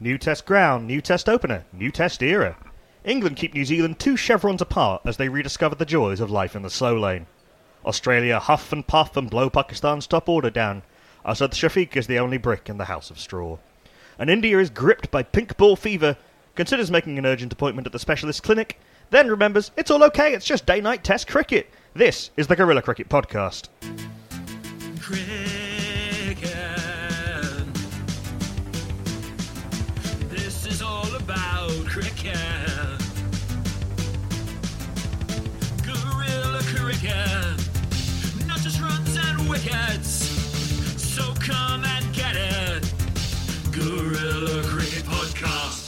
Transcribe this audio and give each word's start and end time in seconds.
New 0.00 0.16
test 0.16 0.46
ground, 0.46 0.86
new 0.86 1.00
test 1.00 1.28
opener, 1.28 1.64
new 1.72 1.90
test 1.90 2.22
era. 2.22 2.56
England 3.04 3.36
keep 3.36 3.52
New 3.52 3.64
Zealand 3.64 3.98
two 3.98 4.16
chevrons 4.16 4.62
apart 4.62 5.02
as 5.04 5.16
they 5.16 5.28
rediscover 5.28 5.74
the 5.74 5.84
joys 5.84 6.20
of 6.20 6.30
life 6.30 6.54
in 6.54 6.62
the 6.62 6.70
slow 6.70 6.96
lane. 6.96 7.26
Australia 7.84 8.38
huff 8.38 8.72
and 8.72 8.86
puff 8.86 9.16
and 9.16 9.28
blow 9.28 9.50
Pakistan's 9.50 10.06
top 10.06 10.28
order 10.28 10.50
down. 10.50 10.82
Asad 11.26 11.50
Shafiq 11.50 11.96
is 11.96 12.06
the 12.06 12.18
only 12.18 12.38
brick 12.38 12.68
in 12.68 12.78
the 12.78 12.84
house 12.84 13.10
of 13.10 13.18
straw. 13.18 13.58
And 14.20 14.30
India 14.30 14.60
is 14.60 14.70
gripped 14.70 15.10
by 15.10 15.24
pink 15.24 15.56
ball 15.56 15.74
fever, 15.74 16.16
considers 16.54 16.92
making 16.92 17.18
an 17.18 17.26
urgent 17.26 17.52
appointment 17.52 17.86
at 17.86 17.92
the 17.92 17.98
specialist 17.98 18.44
clinic, 18.44 18.78
then 19.10 19.28
remembers 19.28 19.72
it's 19.76 19.90
all 19.90 20.04
okay, 20.04 20.32
it's 20.32 20.46
just 20.46 20.64
day 20.64 20.80
night 20.80 21.02
test 21.02 21.26
cricket. 21.26 21.70
This 21.94 22.30
is 22.36 22.46
the 22.46 22.54
Guerilla 22.54 22.82
Cricket 22.82 23.08
Podcast. 23.08 23.66
Cricket. 25.00 25.57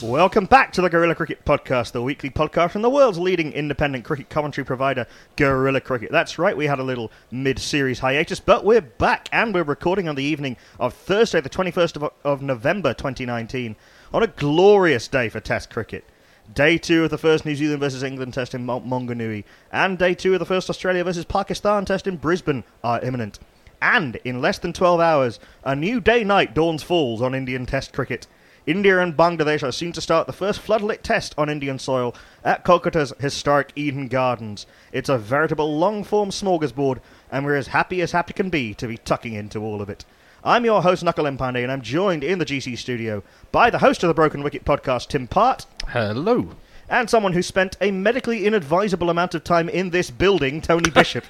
Welcome 0.01 0.45
back 0.45 0.71
to 0.73 0.81
the 0.81 0.89
Guerilla 0.89 1.13
Cricket 1.13 1.43
Podcast, 1.43 1.91
the 1.91 2.01
weekly 2.01 2.29
podcast 2.29 2.71
from 2.71 2.81
the 2.81 2.89
world's 2.89 3.19
leading 3.19 3.51
independent 3.51 4.05
cricket 4.05 4.29
commentary 4.29 4.63
provider, 4.63 5.05
Guerilla 5.35 5.81
Cricket. 5.81 6.11
That's 6.11 6.39
right, 6.39 6.55
we 6.55 6.65
had 6.65 6.79
a 6.79 6.83
little 6.83 7.11
mid 7.29 7.59
series 7.59 7.99
hiatus, 7.99 8.39
but 8.39 8.63
we're 8.63 8.79
back 8.79 9.27
and 9.33 9.53
we're 9.53 9.63
recording 9.63 10.07
on 10.07 10.15
the 10.15 10.23
evening 10.23 10.55
of 10.79 10.93
Thursday, 10.93 11.41
the 11.41 11.49
21st 11.49 11.97
of, 11.97 12.13
of 12.23 12.41
November 12.41 12.93
2019, 12.93 13.75
on 14.13 14.23
a 14.23 14.27
glorious 14.27 15.09
day 15.09 15.27
for 15.27 15.41
Test 15.41 15.69
cricket. 15.69 16.05
Day 16.53 16.77
two 16.77 17.05
of 17.05 17.11
the 17.11 17.17
first 17.17 17.45
New 17.45 17.55
Zealand 17.55 17.79
versus 17.79 18.03
England 18.03 18.33
test 18.33 18.53
in 18.53 18.65
Mount 18.65 18.85
Maunganui, 18.85 19.45
and 19.71 19.97
day 19.97 20.13
two 20.13 20.33
of 20.33 20.39
the 20.39 20.45
first 20.45 20.69
Australia 20.69 21.03
versus 21.03 21.23
Pakistan 21.23 21.85
test 21.85 22.07
in 22.07 22.17
Brisbane 22.17 22.65
are 22.83 22.99
imminent. 23.01 23.39
And 23.81 24.17
in 24.25 24.41
less 24.41 24.59
than 24.59 24.73
12 24.73 24.99
hours, 24.99 25.39
a 25.63 25.75
new 25.75 26.01
day 26.01 26.25
night 26.25 26.53
dawns 26.53 26.83
falls 26.83 27.21
on 27.21 27.35
Indian 27.35 27.65
Test 27.65 27.93
cricket. 27.93 28.27
India 28.65 28.99
and 28.99 29.15
Bangladesh 29.15 29.63
are 29.63 29.71
soon 29.71 29.93
to 29.93 30.01
start 30.01 30.27
the 30.27 30.33
first 30.33 30.61
floodlit 30.61 31.03
test 31.03 31.33
on 31.37 31.47
Indian 31.47 31.79
soil 31.79 32.13
at 32.43 32.65
Kolkata's 32.65 33.13
historic 33.19 33.71
Eden 33.75 34.07
Gardens. 34.07 34.65
It's 34.91 35.09
a 35.09 35.17
veritable 35.17 35.77
long 35.77 36.03
form 36.03 36.31
smorgasbord, 36.31 36.99
and 37.31 37.45
we're 37.45 37.55
as 37.55 37.67
happy 37.67 38.01
as 38.01 38.11
happy 38.11 38.33
can 38.33 38.49
be 38.49 38.73
to 38.73 38.87
be 38.87 38.97
tucking 38.97 39.33
into 39.33 39.61
all 39.61 39.81
of 39.81 39.89
it. 39.89 40.03
I'm 40.43 40.65
your 40.65 40.81
host, 40.81 41.03
Nakul 41.03 41.37
Pande, 41.37 41.61
and 41.61 41.71
I'm 41.71 41.81
joined 41.81 42.23
in 42.23 42.39
the 42.39 42.45
GC 42.45 42.77
studio 42.77 43.21
by 43.51 43.69
the 43.69 43.77
host 43.77 44.03
of 44.03 44.07
the 44.07 44.13
Broken 44.13 44.41
Wicket 44.41 44.65
podcast, 44.65 45.09
Tim 45.09 45.27
Part, 45.27 45.67
Hello. 45.89 46.55
and 46.89 47.09
someone 47.09 47.33
who 47.33 47.43
spent 47.43 47.77
a 47.79 47.91
medically 47.91 48.45
inadvisable 48.45 49.09
amount 49.11 49.35
of 49.35 49.43
time 49.43 49.69
in 49.69 49.91
this 49.91 50.09
building, 50.09 50.59
Tony 50.59 50.89
Bishop. 50.93 51.25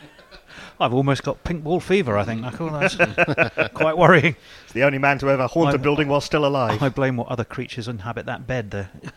I've 0.80 0.94
almost 0.94 1.24
got 1.24 1.44
pink 1.44 1.64
ball 1.64 1.82
fever, 1.82 2.18
I 2.18 2.24
think, 2.24 2.42
Nakul. 2.42 2.72
That's 2.80 3.72
quite 3.74 3.98
worrying. 3.98 4.36
He's 4.64 4.74
the 4.74 4.84
only 4.84 4.98
man 4.98 5.20
to 5.20 5.30
ever 5.30 5.46
haunt 5.46 5.70
a 5.70 5.72
I'm- 5.74 5.82
building 5.82 6.08
while 6.08 6.22
still 6.22 6.46
alive. 6.46 6.82
I 6.82 6.88
blame 6.90 7.18
what 7.18 7.28
other 7.28 7.44
creatures 7.44 7.88
inhabit 7.90 8.26
that 8.28 8.48
bed 8.48 8.72
there. 8.72 8.90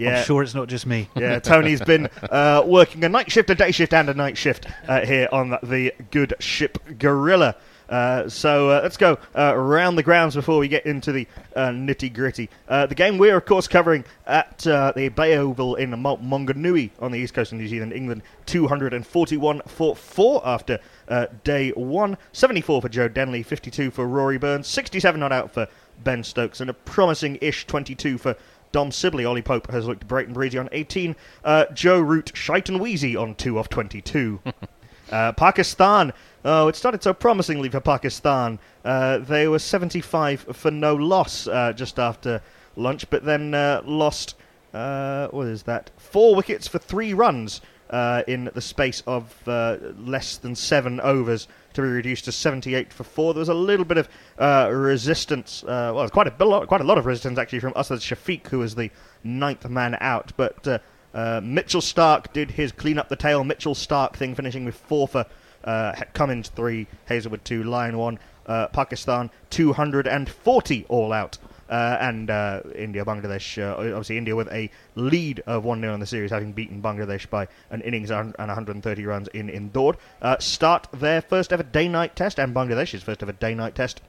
Yeah. 0.00 0.18
I'm 0.20 0.24
sure 0.24 0.44
it's 0.44 0.54
not 0.54 0.68
just 0.68 0.86
me. 0.86 1.08
Yeah, 1.16 1.40
Tony's 1.40 1.80
been 1.80 2.08
uh, 2.30 2.62
working 2.64 3.02
a 3.02 3.08
night 3.08 3.32
shift, 3.32 3.50
a 3.50 3.56
day 3.56 3.72
shift, 3.72 3.92
and 3.92 4.08
a 4.08 4.14
night 4.14 4.38
shift 4.38 4.64
uh, 4.86 5.04
here 5.04 5.26
on 5.32 5.58
the 5.60 5.92
good 6.12 6.34
ship 6.38 6.78
Guerilla. 7.00 7.56
Uh, 7.88 8.28
so 8.28 8.70
uh, 8.70 8.80
let's 8.82 8.96
go 8.96 9.18
uh, 9.34 9.52
around 9.54 9.96
the 9.96 10.02
grounds 10.02 10.34
before 10.34 10.58
we 10.58 10.68
get 10.68 10.84
into 10.84 11.12
the 11.12 11.26
uh, 11.56 11.68
nitty 11.68 12.12
gritty. 12.12 12.48
Uh, 12.68 12.86
the 12.86 12.94
game 12.94 13.18
we're, 13.18 13.36
of 13.36 13.46
course, 13.46 13.66
covering 13.66 14.04
at 14.26 14.58
the 14.58 15.12
Bay 15.14 15.36
Oval 15.36 15.76
in 15.76 15.90
Maunganui 15.90 16.90
on 17.00 17.12
the 17.12 17.18
east 17.18 17.34
coast 17.34 17.52
of 17.52 17.58
New 17.58 17.68
Zealand, 17.68 17.92
England, 17.92 18.22
241 18.46 19.62
for 19.66 19.96
4 19.96 20.42
after 20.46 20.78
day 21.44 21.70
1. 21.70 22.16
74 22.32 22.82
for 22.82 22.88
Joe 22.88 23.08
Denly, 23.08 23.44
52 23.44 23.90
for 23.90 24.06
Rory 24.06 24.38
Burns, 24.38 24.66
67 24.66 25.18
not 25.18 25.32
out 25.32 25.52
for 25.52 25.66
Ben 26.04 26.22
Stokes, 26.22 26.60
and 26.60 26.70
a 26.70 26.74
promising 26.74 27.38
ish 27.40 27.66
22 27.66 28.18
for 28.18 28.36
Dom 28.70 28.92
Sibley. 28.92 29.24
Ollie 29.24 29.42
Pope 29.42 29.70
has 29.70 29.86
looked 29.86 30.06
bright 30.06 30.26
and 30.26 30.34
breezy 30.34 30.58
on 30.58 30.68
18. 30.72 31.16
Uh, 31.42 31.64
Joe 31.72 32.00
Root, 32.00 32.32
shite 32.34 32.68
and 32.68 32.80
wheezy 32.80 33.16
on 33.16 33.34
2 33.34 33.58
off 33.58 33.68
22. 33.68 34.40
uh, 35.10 35.32
Pakistan. 35.32 36.12
Oh, 36.44 36.68
it 36.68 36.76
started 36.76 37.02
so 37.02 37.12
promisingly 37.12 37.68
for 37.68 37.80
Pakistan. 37.80 38.58
Uh, 38.84 39.18
they 39.18 39.48
were 39.48 39.58
75 39.58 40.40
for 40.52 40.70
no 40.70 40.94
loss 40.94 41.46
uh, 41.46 41.72
just 41.72 41.98
after 41.98 42.40
lunch, 42.76 43.08
but 43.10 43.24
then 43.24 43.54
uh, 43.54 43.82
lost, 43.84 44.36
uh, 44.72 45.28
what 45.28 45.46
is 45.46 45.64
that? 45.64 45.90
Four 45.96 46.34
wickets 46.34 46.68
for 46.68 46.78
three 46.78 47.12
runs 47.12 47.60
in 48.26 48.50
the 48.54 48.60
space 48.60 49.02
of 49.06 49.34
less 49.46 50.36
than 50.36 50.54
seven 50.54 51.00
overs 51.00 51.48
to 51.74 51.82
be 51.82 51.88
reduced 51.88 52.24
to 52.26 52.32
78 52.32 52.92
for 52.92 53.04
four. 53.04 53.34
There 53.34 53.40
was 53.40 53.48
a 53.48 53.54
little 53.54 53.84
bit 53.84 53.98
of 53.98 54.08
resistance, 54.72 55.64
well, 55.66 56.08
quite 56.10 56.40
a, 56.40 56.44
lot, 56.44 56.68
quite 56.68 56.82
a 56.82 56.84
lot 56.84 56.98
of 56.98 57.06
resistance 57.06 57.38
actually 57.38 57.60
from 57.60 57.72
Asad 57.76 58.00
Shafiq, 58.00 58.46
who 58.48 58.58
was 58.58 58.74
the 58.74 58.90
ninth 59.24 59.68
man 59.68 59.96
out, 60.00 60.32
but 60.36 60.82
uh, 61.14 61.40
Mitchell 61.42 61.80
Starc 61.80 62.32
did 62.32 62.52
his 62.52 62.72
clean 62.72 62.98
up 62.98 63.08
the 63.08 63.16
tail 63.16 63.44
Mitchell 63.44 63.74
Starc 63.74 64.14
thing, 64.14 64.34
finishing 64.34 64.64
with 64.64 64.76
four 64.76 65.08
for 65.08 65.26
uh, 65.64 65.92
Cummins 66.14 66.48
three, 66.48 66.86
Hazlewood 67.06 67.44
two, 67.44 67.64
Lyon 67.64 67.98
one, 67.98 68.18
uh, 68.46 68.68
Pakistan 68.68 69.30
240 69.50 70.86
all 70.88 71.12
out. 71.12 71.38
Uh, 71.68 71.98
and 72.00 72.30
uh, 72.30 72.62
India, 72.74 73.04
Bangladesh, 73.04 73.62
uh, 73.62 73.76
obviously 73.76 74.16
India 74.16 74.34
with 74.34 74.50
a 74.50 74.70
lead 74.94 75.40
of 75.46 75.64
1 75.64 75.80
0 75.82 75.92
in 75.92 76.00
the 76.00 76.06
series, 76.06 76.30
having 76.30 76.52
beaten 76.52 76.80
Bangladesh 76.80 77.28
by 77.28 77.46
an 77.70 77.82
innings 77.82 78.10
and 78.10 78.34
and 78.38 78.48
130 78.48 79.04
runs 79.04 79.28
in 79.28 79.50
Indore. 79.50 79.94
Uh, 80.22 80.38
start 80.38 80.88
their 80.94 81.20
first 81.20 81.52
ever 81.52 81.62
day 81.62 81.86
night 81.86 82.16
test, 82.16 82.38
and 82.38 82.54
Bangladesh's 82.54 83.02
first 83.02 83.22
ever 83.22 83.32
day 83.32 83.54
night 83.54 83.74
test 83.74 84.00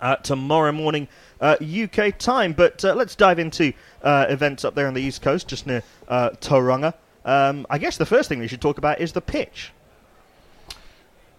uh, 0.00 0.16
tomorrow 0.16 0.72
morning 0.72 1.08
uh, 1.40 1.56
UK 1.60 2.16
time. 2.18 2.52
But 2.52 2.84
uh, 2.84 2.94
let's 2.94 3.14
dive 3.14 3.38
into 3.38 3.72
uh, 4.02 4.26
events 4.28 4.64
up 4.64 4.74
there 4.74 4.86
on 4.86 4.94
the 4.94 5.02
East 5.02 5.22
Coast, 5.22 5.48
just 5.48 5.66
near 5.66 5.82
uh, 6.08 6.30
Tauranga. 6.40 6.94
Um, 7.24 7.66
I 7.68 7.78
guess 7.78 7.96
the 7.96 8.06
first 8.06 8.28
thing 8.28 8.38
we 8.38 8.48
should 8.48 8.60
talk 8.60 8.78
about 8.78 9.00
is 9.00 9.12
the 9.12 9.20
pitch. 9.20 9.72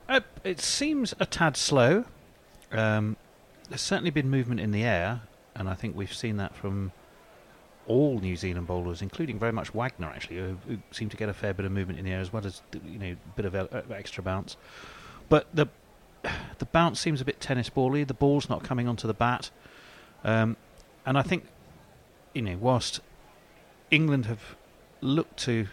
Uh, 0.08 0.22
it 0.44 0.60
seems 0.60 1.14
a 1.20 1.26
tad 1.26 1.58
slow. 1.58 2.06
Um, 2.72 3.18
there's 3.70 3.82
certainly 3.82 4.12
been 4.12 4.30
movement 4.30 4.60
in 4.60 4.72
the 4.72 4.84
air, 4.84 5.22
and 5.56 5.70
I 5.70 5.74
think 5.74 5.96
we've 5.96 6.14
seen 6.14 6.38
that 6.38 6.56
from 6.56 6.92
all 7.88 8.20
New 8.20 8.36
Zealand 8.36 8.68
bowlers, 8.68 9.02
including 9.02 9.40
very 9.40 9.52
much 9.52 9.74
Wagner, 9.74 10.08
actually, 10.08 10.38
who, 10.38 10.58
who 10.68 10.78
seem 10.92 11.10
to 11.10 11.18
get 11.18 11.30
a 11.30 11.34
fair 11.34 11.54
bit 11.54 11.66
of 11.66 11.72
movement 11.72 12.00
in 12.00 12.06
the 12.06 12.12
air 12.12 12.20
as 12.20 12.32
well 12.32 12.46
as 12.46 12.62
you 12.86 13.00
know 13.00 13.12
a 13.12 13.42
bit 13.42 13.46
of 13.46 13.92
extra 13.92 14.24
bounce. 14.24 14.58
But 15.30 15.48
the 15.54 15.68
the 16.60 16.66
bounce 16.66 17.00
seems 17.00 17.22
a 17.22 17.26
bit 17.26 17.40
tennis 17.40 17.70
bally. 17.70 18.04
The 18.04 18.14
ball's 18.14 18.50
not 18.50 18.64
coming 18.64 18.88
onto 18.88 19.08
the 19.08 19.14
bat, 19.14 19.50
um, 20.24 20.58
and 21.06 21.18
I 21.18 21.22
think 21.22 21.46
you 22.34 22.42
know 22.42 22.58
whilst 22.60 23.00
England 23.90 24.26
have 24.28 24.56
looked 25.02 25.38
to 25.38 25.68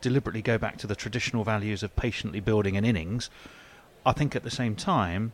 deliberately 0.00 0.42
go 0.42 0.58
back 0.58 0.76
to 0.78 0.86
the 0.86 0.94
traditional 0.94 1.44
values 1.44 1.82
of 1.82 1.96
patiently 1.96 2.40
building 2.40 2.76
an 2.76 2.84
innings, 2.84 3.30
I 4.04 4.12
think 4.12 4.36
at 4.36 4.42
the 4.42 4.50
same 4.50 4.76
time 4.76 5.32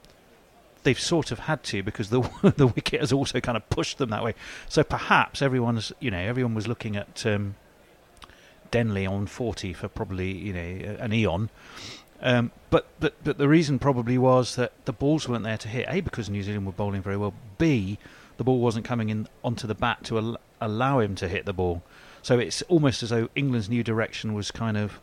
they've 0.83 0.99
sort 0.99 1.31
of 1.31 1.41
had 1.41 1.63
to 1.65 1.83
because 1.83 2.11
the 2.11 2.21
the 2.57 2.67
wicket 2.67 3.01
has 3.01 3.13
also 3.13 3.41
kind 3.41 3.57
of 3.57 3.69
pushed 3.71 3.99
them 3.99 4.11
that 4.11 4.23
way. 4.25 4.35
So 4.69 4.83
perhaps 4.83 5.43
everyone's 5.43 5.93
you 6.01 6.11
know 6.11 6.19
everyone 6.19 6.55
was 6.55 6.67
looking 6.69 6.97
at 6.97 7.25
um, 7.27 7.57
Denly 8.71 9.09
on 9.09 9.27
forty 9.27 9.73
for 9.73 9.89
probably 9.89 10.33
you 10.33 10.53
know 10.53 10.97
an 10.99 11.13
eon. 11.13 11.51
Um, 12.23 12.53
but, 12.71 12.87
but 13.01 13.15
but 13.25 13.39
the 13.39 13.49
reason 13.49 13.79
probably 13.79 14.17
was 14.17 14.55
that 14.57 14.73
the 14.85 14.93
balls 14.93 15.29
weren't 15.29 15.45
there 15.45 15.59
to 15.59 15.69
hit. 15.69 15.87
A 15.89 16.01
because 16.01 16.31
New 16.31 16.43
Zealand 16.43 16.67
were 16.67 16.73
bowling 16.73 17.03
very 17.03 17.17
well. 17.17 17.35
B 17.59 17.99
the 18.37 18.45
ball 18.45 18.61
wasn't 18.61 18.85
coming 18.85 19.09
in 19.11 19.29
onto 19.45 19.67
the 19.67 19.75
bat 19.75 20.03
to 20.05 20.19
al- 20.19 20.41
allow 20.61 21.01
him 21.01 21.15
to 21.17 21.29
hit 21.29 21.45
the 21.45 21.53
ball. 21.53 21.83
So 22.23 22.39
it's 22.39 22.63
almost 22.63 23.03
as 23.03 23.11
though 23.11 23.29
England's 23.35 23.69
new 23.69 23.83
direction 23.83 24.35
was 24.35 24.51
kind 24.51 24.77
of 24.77 25.01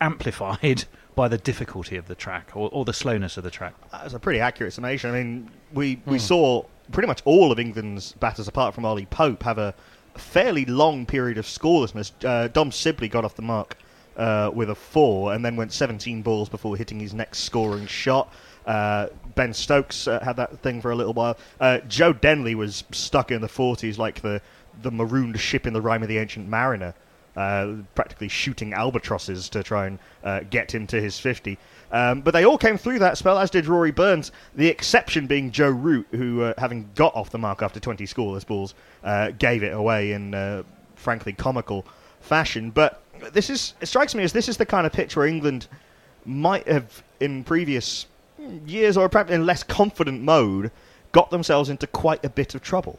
amplified 0.00 0.84
by 1.14 1.28
the 1.28 1.38
difficulty 1.38 1.96
of 1.96 2.08
the 2.08 2.14
track 2.14 2.50
or, 2.54 2.68
or 2.72 2.84
the 2.84 2.92
slowness 2.92 3.36
of 3.36 3.44
the 3.44 3.50
track. 3.50 3.74
That's 3.90 4.14
a 4.14 4.18
pretty 4.18 4.40
accurate 4.40 4.72
summation. 4.72 5.10
I 5.10 5.22
mean, 5.22 5.50
we 5.72 6.00
we 6.06 6.18
saw 6.18 6.64
pretty 6.92 7.06
much 7.08 7.22
all 7.24 7.52
of 7.52 7.58
England's 7.58 8.12
batters, 8.12 8.48
apart 8.48 8.74
from 8.74 8.84
Ollie 8.84 9.06
Pope, 9.06 9.42
have 9.42 9.58
a 9.58 9.74
fairly 10.14 10.64
long 10.64 11.06
period 11.06 11.38
of 11.38 11.46
scorelessness. 11.46 12.12
Uh, 12.24 12.48
Dom 12.48 12.70
Sibley 12.72 13.08
got 13.08 13.24
off 13.24 13.34
the 13.34 13.42
mark 13.42 13.76
uh, 14.16 14.50
with 14.52 14.70
a 14.70 14.74
four, 14.74 15.34
and 15.34 15.44
then 15.44 15.56
went 15.56 15.72
17 15.72 16.22
balls 16.22 16.48
before 16.48 16.76
hitting 16.76 17.00
his 17.00 17.14
next 17.14 17.40
scoring 17.40 17.86
shot. 17.86 18.32
Uh, 18.66 19.08
ben 19.34 19.52
Stokes 19.52 20.08
uh, 20.08 20.18
had 20.20 20.36
that 20.36 20.58
thing 20.60 20.80
for 20.80 20.90
a 20.90 20.96
little 20.96 21.12
while. 21.12 21.36
Uh, 21.60 21.78
Joe 21.80 22.12
Denly 22.12 22.54
was 22.54 22.84
stuck 22.90 23.30
in 23.30 23.40
the 23.40 23.48
40s 23.48 23.98
like 23.98 24.20
the 24.22 24.40
the 24.82 24.90
marooned 24.90 25.40
ship 25.40 25.66
in 25.66 25.72
the 25.72 25.80
Rime 25.80 26.02
of 26.02 26.08
the 26.08 26.18
Ancient 26.18 26.48
Mariner 26.48 26.92
uh, 27.34 27.76
practically 27.94 28.28
shooting 28.28 28.74
albatrosses 28.74 29.48
to 29.48 29.62
try 29.62 29.86
and 29.86 29.98
uh, 30.22 30.40
get 30.50 30.74
him 30.74 30.86
to 30.88 31.00
his 31.00 31.18
50. 31.18 31.56
Um, 31.92 32.20
but 32.20 32.32
they 32.32 32.44
all 32.44 32.58
came 32.58 32.76
through 32.76 32.98
that 32.98 33.16
spell, 33.16 33.38
as 33.38 33.50
did 33.50 33.66
Rory 33.66 33.90
Burns. 33.90 34.32
The 34.54 34.68
exception 34.68 35.26
being 35.26 35.50
Joe 35.50 35.70
Root, 35.70 36.08
who, 36.10 36.52
having 36.58 36.90
got 36.94 37.14
off 37.14 37.30
the 37.30 37.38
mark 37.38 37.62
after 37.62 37.80
20 37.80 38.04
scoreless 38.06 38.46
balls, 38.46 38.74
gave 39.38 39.62
it 39.62 39.72
away 39.72 40.12
in, 40.12 40.64
frankly, 40.96 41.32
comical 41.32 41.86
fashion. 42.20 42.70
But 42.70 43.02
this 43.32 43.50
is 43.50 43.74
it 43.80 43.86
strikes 43.86 44.14
me 44.14 44.24
as 44.24 44.32
this 44.32 44.48
is 44.48 44.56
the 44.56 44.66
kind 44.66 44.86
of 44.86 44.92
pitch 44.92 45.16
where 45.16 45.26
England 45.26 45.68
might 46.24 46.66
have, 46.66 47.02
in 47.20 47.44
previous 47.44 48.06
years 48.66 48.96
or 48.96 49.08
perhaps 49.08 49.30
in 49.30 49.46
less 49.46 49.62
confident 49.62 50.22
mode, 50.22 50.70
got 51.12 51.30
themselves 51.30 51.70
into 51.70 51.86
quite 51.86 52.24
a 52.24 52.28
bit 52.28 52.54
of 52.54 52.62
trouble. 52.62 52.98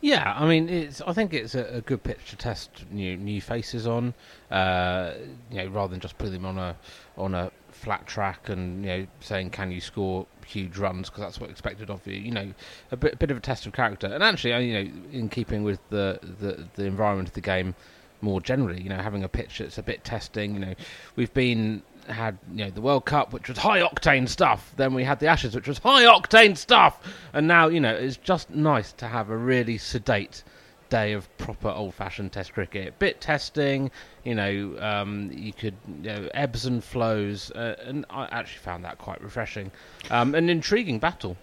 Yeah, 0.00 0.34
I 0.36 0.46
mean, 0.46 0.68
it's. 0.68 1.00
I 1.02 1.12
think 1.12 1.34
it's 1.34 1.54
a, 1.54 1.64
a 1.64 1.80
good 1.80 2.02
pitch 2.02 2.30
to 2.30 2.36
test 2.36 2.70
new 2.90 3.16
new 3.16 3.40
faces 3.40 3.86
on. 3.86 4.14
Uh, 4.50 5.12
you 5.50 5.58
know, 5.58 5.66
rather 5.68 5.90
than 5.90 6.00
just 6.00 6.16
putting 6.18 6.34
them 6.34 6.46
on 6.46 6.58
a 6.58 6.76
on 7.16 7.34
a 7.34 7.50
flat 7.70 8.06
track 8.06 8.48
and 8.48 8.84
you 8.84 8.90
know 8.90 9.06
saying 9.20 9.50
can 9.50 9.70
you 9.70 9.80
score 9.80 10.26
huge 10.44 10.76
runs 10.78 11.08
because 11.08 11.22
that's 11.22 11.40
what's 11.40 11.52
expected 11.52 11.90
of 11.90 12.04
you. 12.06 12.14
You 12.14 12.30
know, 12.30 12.52
a 12.90 12.96
bit, 12.96 13.14
a 13.14 13.16
bit 13.16 13.30
of 13.30 13.36
a 13.36 13.40
test 13.40 13.66
of 13.66 13.72
character. 13.72 14.06
And 14.06 14.22
actually, 14.22 14.66
you 14.66 14.72
know, 14.72 14.90
in 15.12 15.28
keeping 15.28 15.62
with 15.62 15.80
the, 15.90 16.18
the 16.40 16.66
the 16.74 16.84
environment 16.84 17.28
of 17.28 17.34
the 17.34 17.40
game 17.40 17.74
more 18.20 18.40
generally, 18.40 18.82
you 18.82 18.88
know, 18.88 18.96
having 18.96 19.24
a 19.24 19.28
pitch 19.28 19.58
that's 19.58 19.78
a 19.78 19.82
bit 19.82 20.04
testing. 20.04 20.54
You 20.54 20.60
know, 20.60 20.74
we've 21.16 21.32
been 21.34 21.82
had 22.08 22.38
you 22.52 22.64
know 22.64 22.70
the 22.70 22.80
World 22.80 23.04
Cup, 23.04 23.32
which 23.32 23.48
was 23.48 23.58
high 23.58 23.80
octane 23.80 24.28
stuff. 24.28 24.72
Then 24.76 24.94
we 24.94 25.04
had 25.04 25.20
the 25.20 25.26
Ashes, 25.26 25.54
which 25.54 25.68
was 25.68 25.78
high 25.78 26.04
octane 26.04 26.56
stuff. 26.56 27.00
And 27.32 27.46
now 27.46 27.68
you 27.68 27.80
know 27.80 27.94
it's 27.94 28.16
just 28.16 28.50
nice 28.50 28.92
to 28.92 29.06
have 29.06 29.30
a 29.30 29.36
really 29.36 29.78
sedate 29.78 30.42
day 30.88 31.12
of 31.12 31.28
proper 31.38 31.68
old-fashioned 31.68 32.32
Test 32.32 32.52
cricket. 32.52 32.98
Bit 32.98 33.20
testing, 33.20 33.90
you 34.24 34.34
know, 34.34 34.76
um, 34.80 35.30
you 35.32 35.52
could 35.52 35.74
you 36.02 36.10
know, 36.10 36.28
ebbs 36.34 36.66
and 36.66 36.82
flows, 36.82 37.50
uh, 37.50 37.76
and 37.84 38.06
I 38.10 38.24
actually 38.30 38.60
found 38.60 38.84
that 38.84 38.98
quite 38.98 39.22
refreshing. 39.22 39.70
Um, 40.10 40.34
an 40.34 40.48
intriguing 40.48 40.98
battle. 40.98 41.36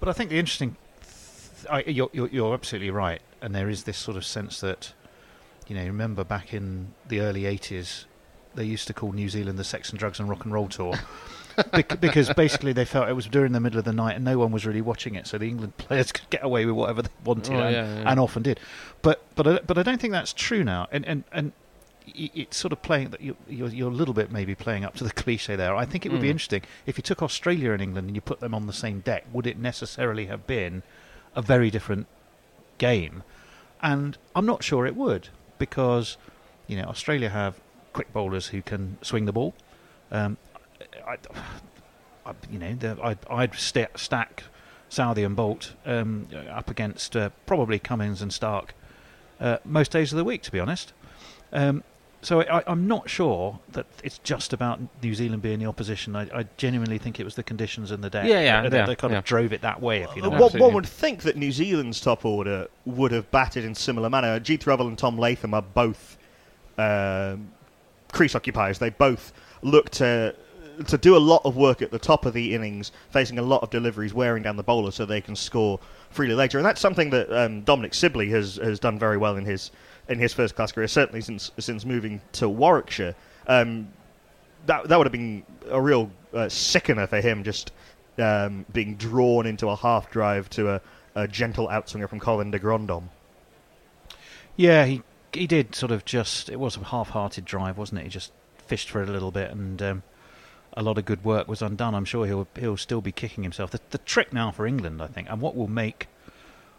But 0.00 0.08
I 0.08 0.12
think 0.12 0.30
the 0.30 0.38
interesting, 0.38 0.76
th- 1.02 1.70
I, 1.70 1.90
you're, 1.90 2.10
you're, 2.12 2.28
you're 2.28 2.54
absolutely 2.54 2.90
right, 2.90 3.20
and 3.40 3.54
there 3.54 3.68
is 3.68 3.84
this 3.84 3.98
sort 3.98 4.16
of 4.16 4.24
sense 4.24 4.60
that, 4.60 4.92
you 5.68 5.74
know, 5.76 5.84
remember 5.84 6.24
back 6.24 6.52
in 6.54 6.94
the 7.08 7.20
early 7.20 7.42
'80s, 7.42 8.04
they 8.54 8.64
used 8.64 8.86
to 8.88 8.94
call 8.94 9.12
New 9.12 9.28
Zealand 9.28 9.58
the 9.58 9.64
Sex 9.64 9.90
and 9.90 9.98
Drugs 9.98 10.18
and 10.20 10.28
Rock 10.28 10.44
and 10.44 10.52
Roll 10.52 10.68
Tour. 10.68 10.94
Because 12.00 12.28
basically 12.34 12.74
they 12.74 12.84
felt 12.84 13.08
it 13.08 13.14
was 13.14 13.26
during 13.28 13.52
the 13.52 13.60
middle 13.60 13.78
of 13.78 13.86
the 13.86 13.92
night 13.94 14.14
and 14.14 14.22
no 14.26 14.36
one 14.38 14.52
was 14.52 14.66
really 14.66 14.82
watching 14.82 15.14
it, 15.14 15.26
so 15.26 15.38
the 15.38 15.48
England 15.48 15.74
players 15.78 16.12
could 16.12 16.28
get 16.28 16.44
away 16.44 16.66
with 16.66 16.74
whatever 16.74 17.00
they 17.00 17.08
wanted, 17.24 17.54
Oh, 17.54 17.60
and, 17.60 17.74
yeah, 17.74 17.94
yeah. 18.02 18.10
and 18.10 18.20
often 18.20 18.42
did. 18.42 18.60
But 19.00 19.22
but 19.34 19.46
I, 19.46 19.58
but 19.66 19.78
I 19.78 19.82
don't 19.82 19.98
think 19.98 20.12
that's 20.12 20.34
true 20.34 20.62
now, 20.62 20.86
and 20.92 21.06
and 21.06 21.24
and 21.32 21.52
it's 22.14 22.58
sort 22.58 22.72
of 22.72 22.82
playing 22.82 23.08
that 23.08 23.22
you- 23.22 23.38
you're, 23.48 23.68
you're 23.70 23.90
a 23.90 23.94
little 23.94 24.12
bit 24.12 24.30
maybe 24.30 24.54
playing 24.54 24.84
up 24.84 24.94
to 24.96 25.04
the 25.04 25.10
cliche 25.22 25.56
there. 25.56 25.74
I 25.74 25.86
think 25.86 26.04
it 26.04 26.12
would 26.12 26.20
be 26.20 26.28
Mm. 26.28 26.32
interesting 26.32 26.62
if 26.84 26.98
you 26.98 27.02
took 27.02 27.22
Australia 27.22 27.72
and 27.72 27.80
England 27.80 28.08
and 28.08 28.14
you 28.14 28.20
put 28.20 28.40
them 28.40 28.54
on 28.54 28.66
the 28.66 28.72
same 28.74 29.00
deck. 29.00 29.24
Would 29.32 29.46
it 29.46 29.58
necessarily 29.58 30.26
have 30.26 30.46
been 30.46 30.82
a 31.34 31.40
very 31.40 31.70
different 31.70 32.06
game? 32.76 33.22
And 33.80 34.18
I'm 34.34 34.44
not 34.46 34.62
sure 34.62 34.86
it 34.86 34.94
would 34.94 35.30
because 35.58 36.16
you 36.66 36.76
know 36.76 36.84
Australia 36.84 37.28
have 37.28 37.60
quick 37.92 38.12
bowlers 38.12 38.48
who 38.48 38.62
can 38.62 38.98
swing 39.02 39.24
the 39.24 39.32
ball. 39.32 39.54
Um, 40.10 40.36
I, 41.06 41.16
I, 42.26 42.32
you 42.50 42.58
know, 42.58 42.74
the, 42.74 42.98
I'd, 43.02 43.18
I'd 43.30 43.54
sta 43.54 43.86
stack 43.96 44.44
Southee 44.90 45.24
and 45.24 45.36
Boult 45.36 45.72
um, 45.84 46.28
up 46.50 46.70
against 46.70 47.16
uh, 47.16 47.30
probably 47.46 47.78
Cummins 47.78 48.22
and 48.22 48.30
Starc 48.30 48.70
uh, 49.40 49.58
most 49.64 49.92
days 49.92 50.12
of 50.12 50.16
the 50.16 50.24
week, 50.24 50.42
to 50.42 50.52
be 50.52 50.60
honest. 50.60 50.92
Um, 51.52 51.82
so 52.26 52.42
I, 52.42 52.60
I'm 52.66 52.88
not 52.88 53.08
sure 53.08 53.56
that 53.70 53.86
it's 54.02 54.18
just 54.18 54.52
about 54.52 54.80
New 55.00 55.14
Zealand 55.14 55.42
being 55.42 55.60
the 55.60 55.66
opposition. 55.66 56.16
I, 56.16 56.22
I 56.34 56.46
genuinely 56.56 56.98
think 56.98 57.20
it 57.20 57.24
was 57.24 57.36
the 57.36 57.44
conditions 57.44 57.92
and 57.92 58.02
the 58.02 58.10
day 58.10 58.28
Yeah, 58.28 58.40
yeah, 58.40 58.62
that, 58.62 58.72
that 58.72 58.88
yeah, 58.88 58.94
kind 58.96 59.12
yeah. 59.12 59.18
of 59.18 59.24
drove 59.24 59.52
it 59.52 59.60
that 59.60 59.80
way. 59.80 60.02
If 60.02 60.16
you 60.16 60.22
know, 60.22 60.30
what 60.30 60.52
one, 60.54 60.60
one 60.60 60.74
would 60.74 60.86
think 60.86 61.22
that 61.22 61.36
New 61.36 61.52
Zealand's 61.52 62.00
top 62.00 62.24
order 62.24 62.66
would 62.84 63.12
have 63.12 63.30
batted 63.30 63.64
in 63.64 63.76
similar 63.76 64.10
manner. 64.10 64.40
Jeet 64.40 64.64
Raval 64.64 64.88
and 64.88 64.98
Tom 64.98 65.16
Latham 65.16 65.54
are 65.54 65.62
both 65.62 66.18
um, 66.78 67.48
crease 68.10 68.34
occupiers. 68.34 68.80
They 68.80 68.90
both 68.90 69.32
look 69.62 69.90
to 69.90 70.34
to 70.88 70.98
do 70.98 71.16
a 71.16 71.18
lot 71.18 71.42
of 71.44 71.56
work 71.56 71.80
at 71.80 71.90
the 71.90 71.98
top 71.98 72.26
of 72.26 72.34
the 72.34 72.54
innings, 72.54 72.92
facing 73.10 73.38
a 73.38 73.42
lot 73.42 73.62
of 73.62 73.70
deliveries, 73.70 74.12
wearing 74.12 74.42
down 74.42 74.56
the 74.56 74.62
bowler 74.64 74.90
so 74.90 75.06
they 75.06 75.20
can 75.20 75.36
score 75.36 75.78
freely 76.10 76.34
later. 76.34 76.58
And 76.58 76.66
that's 76.66 76.80
something 76.80 77.08
that 77.10 77.32
um, 77.32 77.62
Dominic 77.62 77.94
Sibley 77.94 78.28
has 78.30 78.56
has 78.56 78.80
done 78.80 78.98
very 78.98 79.16
well 79.16 79.36
in 79.36 79.44
his 79.44 79.70
in 80.08 80.18
his 80.18 80.32
first 80.32 80.54
class 80.54 80.72
career, 80.72 80.88
certainly 80.88 81.20
since 81.20 81.50
since 81.58 81.84
moving 81.84 82.20
to 82.32 82.48
Warwickshire. 82.48 83.14
Um, 83.46 83.88
that 84.66 84.88
that 84.88 84.96
would 84.98 85.06
have 85.06 85.12
been 85.12 85.44
a 85.70 85.80
real 85.80 86.10
uh, 86.32 86.48
sickener 86.48 87.06
for 87.06 87.20
him, 87.20 87.44
just 87.44 87.72
um, 88.18 88.66
being 88.72 88.96
drawn 88.96 89.46
into 89.46 89.68
a 89.68 89.76
half 89.76 90.10
drive 90.10 90.50
to 90.50 90.70
a, 90.70 90.80
a 91.14 91.28
gentle 91.28 91.68
outswinger 91.68 92.08
from 92.08 92.20
Colin 92.20 92.50
de 92.50 92.58
Grandhomme. 92.58 93.10
Yeah, 94.56 94.86
he 94.86 95.02
he 95.32 95.46
did 95.46 95.74
sort 95.74 95.92
of 95.92 96.04
just. 96.04 96.48
It 96.48 96.58
was 96.58 96.76
a 96.76 96.84
half-hearted 96.84 97.44
drive, 97.44 97.76
wasn't 97.78 98.00
it? 98.00 98.04
He 98.04 98.08
just 98.08 98.32
fished 98.56 98.90
for 98.90 99.02
it 99.02 99.08
a 99.08 99.12
little 99.12 99.30
bit, 99.30 99.50
and 99.50 99.80
um, 99.82 100.02
a 100.72 100.82
lot 100.82 100.98
of 100.98 101.04
good 101.04 101.24
work 101.24 101.46
was 101.46 101.62
undone. 101.62 101.94
I'm 101.94 102.04
sure 102.04 102.26
he'll 102.26 102.48
he'll 102.58 102.76
still 102.76 103.00
be 103.00 103.12
kicking 103.12 103.42
himself. 103.44 103.70
The, 103.70 103.80
the 103.90 103.98
trick 103.98 104.32
now 104.32 104.50
for 104.50 104.66
England, 104.66 105.02
I 105.02 105.06
think, 105.08 105.28
and 105.30 105.40
what 105.40 105.54
will 105.54 105.68
make, 105.68 106.08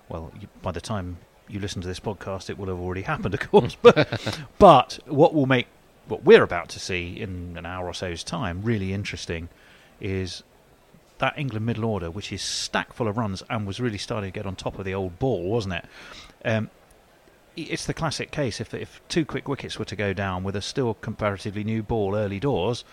well, 0.09 0.31
by 0.61 0.71
the 0.71 0.81
time 0.81 1.17
you 1.47 1.59
listen 1.59 1.81
to 1.81 1.87
this 1.87 1.99
podcast, 1.99 2.49
it 2.49 2.57
will 2.57 2.67
have 2.67 2.79
already 2.79 3.03
happened, 3.03 3.33
of 3.33 3.39
course. 3.39 3.77
But 3.81 4.39
but 4.59 4.99
what 5.05 5.33
will 5.33 5.45
make 5.45 5.67
what 6.07 6.23
we're 6.23 6.43
about 6.43 6.69
to 6.69 6.79
see 6.79 7.19
in 7.19 7.55
an 7.57 7.65
hour 7.65 7.85
or 7.85 7.93
so's 7.93 8.23
time 8.23 8.61
really 8.63 8.93
interesting 8.93 9.49
is 9.99 10.43
that 11.19 11.37
England 11.37 11.65
middle 11.65 11.85
order, 11.85 12.11
which 12.11 12.31
is 12.31 12.41
stacked 12.41 12.93
full 12.93 13.07
of 13.07 13.17
runs 13.17 13.43
and 13.49 13.65
was 13.65 13.79
really 13.79 13.97
starting 13.97 14.31
to 14.31 14.39
get 14.39 14.45
on 14.45 14.55
top 14.55 14.77
of 14.77 14.85
the 14.85 14.93
old 14.93 15.17
ball, 15.19 15.49
wasn't 15.49 15.73
it? 15.73 15.85
Um, 16.45 16.69
it's 17.55 17.85
the 17.85 17.93
classic 17.93 18.29
case. 18.31 18.61
If 18.61 18.73
if 18.73 19.01
two 19.09 19.25
quick 19.25 19.47
wickets 19.47 19.79
were 19.79 19.85
to 19.85 19.95
go 19.95 20.13
down 20.13 20.43
with 20.43 20.55
a 20.55 20.61
still 20.61 20.93
comparatively 20.95 21.63
new 21.63 21.81
ball 21.81 22.15
early 22.15 22.39
doors, 22.39 22.83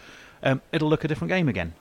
um, 0.43 0.63
it'll 0.73 0.89
look 0.89 1.05
a 1.05 1.09
different 1.09 1.29
game 1.31 1.49
again. 1.49 1.75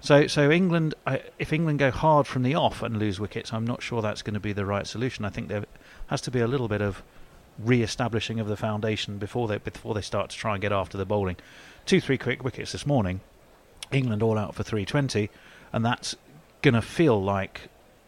So 0.00 0.26
so 0.28 0.50
England, 0.50 0.94
if 1.38 1.52
England 1.52 1.78
go 1.80 1.90
hard 1.90 2.26
from 2.26 2.42
the 2.42 2.54
off 2.54 2.82
and 2.82 2.98
lose 2.98 3.18
wickets, 3.18 3.52
I'm 3.52 3.66
not 3.66 3.82
sure 3.82 4.00
that's 4.00 4.22
going 4.22 4.34
to 4.34 4.40
be 4.40 4.52
the 4.52 4.64
right 4.64 4.86
solution. 4.86 5.24
I 5.24 5.30
think 5.30 5.48
there 5.48 5.64
has 6.10 6.20
to 6.22 6.30
be 6.30 6.40
a 6.40 6.46
little 6.46 6.68
bit 6.68 6.82
of 6.82 7.02
re-establishing 7.58 8.40
of 8.40 8.48
the 8.48 8.56
foundation 8.56 9.18
before 9.18 9.48
they 9.48 9.58
before 9.58 9.94
they 9.94 10.00
start 10.00 10.30
to 10.30 10.36
try 10.36 10.54
and 10.54 10.60
get 10.60 10.72
after 10.72 10.98
the 10.98 11.06
bowling. 11.06 11.36
Two 11.86 12.00
three 12.00 12.18
quick 12.18 12.44
wickets 12.44 12.72
this 12.72 12.84
morning. 12.84 13.20
England 13.92 14.22
all 14.22 14.38
out 14.38 14.54
for 14.54 14.62
320, 14.62 15.30
and 15.72 15.84
that's 15.84 16.14
going 16.62 16.74
to 16.74 16.82
feel 16.82 17.20
like 17.20 17.62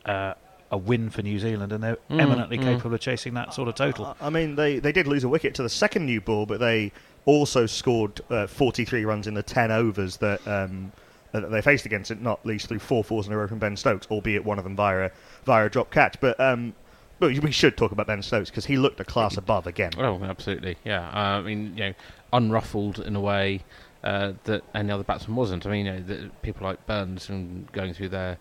uh, 0.05 0.35
a 0.71 0.77
win 0.77 1.11
for 1.11 1.23
New 1.23 1.39
Zealand, 1.39 1.73
and 1.73 1.83
they're 1.83 1.99
Mm, 2.09 2.21
eminently 2.21 2.59
mm. 2.59 2.63
capable 2.63 2.95
of 2.95 3.01
chasing 3.01 3.35
that 3.35 3.53
sort 3.53 3.69
of 3.69 3.75
total. 3.75 4.17
I 4.21 4.31
mean, 4.31 4.55
they, 4.55 4.79
they 4.79 4.93
did 4.93 5.07
lose 5.09 5.25
a 5.25 5.29
wicket 5.29 5.55
to 5.57 5.63
the 5.63 5.69
second 5.69 6.07
new 6.07 6.21
ball, 6.21 6.47
but 6.47 6.61
they 6.61 6.93
also 7.25 7.67
scored 7.67 8.21
uh, 8.31 8.47
43 8.47 9.05
runs 9.05 9.27
in 9.27 9.35
the 9.35 9.43
10 9.43 9.71
overs 9.71 10.19
that 10.19 10.47
um, 10.47 10.93
that 11.33 11.51
they 11.51 11.63
faced 11.63 11.87
against 11.87 12.11
it, 12.11 12.21
not 12.21 12.45
least 12.45 12.69
through 12.69 12.79
four 12.79 13.03
fours 13.03 13.27
in 13.27 13.33
a 13.33 13.37
row 13.37 13.49
from 13.49 13.59
Ben 13.59 13.77
Stokes, 13.77 14.07
albeit 14.11 14.45
one 14.45 14.59
of 14.59 14.65
them 14.65 14.77
via 14.77 15.07
a, 15.07 15.11
via 15.45 15.67
a 15.67 15.69
drop 15.71 15.91
catch. 15.91 16.21
But 16.21 16.39
um, 16.39 16.75
but 17.23 17.39
we 17.39 17.53
should 17.53 17.77
talk 17.77 17.93
about 17.93 18.09
Ben 18.09 18.21
Stokes 18.21 18.51
because 18.51 18.67
he 18.67 18.77
looked 18.77 18.99
a 18.99 19.05
class 19.05 19.37
above 19.37 19.69
again. 19.69 19.93
Oh, 19.97 20.21
absolutely. 20.25 20.77
Yeah. 20.85 21.07
Uh, 21.07 21.39
I 21.39 21.43
mean, 21.43 21.73
you 21.77 21.85
know, 21.85 21.95
unruffled 22.33 22.99
in 22.99 23.15
a 23.15 23.21
way 23.21 23.63
uh, 24.03 24.33
that 24.43 24.65
any 24.75 24.91
other 24.91 25.05
batsman 25.05 25.37
wasn't. 25.37 25.65
I 25.65 25.71
mean, 25.71 25.87
you 25.87 25.93
know, 25.93 26.01
the, 26.01 26.31
people 26.43 26.67
like 26.67 26.85
Burns 26.85 27.29
and 27.29 27.71
going 27.71 27.95
through 27.95 28.09
their 28.09 28.39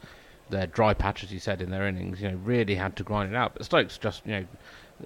their 0.50 0.66
dry 0.66 0.96
patch, 0.96 1.24
as 1.24 1.32
you 1.32 1.38
said, 1.38 1.62
in 1.62 1.70
their 1.70 1.88
innings, 1.88 2.22
you 2.22 2.28
know, 2.28 2.38
really 2.38 2.74
had 2.74 2.96
to 2.96 3.04
grind 3.04 3.32
it 3.32 3.36
out. 3.36 3.54
But 3.54 3.66
Stokes 3.66 4.00
just, 4.00 4.26
you 4.26 4.48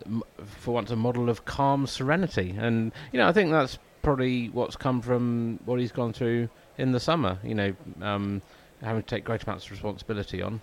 know, 0.08 0.24
for 0.46 0.74
once, 0.74 0.90
a 0.90 0.96
model 0.96 1.30
of 1.30 1.44
calm 1.44 1.86
serenity, 1.86 2.56
and 2.58 2.94
you 3.12 3.20
know, 3.20 3.28
I 3.28 3.34
think 3.34 3.52
that's 3.52 3.78
probably 4.04 4.48
what's 4.48 4.78
come 4.78 5.02
from 5.02 5.60
what 5.66 5.82
he's 5.82 5.92
gone 5.92 6.14
through 6.14 6.48
in 6.78 6.94
the 6.94 7.00
summer. 7.02 7.40
You 7.44 7.56
know, 7.56 7.76
um, 8.02 8.42
having 8.82 9.04
to 9.04 9.08
take 9.08 9.26
great 9.26 9.44
amounts 9.44 9.66
of 9.66 9.72
responsibility 9.72 10.42
on. 10.42 10.62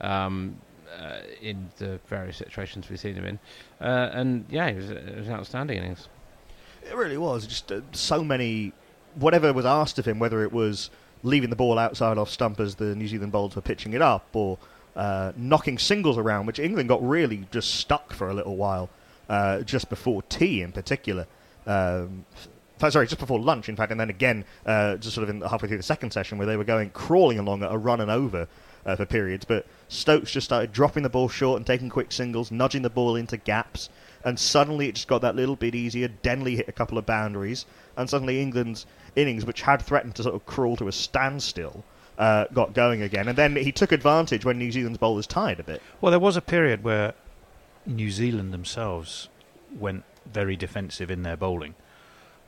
Um, 0.00 0.56
uh, 1.00 1.18
in 1.40 1.70
the 1.78 1.98
various 2.06 2.36
situations 2.36 2.88
we've 2.88 3.00
seen 3.00 3.14
him 3.14 3.24
in, 3.24 3.38
uh, 3.80 4.10
and 4.12 4.44
yeah, 4.50 4.66
it 4.66 4.76
was, 4.76 4.90
it 4.90 5.16
was 5.16 5.28
an 5.28 5.34
outstanding 5.34 5.78
innings. 5.78 6.08
It 6.88 6.94
really 6.94 7.18
was. 7.18 7.46
Just 7.46 7.72
uh, 7.72 7.80
so 7.92 8.22
many. 8.22 8.72
Whatever 9.14 9.52
was 9.52 9.64
asked 9.64 9.98
of 9.98 10.06
him, 10.06 10.18
whether 10.18 10.42
it 10.42 10.52
was 10.52 10.90
leaving 11.22 11.48
the 11.50 11.56
ball 11.56 11.78
outside 11.78 12.18
off 12.18 12.28
stump 12.28 12.60
as 12.60 12.74
the 12.74 12.94
New 12.94 13.08
Zealand 13.08 13.32
bowlers 13.32 13.56
were 13.56 13.62
pitching 13.62 13.92
it 13.92 14.02
up, 14.02 14.26
or 14.32 14.58
uh, 14.96 15.32
knocking 15.36 15.78
singles 15.78 16.18
around, 16.18 16.46
which 16.46 16.58
England 16.58 16.88
got 16.88 17.06
really 17.06 17.46
just 17.50 17.76
stuck 17.76 18.12
for 18.12 18.28
a 18.28 18.34
little 18.34 18.56
while, 18.56 18.90
uh, 19.28 19.60
just 19.60 19.88
before 19.88 20.22
tea 20.22 20.62
in 20.62 20.72
particular. 20.72 21.26
Um, 21.66 22.26
sorry, 22.78 23.06
just 23.06 23.20
before 23.20 23.40
lunch, 23.40 23.68
in 23.68 23.76
fact, 23.76 23.90
and 23.90 24.00
then 24.00 24.10
again, 24.10 24.44
uh, 24.66 24.96
just 24.96 25.14
sort 25.14 25.28
of 25.28 25.34
in 25.34 25.40
halfway 25.40 25.68
through 25.68 25.78
the 25.78 25.82
second 25.82 26.12
session, 26.12 26.38
where 26.38 26.46
they 26.46 26.56
were 26.56 26.64
going 26.64 26.90
crawling 26.90 27.38
along 27.38 27.62
at 27.62 27.72
a 27.72 27.78
run 27.78 28.00
and 28.00 28.10
over 28.10 28.46
uh, 28.86 28.96
for 28.96 29.06
periods. 29.06 29.44
But 29.44 29.66
Stokes 29.88 30.32
just 30.32 30.46
started 30.46 30.72
dropping 30.72 31.02
the 31.02 31.08
ball 31.08 31.28
short 31.28 31.58
and 31.58 31.66
taking 31.66 31.88
quick 31.88 32.12
singles, 32.12 32.50
nudging 32.50 32.82
the 32.82 32.90
ball 32.90 33.16
into 33.16 33.36
gaps, 33.36 33.88
and 34.24 34.38
suddenly 34.38 34.88
it 34.88 34.94
just 34.94 35.08
got 35.08 35.22
that 35.22 35.36
little 35.36 35.56
bit 35.56 35.74
easier. 35.74 36.08
Denly 36.22 36.56
hit 36.56 36.68
a 36.68 36.72
couple 36.72 36.98
of 36.98 37.06
boundaries, 37.06 37.66
and 37.96 38.08
suddenly 38.08 38.40
England's 38.40 38.86
innings, 39.16 39.44
which 39.44 39.62
had 39.62 39.82
threatened 39.82 40.14
to 40.16 40.22
sort 40.22 40.34
of 40.34 40.46
crawl 40.46 40.76
to 40.76 40.88
a 40.88 40.92
standstill, 40.92 41.84
uh, 42.18 42.46
got 42.52 42.74
going 42.74 43.02
again. 43.02 43.28
And 43.28 43.36
then 43.36 43.56
he 43.56 43.72
took 43.72 43.92
advantage 43.92 44.44
when 44.44 44.58
New 44.58 44.72
Zealand's 44.72 44.98
bowlers 44.98 45.26
tired 45.26 45.60
a 45.60 45.64
bit. 45.64 45.82
Well, 46.00 46.10
there 46.10 46.20
was 46.20 46.36
a 46.36 46.42
period 46.42 46.84
where 46.84 47.14
New 47.86 48.10
Zealand 48.10 48.52
themselves 48.52 49.28
went 49.78 50.04
very 50.32 50.56
defensive 50.56 51.10
in 51.10 51.22
their 51.22 51.36
bowling. 51.36 51.74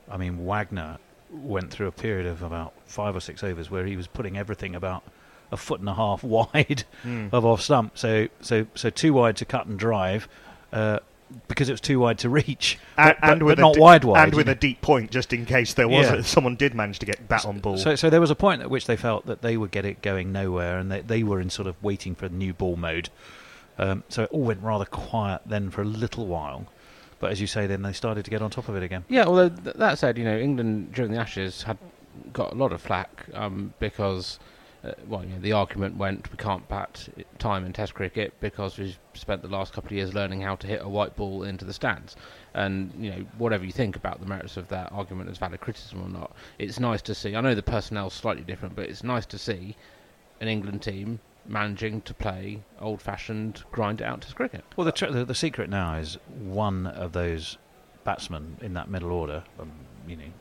I 0.09 0.17
mean, 0.17 0.45
Wagner 0.45 0.97
went 1.29 1.71
through 1.71 1.87
a 1.87 1.91
period 1.91 2.25
of 2.25 2.41
about 2.41 2.73
five 2.85 3.15
or 3.15 3.19
six 3.19 3.43
overs 3.43 3.69
where 3.69 3.85
he 3.85 3.97
was 3.97 4.07
putting 4.07 4.37
everything 4.37 4.75
about 4.75 5.03
a 5.51 5.57
foot 5.57 5.79
and 5.79 5.89
a 5.89 5.93
half 5.93 6.23
wide 6.37 6.83
of 7.31 7.45
off 7.45 7.61
stump. 7.61 7.97
So, 7.97 8.27
so, 8.41 8.67
so 8.75 8.89
too 8.89 9.13
wide 9.13 9.37
to 9.37 9.45
cut 9.45 9.67
and 9.67 9.77
drive. 9.79 10.27
Uh, 10.73 10.99
because 11.49 11.67
it 11.67 11.73
was 11.73 11.81
too 11.81 11.99
wide 11.99 12.17
to 12.19 12.29
reach, 12.29 12.79
And, 12.97 13.09
but, 13.09 13.21
but- 13.21 13.29
and 13.33 13.43
with 13.43 13.55
but 13.57 13.61
a 13.61 13.61
not 13.63 13.73
di- 13.73 13.79
wide 13.81 14.03
wide, 14.05 14.23
and 14.23 14.33
with 14.33 14.47
you 14.47 14.53
a 14.53 14.55
deep 14.55 14.79
point, 14.81 15.11
just 15.11 15.33
in 15.33 15.45
case 15.45 15.73
there 15.73 15.87
was 15.87 16.07
Yeah. 16.07 16.15
a, 16.15 16.23
someone 16.23 16.55
did 16.55 16.73
manage 16.73 16.99
to 16.99 17.05
get 17.05 17.27
bat 17.27 17.45
on 17.45 17.59
ball. 17.59 17.77
So, 17.77 17.95
so 17.97 18.09
there 18.09 18.21
was 18.21 18.31
a 18.31 18.35
point 18.35 18.61
at 18.61 18.69
which 18.69 18.85
they 18.87 18.95
felt 18.95 19.25
that 19.25 19.41
they 19.41 19.57
would 19.57 19.71
get 19.71 19.83
it 19.83 20.01
going 20.01 20.31
nowhere, 20.31 20.77
and 20.79 20.89
they, 20.89 21.01
they 21.01 21.23
were 21.23 21.41
in 21.41 21.49
sort 21.49 21.67
of 21.67 21.75
waiting 21.83 22.15
for 22.15 22.29
the 22.29 22.35
new 22.35 22.53
ball 22.53 22.77
mode. 22.77 23.09
Um, 23.77 24.05
so 24.07 24.23
it 24.23 24.29
all 24.31 24.41
went 24.43 24.61
rather 24.63 24.85
quiet 24.85 25.41
then 25.45 25.69
for 25.69 25.81
a 25.81 25.85
little 25.85 26.27
while, 26.27 26.65
but 27.19 27.29
as 27.29 27.41
you 27.41 27.47
say, 27.47 27.67
then 27.67 27.81
they 27.81 27.91
started 27.91 28.23
to 28.23 28.31
get 28.31 28.41
on 28.41 28.49
top 28.49 28.69
of 28.69 28.77
it 28.77 28.83
again. 28.83 29.03
Yeah, 29.09 29.25
although 29.25 29.49
th- 29.49 29.75
that 29.75 29.99
said, 29.99 30.17
you 30.17 30.23
know, 30.23 30.37
England 30.37 30.93
during 30.93 31.11
the 31.11 31.17
Ashes 31.17 31.63
had 31.63 31.77
got 32.31 32.53
a 32.53 32.55
lot 32.55 32.71
of 32.71 32.81
flack 32.81 33.25
um, 33.33 33.73
because, 33.79 34.39
uh, 34.83 34.91
well, 35.07 35.23
you 35.23 35.29
know, 35.33 35.39
the 35.39 35.53
argument 35.53 35.97
went 35.97 36.31
we 36.31 36.37
can't 36.37 36.67
bat 36.67 37.07
time 37.39 37.65
in 37.65 37.73
Test 37.73 37.93
cricket 37.93 38.33
because 38.39 38.77
we've 38.77 38.97
spent 39.13 39.41
the 39.41 39.47
last 39.47 39.73
couple 39.73 39.87
of 39.87 39.93
years 39.93 40.13
learning 40.13 40.41
how 40.41 40.55
to 40.55 40.67
hit 40.67 40.81
a 40.81 40.89
white 40.89 41.15
ball 41.15 41.43
into 41.43 41.65
the 41.65 41.73
stands. 41.73 42.15
And 42.53 42.91
you 42.99 43.11
know, 43.11 43.25
whatever 43.37 43.65
you 43.65 43.71
think 43.71 43.95
about 43.95 44.19
the 44.19 44.25
merits 44.25 44.57
of 44.57 44.67
that 44.69 44.91
argument 44.91 45.29
as 45.29 45.37
valid 45.37 45.61
criticism 45.61 46.03
or 46.03 46.09
not, 46.09 46.35
it's 46.59 46.79
nice 46.79 47.01
to 47.03 47.15
see. 47.15 47.35
I 47.35 47.41
know 47.41 47.55
the 47.55 47.63
personnel's 47.63 48.13
slightly 48.13 48.43
different, 48.43 48.75
but 48.75 48.85
it's 48.85 49.03
nice 49.03 49.25
to 49.27 49.37
see 49.37 49.75
an 50.39 50.47
England 50.47 50.81
team 50.81 51.19
managing 51.45 52.01
to 52.01 52.13
play 52.13 52.61
old-fashioned 52.81 53.63
grind 53.71 54.01
it 54.01 54.03
out 54.03 54.21
Test 54.21 54.35
cricket. 54.35 54.63
Well, 54.75 54.85
the, 54.85 54.91
tr- 54.91 55.07
the 55.07 55.25
the 55.25 55.35
secret 55.35 55.69
now 55.69 55.95
is 55.95 56.17
one 56.27 56.87
of 56.87 57.13
those 57.13 57.57
batsmen 58.03 58.57
in 58.61 58.73
that 58.73 58.89
middle 58.89 59.11
order. 59.11 59.43
Um, 59.59 59.71
you 60.07 60.15
know, 60.15 60.31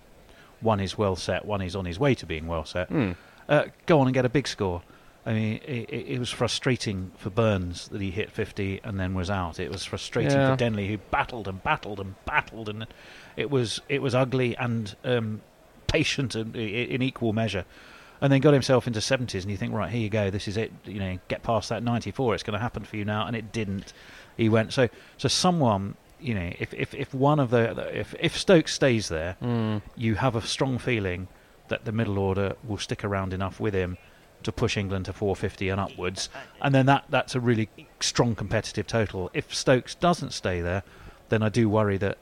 one 0.61 0.81
is 0.81 0.97
well 0.97 1.16
set, 1.16 1.45
one 1.45 1.62
is 1.62 1.75
on 1.76 1.85
his 1.85 1.99
way 1.99 2.14
to 2.14 2.26
being 2.26 2.47
well 2.47 2.64
set. 2.64 2.88
Hmm. 2.88 3.12
Uh, 3.49 3.65
go 3.87 4.00
on 4.00 4.07
and 4.07 4.15
get 4.15 4.25
a 4.25 4.29
big 4.29 4.49
score. 4.49 4.83
I 5.25 5.33
mean, 5.33 5.61
it, 5.67 5.91
it, 5.91 6.19
was 6.21 6.31
frustrating 6.31 7.11
for 7.17 7.31
Burns 7.31 7.88
that 7.88 8.00
he 8.00 8.12
hit 8.12 8.31
50 8.31 8.81
and 8.85 8.99
then 8.99 9.12
was 9.15 9.29
out. 9.29 9.59
It 9.59 9.73
was 9.73 9.85
frustrating 9.85 10.31
Yeah. 10.38 10.55
for 10.55 10.62
Denly, 10.62 10.87
who 10.88 10.99
battled 10.99 11.49
and 11.49 11.61
battled 11.65 11.99
and 11.99 12.15
battled, 12.26 12.69
and 12.69 12.87
it 13.37 13.50
was 13.50 13.81
it 13.88 14.00
was 14.00 14.15
ugly 14.15 14.57
and 14.57 14.95
um, 15.03 15.41
patient 15.88 16.37
in, 16.37 16.55
in 16.55 17.03
equal 17.03 17.33
measure. 17.33 17.65
And 18.21 18.33
then 18.33 18.41
got 18.41 18.55
himself 18.55 18.87
into 18.87 19.00
70s, 19.00 19.43
and 19.43 19.50
you 19.50 19.57
think, 19.59 19.75
right, 19.75 19.91
here 19.91 20.00
you 20.00 20.09
go, 20.09 20.31
this 20.31 20.49
is 20.49 20.57
it. 20.57 20.73
You 20.85 21.00
know, 21.00 21.19
get 21.29 21.43
past 21.43 21.69
that 21.69 21.83
94. 21.83 22.35
It's 22.35 22.43
going 22.45 22.55
to 22.55 22.61
happen 22.62 22.85
for 22.85 22.97
you 22.97 23.05
now, 23.05 23.26
and 23.26 23.35
it 23.37 23.53
didn't. 23.53 23.93
He 24.37 24.49
went 24.49 24.73
so 24.73 24.88
so. 25.19 25.26
Someone, 25.29 25.97
you 26.21 26.35
know, 26.35 26.53
if 26.61 26.73
if, 26.73 26.95
if 26.95 27.12
one 27.12 27.41
of 27.41 27.50
the 27.50 27.99
if 27.99 28.15
if 28.21 28.38
Stokes 28.38 28.73
stays 28.75 29.09
there, 29.09 29.35
Hmm. 29.41 29.79
you 29.97 30.15
have 30.15 30.37
a 30.37 30.41
strong 30.43 30.79
feeling 30.79 31.26
that 31.68 31.85
the 31.85 31.92
middle 31.92 32.18
order 32.18 32.54
will 32.66 32.78
stick 32.78 33.04
around 33.04 33.32
enough 33.32 33.58
with 33.61 33.75
him 33.75 33.96
to 34.42 34.52
push 34.52 34.76
England 34.76 35.06
to 35.06 35.12
450 35.12 35.68
and 35.70 35.80
upwards, 35.80 36.28
and 36.61 36.75
then 36.75 36.87
that 36.87 37.04
that's 37.08 37.35
a 37.35 37.40
really 37.40 37.68
strong 38.00 38.35
competitive 38.35 38.87
total. 38.87 39.30
If 39.35 39.54
Stokes 39.54 39.94
doesn't 39.94 40.32
stay 40.32 40.61
there, 40.61 40.82
then 41.30 41.42
I 41.42 41.49
do 41.49 41.68
worry 41.68 41.96
that 41.99 42.18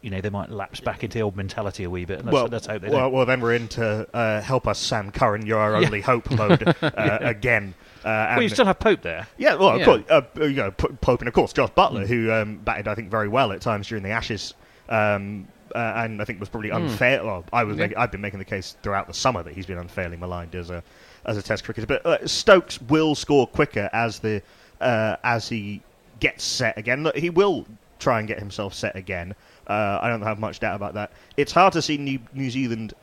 you 0.00 0.10
know 0.10 0.20
they 0.20 0.30
might 0.30 0.50
lapse 0.50 0.80
back 0.80 1.04
into 1.04 1.18
the 1.18 1.22
old 1.22 1.36
mentality 1.36 1.84
a 1.84 1.90
wee 1.90 2.04
bit. 2.04 2.24
Well, 2.24 2.46
let's 2.50 2.66
hope 2.66 2.82
they 2.82 2.88
well, 2.88 3.10
well, 3.10 3.26
then 3.26 3.40
we're 3.40 3.54
into 3.54 4.06
uh, 4.14 4.40
help 4.40 4.66
us, 4.66 4.78
Sam 4.78 5.10
Curran. 5.12 5.46
You're 5.46 5.58
our 5.58 5.80
Yeah. 5.80 5.86
only 5.86 6.00
hope 6.00 6.30
mode 6.36 6.74
uh, 6.82 7.18
again. 7.20 7.74
Uh, 8.04 8.34
Well, 8.34 8.42
you 8.42 8.48
still 8.48 8.66
have 8.66 8.80
Pope 8.80 9.02
there. 9.02 9.28
Yeah, 9.38 9.54
well, 9.54 9.76
of 9.76 9.82
course, 9.84 10.02
uh, 10.10 10.22
you 10.40 10.54
know, 10.54 10.70
Pope 10.72 11.20
and 11.20 11.28
of 11.28 11.34
course 11.34 11.52
Jos 11.52 11.70
Mm. 11.70 11.74
Buttler, 11.74 12.06
who 12.06 12.32
um, 12.32 12.56
batted 12.58 12.88
I 12.88 12.94
think 12.96 13.10
very 13.10 13.28
well 13.28 13.52
at 13.52 13.60
times 13.60 13.86
during 13.86 14.02
the 14.02 14.10
Ashes, 14.10 14.54
um, 14.88 15.46
uh, 15.74 15.92
and 15.96 16.20
I 16.20 16.24
think 16.24 16.40
was 16.40 16.48
probably 16.48 16.70
unfair. 16.70 17.24
Well, 17.24 17.44
I 17.52 17.64
was, 17.64 17.76
Yeah. 17.76 17.84
making, 17.84 17.98
I've 17.98 18.10
been 18.12 18.20
making 18.20 18.38
the 18.38 18.44
case 18.44 18.76
throughout 18.82 19.06
the 19.06 19.14
summer 19.14 19.42
that 19.42 19.54
he's 19.54 19.66
been 19.66 19.78
unfairly 19.78 20.16
maligned 20.16 20.54
as 20.54 20.70
a 20.70 20.82
as 21.24 21.36
a 21.36 21.42
Test 21.42 21.64
cricketer. 21.64 21.86
But 21.86 22.04
uh, 22.06 22.26
Stokes 22.26 22.80
will 22.82 23.14
score 23.14 23.46
quicker 23.46 23.88
as 23.92 24.18
the 24.18 24.42
uh, 24.80 25.16
as 25.24 25.48
he 25.48 25.82
gets 26.20 26.44
set 26.44 26.76
again. 26.78 27.02
Look, 27.04 27.16
he 27.16 27.30
will 27.30 27.66
try 27.98 28.18
and 28.18 28.26
get 28.28 28.38
himself 28.38 28.74
set 28.74 28.96
again. 28.96 29.34
Uh, 29.68 29.98
I 30.02 30.08
don't 30.08 30.22
have 30.22 30.38
much 30.40 30.58
doubt 30.60 30.74
about 30.76 30.94
that. 30.94 31.12
It's 31.36 31.52
hard 31.52 31.72
to 31.74 31.82
see 31.82 31.96
New, 31.96 32.18
New 32.34 32.50
Zealand 32.50 32.94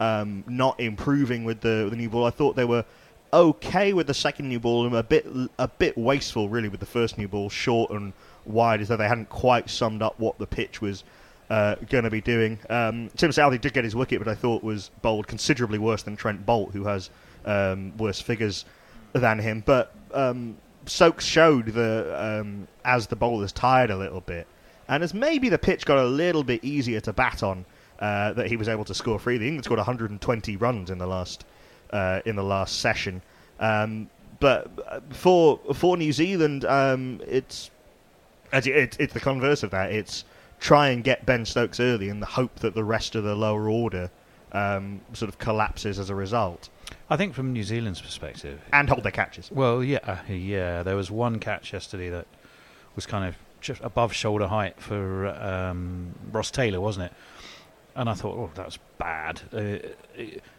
um, 0.00 0.42
not 0.48 0.78
improving 0.80 1.44
with 1.44 1.60
the, 1.60 1.82
with 1.84 1.90
the 1.90 1.96
new 1.96 2.08
ball. 2.10 2.24
I 2.24 2.30
thought 2.30 2.56
they 2.56 2.64
were 2.64 2.84
okay 3.32 3.92
with 3.92 4.06
the 4.08 4.14
second 4.14 4.48
new 4.48 4.58
ball 4.58 4.86
and 4.86 4.94
a 4.96 5.02
bit 5.02 5.26
a 5.58 5.68
bit 5.68 5.96
wasteful 5.98 6.48
really 6.48 6.68
with 6.68 6.80
the 6.80 6.86
first 6.86 7.18
new 7.18 7.28
ball, 7.28 7.48
short 7.50 7.90
and 7.90 8.12
wide, 8.46 8.80
as 8.80 8.88
though 8.88 8.96
they 8.96 9.06
hadn't 9.06 9.28
quite 9.28 9.68
summed 9.70 10.02
up 10.02 10.18
what 10.18 10.38
the 10.38 10.46
pitch 10.46 10.80
was 10.80 11.04
uh, 11.50 11.76
going 11.88 12.04
to 12.04 12.10
be 12.10 12.20
doing. 12.20 12.58
Um, 12.68 13.10
Tim 13.16 13.30
Southee 13.30 13.60
did 13.60 13.72
get 13.72 13.84
his 13.84 13.96
wicket, 13.96 14.18
but 14.18 14.28
I 14.28 14.34
thought 14.34 14.62
was 14.62 14.90
bowled 15.02 15.26
considerably 15.26 15.78
worse 15.78 16.02
than 16.02 16.16
Trent 16.16 16.44
Boult, 16.44 16.72
who 16.72 16.84
has 16.84 17.10
um, 17.44 17.96
worse 17.96 18.20
figures 18.20 18.64
than 19.12 19.38
him. 19.38 19.62
But 19.64 19.92
um, 20.12 20.56
Stokes 20.86 21.24
showed 21.24 21.66
the 21.66 22.14
um, 22.40 22.68
as 22.84 23.06
the 23.06 23.16
bowlers 23.16 23.52
tired 23.52 23.90
a 23.90 23.96
little 23.96 24.20
bit, 24.20 24.46
and 24.88 25.02
as 25.02 25.14
maybe 25.14 25.48
the 25.48 25.58
pitch 25.58 25.86
got 25.86 25.98
a 25.98 26.04
little 26.04 26.42
bit 26.42 26.62
easier 26.64 27.00
to 27.00 27.12
bat 27.12 27.42
on, 27.42 27.64
uh, 28.00 28.32
that 28.34 28.46
he 28.46 28.56
was 28.56 28.68
able 28.68 28.84
to 28.84 28.94
score 28.94 29.18
freely. 29.18 29.46
England 29.46 29.64
scored 29.64 29.78
120 29.78 30.56
runs 30.56 30.90
in 30.90 30.98
the 30.98 31.06
last 31.06 31.44
uh, 31.90 32.20
in 32.24 32.36
the 32.36 32.42
last 32.42 32.80
session. 32.80 33.22
Um, 33.58 34.08
but 34.40 34.70
uh, 34.86 35.00
for 35.10 35.58
for 35.74 35.96
New 35.96 36.12
Zealand, 36.12 36.64
um, 36.64 37.20
it's 37.26 37.70
it's 38.52 39.12
the 39.12 39.20
converse 39.20 39.62
of 39.62 39.70
that. 39.72 39.92
It's 39.92 40.24
try 40.60 40.88
and 40.88 41.04
get 41.04 41.24
Ben 41.24 41.44
Stokes 41.44 41.80
early 41.80 42.08
in 42.08 42.20
the 42.20 42.26
hope 42.26 42.56
that 42.60 42.74
the 42.74 42.84
rest 42.84 43.14
of 43.14 43.24
the 43.24 43.34
lower 43.34 43.68
order 43.68 44.10
um, 44.52 45.00
sort 45.12 45.28
of 45.28 45.38
collapses 45.38 45.98
as 45.98 46.10
a 46.10 46.14
result, 46.14 46.68
I 47.10 47.16
think 47.16 47.34
from 47.34 47.52
New 47.52 47.64
Zealand's 47.64 48.00
perspective, 48.00 48.60
and 48.72 48.88
hold 48.88 49.02
their 49.02 49.12
catches. 49.12 49.50
Well, 49.50 49.84
yeah, 49.84 49.98
uh, 50.02 50.32
yeah. 50.32 50.82
There 50.82 50.96
was 50.96 51.10
one 51.10 51.38
catch 51.38 51.72
yesterday 51.72 52.08
that 52.10 52.26
was 52.94 53.06
kind 53.06 53.24
of 53.28 53.36
just 53.60 53.80
above 53.82 54.12
shoulder 54.12 54.46
height 54.46 54.80
for 54.80 55.26
um, 55.26 56.14
Ross 56.32 56.50
Taylor, 56.50 56.80
wasn't 56.80 57.06
it? 57.06 57.12
And 57.94 58.08
I 58.08 58.14
thought, 58.14 58.36
oh, 58.36 58.50
that's 58.54 58.78
bad. 58.98 59.42
Uh, 59.52 59.78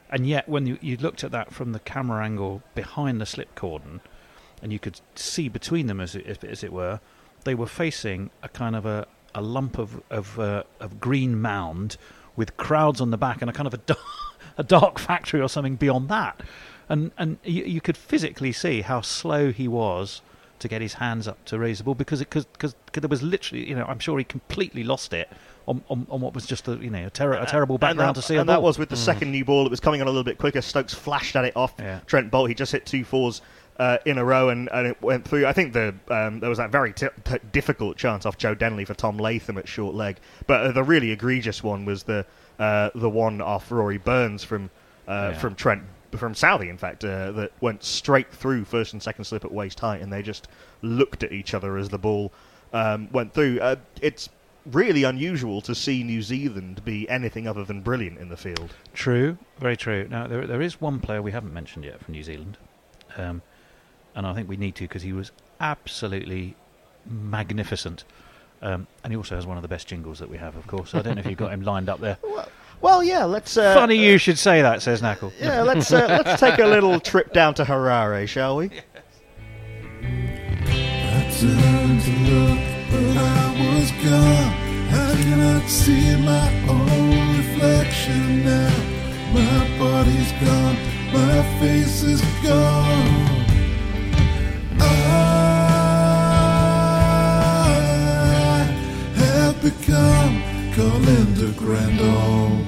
and 0.09 0.27
yet, 0.27 0.49
when 0.49 0.65
you, 0.65 0.77
you 0.81 0.97
looked 0.97 1.23
at 1.23 1.31
that 1.31 1.53
from 1.53 1.71
the 1.71 1.79
camera 1.79 2.23
angle 2.23 2.61
behind 2.75 3.21
the 3.21 3.25
slip 3.25 3.55
cordon, 3.55 4.01
and 4.61 4.73
you 4.73 4.79
could 4.79 4.99
see 5.15 5.47
between 5.47 5.87
them, 5.87 6.01
as 6.01 6.15
it, 6.15 6.43
as 6.43 6.63
it 6.63 6.73
were, 6.73 6.99
they 7.45 7.55
were 7.55 7.67
facing 7.67 8.29
a 8.43 8.49
kind 8.49 8.75
of 8.75 8.85
a, 8.85 9.07
a 9.35 9.41
lump 9.41 9.77
of 9.77 10.01
of, 10.09 10.39
uh, 10.39 10.63
of 10.79 10.99
green 10.99 11.39
mound 11.41 11.97
with 12.35 12.55
crowds 12.57 13.01
on 13.01 13.11
the 13.11 13.17
back 13.17 13.41
and 13.41 13.49
a 13.49 13.53
kind 13.53 13.67
of 13.67 13.73
a 13.73 13.77
dark, 13.77 13.99
a 14.57 14.63
dark 14.63 14.99
factory 14.99 15.41
or 15.41 15.49
something 15.49 15.75
beyond 15.75 16.09
that. 16.09 16.41
And 16.87 17.11
and 17.17 17.37
you, 17.43 17.63
you 17.65 17.81
could 17.81 17.97
physically 17.97 18.51
see 18.51 18.81
how 18.81 19.01
slow 19.01 19.51
he 19.51 19.67
was 19.67 20.21
to 20.59 20.67
get 20.67 20.81
his 20.81 20.95
hands 20.95 21.25
up 21.27 21.43
to 21.45 21.57
raise 21.57 21.77
the 21.77 21.85
ball 21.85 21.95
because 21.95 22.19
it, 22.19 22.29
cause, 22.29 22.45
cause, 22.57 22.75
'cause 22.91 23.01
there 23.01 23.07
was 23.07 23.21
literally 23.21 23.67
you 23.69 23.75
know 23.75 23.85
I'm 23.85 23.99
sure 23.99 24.17
he 24.17 24.25
completely 24.25 24.83
lost 24.83 25.13
it 25.13 25.29
on, 25.67 25.81
on, 25.87 26.05
on 26.09 26.19
what 26.19 26.33
was 26.33 26.45
just 26.45 26.67
a 26.67 26.75
you 26.77 26.89
know 26.89 27.05
a, 27.05 27.09
ter- 27.09 27.33
a 27.33 27.45
terrible 27.45 27.75
And 27.75 27.79
background 27.81 28.15
that, 28.15 28.21
to 28.21 28.27
see 28.27 28.35
a 28.35 28.39
and 28.41 28.49
that 28.49 28.61
was 28.61 28.77
with 28.79 28.89
the 28.89 28.97
second 28.97 29.31
new 29.31 29.45
ball. 29.45 29.65
It 29.65 29.69
was 29.69 29.79
coming 29.79 30.01
on 30.01 30.07
a 30.07 30.09
little 30.09 30.23
bit 30.23 30.37
quicker. 30.37 30.61
Stokes 30.61 30.93
flashed 30.93 31.35
at 31.35 31.45
it 31.45 31.55
off 31.55 31.73
Yeah. 31.79 31.99
Trent 32.07 32.31
Boult. 32.31 32.49
He 32.49 32.55
just 32.55 32.71
hit 32.71 32.85
two 32.85 33.03
fours 33.05 33.41
uh, 33.79 33.97
in 34.05 34.17
a 34.17 34.25
row, 34.25 34.49
and, 34.49 34.69
and 34.71 34.85
it 34.87 35.01
went 35.01 35.25
through. 35.27 35.45
I 35.47 35.53
think 35.53 35.73
the 35.73 35.95
um, 36.09 36.39
there 36.41 36.49
was 36.49 36.57
that 36.59 36.69
very 36.71 36.93
t- 36.93 37.07
t- 37.23 37.37
difficult 37.51 37.97
chance 37.97 38.25
off 38.25 38.37
Joe 38.37 38.53
Denly 38.53 38.85
for 38.85 38.93
Tom 38.93 39.17
Latham 39.17 39.57
at 39.57 39.67
short 39.67 39.95
leg, 39.95 40.17
but 40.47 40.61
uh, 40.65 40.71
the 40.73 40.83
really 40.83 41.11
egregious 41.11 41.63
one 41.63 41.85
was 41.85 42.03
the 42.03 42.25
uh, 42.59 42.89
the 42.93 43.09
one 43.09 43.41
off 43.41 43.71
Rory 43.71 43.97
Burns 43.97 44.43
from 44.43 44.69
uh, 45.07 45.31
Yeah. 45.31 45.39
from 45.39 45.55
Trent 45.55 45.83
from 46.15 46.33
Southee, 46.33 46.69
in 46.69 46.77
fact, 46.77 47.05
uh, 47.05 47.31
that 47.33 47.51
went 47.61 47.83
straight 47.83 48.31
through 48.33 48.65
first 48.65 48.93
and 48.93 49.01
second 49.01 49.23
slip 49.25 49.45
at 49.45 49.51
waist 49.51 49.79
height, 49.79 50.01
and 50.01 50.11
they 50.11 50.21
just 50.23 50.47
looked 50.81 51.23
at 51.23 51.31
each 51.31 51.53
other 51.53 51.77
as 51.77 51.87
the 51.89 51.99
ball 51.99 52.31
um, 52.73 53.07
went 53.11 53.33
through. 53.33 53.59
Uh, 53.61 53.75
it's 54.01 54.27
really 54.65 55.03
unusual 55.03 55.61
to 55.61 55.73
see 55.73 56.03
New 56.03 56.21
Zealand 56.21 56.83
be 56.83 57.07
anything 57.09 57.47
other 57.47 57.63
than 57.63 57.81
brilliant 57.81 58.17
in 58.17 58.27
the 58.29 58.35
field. 58.37 58.73
True, 58.93 59.37
very 59.59 59.77
true. 59.77 60.07
Now 60.09 60.27
there 60.27 60.45
there 60.47 60.61
is 60.61 60.81
one 60.81 60.99
player 60.99 61.21
we 61.21 61.31
haven't 61.31 61.53
mentioned 61.53 61.85
yet 61.85 62.03
from 62.03 62.13
New 62.13 62.23
Zealand, 62.23 62.57
um, 63.15 63.41
and 64.15 64.25
I 64.25 64.33
think 64.33 64.49
we 64.49 64.57
need 64.57 64.75
to 64.75 64.83
because 64.83 65.01
he 65.01 65.13
was 65.13 65.31
absolutely 65.59 66.55
magnificent. 67.05 68.03
Um, 68.61 68.87
and 69.03 69.13
he 69.13 69.17
also 69.17 69.35
has 69.35 69.45
one 69.45 69.57
of 69.57 69.61
the 69.61 69.69
best 69.69 69.87
jingles 69.87 70.19
that 70.19 70.29
we 70.29 70.37
have, 70.37 70.55
of 70.55 70.67
course. 70.67 70.93
I 70.93 71.01
don't 71.01 71.15
know 71.15 71.21
if 71.21 71.27
you've 71.27 71.37
got 71.37 71.53
him 71.53 71.61
lined 71.61 71.89
up 71.89 71.99
there. 71.99 72.17
Well, 72.81 73.03
yeah, 73.03 73.25
let's. 73.25 73.57
Uh, 73.57 73.73
Funny 73.73 73.95
you 73.95 74.17
should 74.17 74.37
say 74.37 74.61
that, 74.61 74.81
says 74.81 75.01
Nakul. 75.01 75.33
Yeah, 75.37 75.63
let's 75.63 75.91
uh, 75.91 76.23
let's 76.25 76.39
take 76.39 76.59
a 76.59 76.65
little 76.65 76.97
trip 77.01 77.33
down 77.33 77.53
to 77.55 77.65
Harare, 77.65 78.25
shall 78.25 78.55
we? 78.55 78.71
I 78.71 78.83
I 94.81 94.85
was 94.85 95.31
gone. 95.31 95.59
I 95.61 95.93
cannot 95.93 95.93
see 95.93 95.93
my 95.93 95.93
own 95.93 96.23
reflection 96.23 96.47
now. 96.49 97.19
My 97.39 97.79
body's 97.81 97.93
gone, 97.93 97.93
my 97.93 97.93
face 97.93 97.93
is 97.93 98.15
gone. 98.49 98.69
I 99.15 99.25
have 99.37 99.57
become 99.61 100.41
Colin 100.75 101.33
de 101.35 101.51
Grandhomme. 101.59 102.67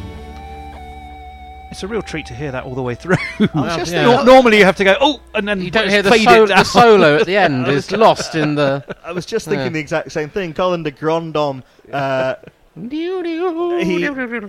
It's 1.72 1.84
a 1.84 1.88
real 1.88 2.02
treat 2.02 2.26
to 2.26 2.34
hear 2.36 2.52
that 2.52 2.66
all 2.66 2.76
the 2.76 2.82
way 2.82 2.96
through. 2.96 3.16
just 3.40 3.94
yeah. 3.94 4.04
Nor- 4.04 4.26
Normally 4.26 4.58
you 4.58 4.66
have 4.66 4.76
to 4.76 4.84
go, 4.84 4.96
oh, 5.00 5.22
and 5.34 5.48
then 5.48 5.62
You 5.62 5.72
don't 5.72 5.88
hear 5.90 6.02
the, 6.02 6.10
faded 6.12 6.26
sol- 6.28 6.48
the 6.48 6.64
solo 6.66 7.16
at 7.18 7.26
the 7.26 7.38
end 7.38 7.68
is 7.70 7.90
lost 7.92 8.36
in 8.36 8.56
the. 8.56 8.84
I 9.06 9.14
was 9.14 9.26
just 9.26 9.46
thinking 9.48 9.68
Yeah. 9.68 9.70
the 9.70 9.80
exact 9.80 10.12
same 10.12 10.30
thing. 10.30 10.54
Colin 10.54 10.84
de 10.84 10.92
Grandhomme, 10.92 11.64
uh, 11.92 12.36
he 12.76 14.08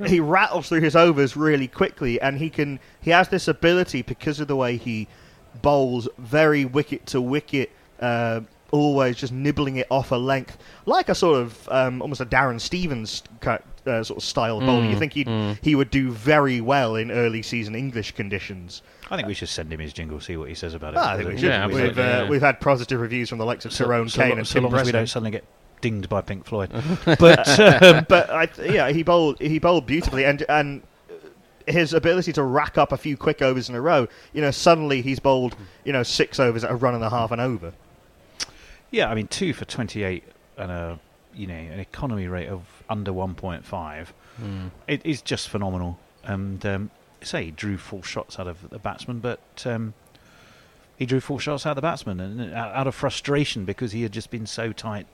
he 0.09 0.21
rattles 0.21 0.69
through 0.69 0.81
his 0.81 0.95
overs 0.97 1.37
really 1.37 1.69
quickly, 1.69 2.21
and 2.21 2.39
he 2.39 2.51
can 2.51 2.79
he 3.01 3.11
has 3.13 3.29
this 3.29 3.47
ability 3.49 4.03
because 4.03 4.39
of 4.41 4.47
the 4.49 4.55
way 4.57 4.77
he 4.77 5.07
bowls 5.61 6.09
very 6.19 6.65
wicket 6.65 7.07
to 7.07 7.21
wicket, 7.21 7.71
uh, 8.01 8.41
always 8.71 9.17
just 9.17 9.33
nibbling 9.33 9.77
it 9.77 9.87
off 9.91 10.13
a 10.13 10.17
length, 10.17 10.57
like 10.87 11.09
a 11.09 11.15
sort 11.15 11.41
of 11.41 11.69
um, 11.69 12.01
almost 12.01 12.21
a 12.21 12.27
Darren 12.27 12.61
Stevens 12.61 13.23
ki- 13.41 13.59
uh, 13.87 14.03
sort 14.03 14.19
of 14.19 14.23
style 14.23 14.59
of 14.59 14.65
bowling. 14.65 14.91
You 14.91 14.99
think 14.99 15.13
he'd, 15.13 15.59
he 15.63 15.75
would 15.75 15.91
do 15.91 16.11
very 16.11 16.61
well 16.61 16.97
in 16.97 17.11
early 17.11 17.43
season 17.43 17.75
English 17.75 18.13
conditions. 18.13 18.83
I 19.11 19.17
think 19.17 19.29
we 19.29 19.35
should 19.35 19.51
send 19.51 19.73
him 19.73 19.81
his 19.81 19.93
jingle, 19.93 20.21
see 20.21 20.37
what 20.37 20.49
he 20.49 20.55
says 20.55 20.73
about 20.73 20.95
it. 20.95 20.99
Ah, 20.99 21.13
I 21.13 21.17
think 21.17 21.29
we 21.29 21.37
should. 21.37 21.45
Yeah, 21.51 21.67
we've, 21.67 21.77
absolutely, 21.77 22.03
uh, 22.03 22.23
yeah. 22.23 22.29
we've 22.31 22.41
had 22.41 22.61
positive 22.61 23.01
reviews 23.01 23.29
from 23.29 23.39
the 23.39 23.45
likes 23.45 23.65
of 23.67 23.73
so, 23.73 23.85
Tyrone 23.85 24.09
so, 24.09 24.23
Kane 24.23 24.31
lo- 24.31 24.37
and 24.39 24.47
so 24.47 24.55
Tim 24.55 24.65
long 24.65 24.75
as 24.75 24.87
we 24.87 24.93
don't 24.93 25.07
suddenly 25.07 25.33
get 25.33 25.45
dinged 25.83 26.09
by 26.09 26.23
Pink 26.23 26.47
Floyd. 26.47 26.71
but 27.05 27.61
um, 27.61 28.07
but 28.09 28.31
I, 28.31 28.47
th- 28.47 28.73
yeah, 28.73 28.91
he 28.91 29.03
bowled 29.03 29.39
he 29.39 29.59
bowled 29.59 29.87
beautifully, 29.87 30.25
and 30.25 30.43
and 30.49 30.83
his 31.67 31.93
ability 31.95 32.33
to 32.35 32.43
rack 32.43 32.77
up 32.79 32.93
a 32.93 32.97
few 32.97 33.17
quick 33.17 33.43
overs 33.43 33.69
in 33.69 33.75
a 33.75 33.81
row, 33.81 34.09
you 34.33 34.41
know, 34.41 34.51
suddenly 34.51 35.03
he's 35.03 35.19
bowled 35.21 35.57
you 35.85 35.93
know 35.93 36.03
six 36.03 36.39
overs 36.41 36.65
at 36.65 36.71
a 36.71 36.75
run 36.75 36.95
and 36.95 37.05
a 37.05 37.11
half 37.11 37.31
and 37.31 37.41
over. 37.41 37.73
yeah, 38.91 39.09
I 39.11 39.15
mean, 39.15 39.27
two 39.29 39.53
for 39.53 39.65
28 39.65 40.25
and 40.59 40.71
a 40.71 40.99
you 41.35 41.47
know 41.47 41.55
an 41.55 41.81
economy 41.81 42.29
rate 42.29 42.49
of 42.49 42.63
under 42.91 43.13
1.5. 43.13 44.07
It 44.87 45.05
is 45.05 45.23
just 45.23 45.49
phenomenal. 45.49 45.99
And 46.25 46.65
um, 46.67 46.91
say 47.23 47.47
he 47.47 47.51
drew 47.51 47.79
four 47.79 48.03
shots 48.05 48.39
out 48.39 48.47
of 48.47 48.69
the 48.71 48.79
batsman, 48.79 49.21
but 49.21 49.41
um, 49.67 49.95
he 50.97 51.07
drew 51.07 51.21
four 51.21 51.41
shots 51.41 51.67
out 51.67 51.71
of 51.71 51.77
the 51.77 51.83
batsman 51.83 52.21
and 52.21 52.55
uh, 52.55 52.57
out 52.75 52.87
of 52.87 52.95
frustration 52.95 53.65
because 53.65 53.93
he 53.93 54.03
had 54.03 54.13
just 54.13 54.31
been 54.31 54.47
so 54.47 54.73
tight, 54.73 55.07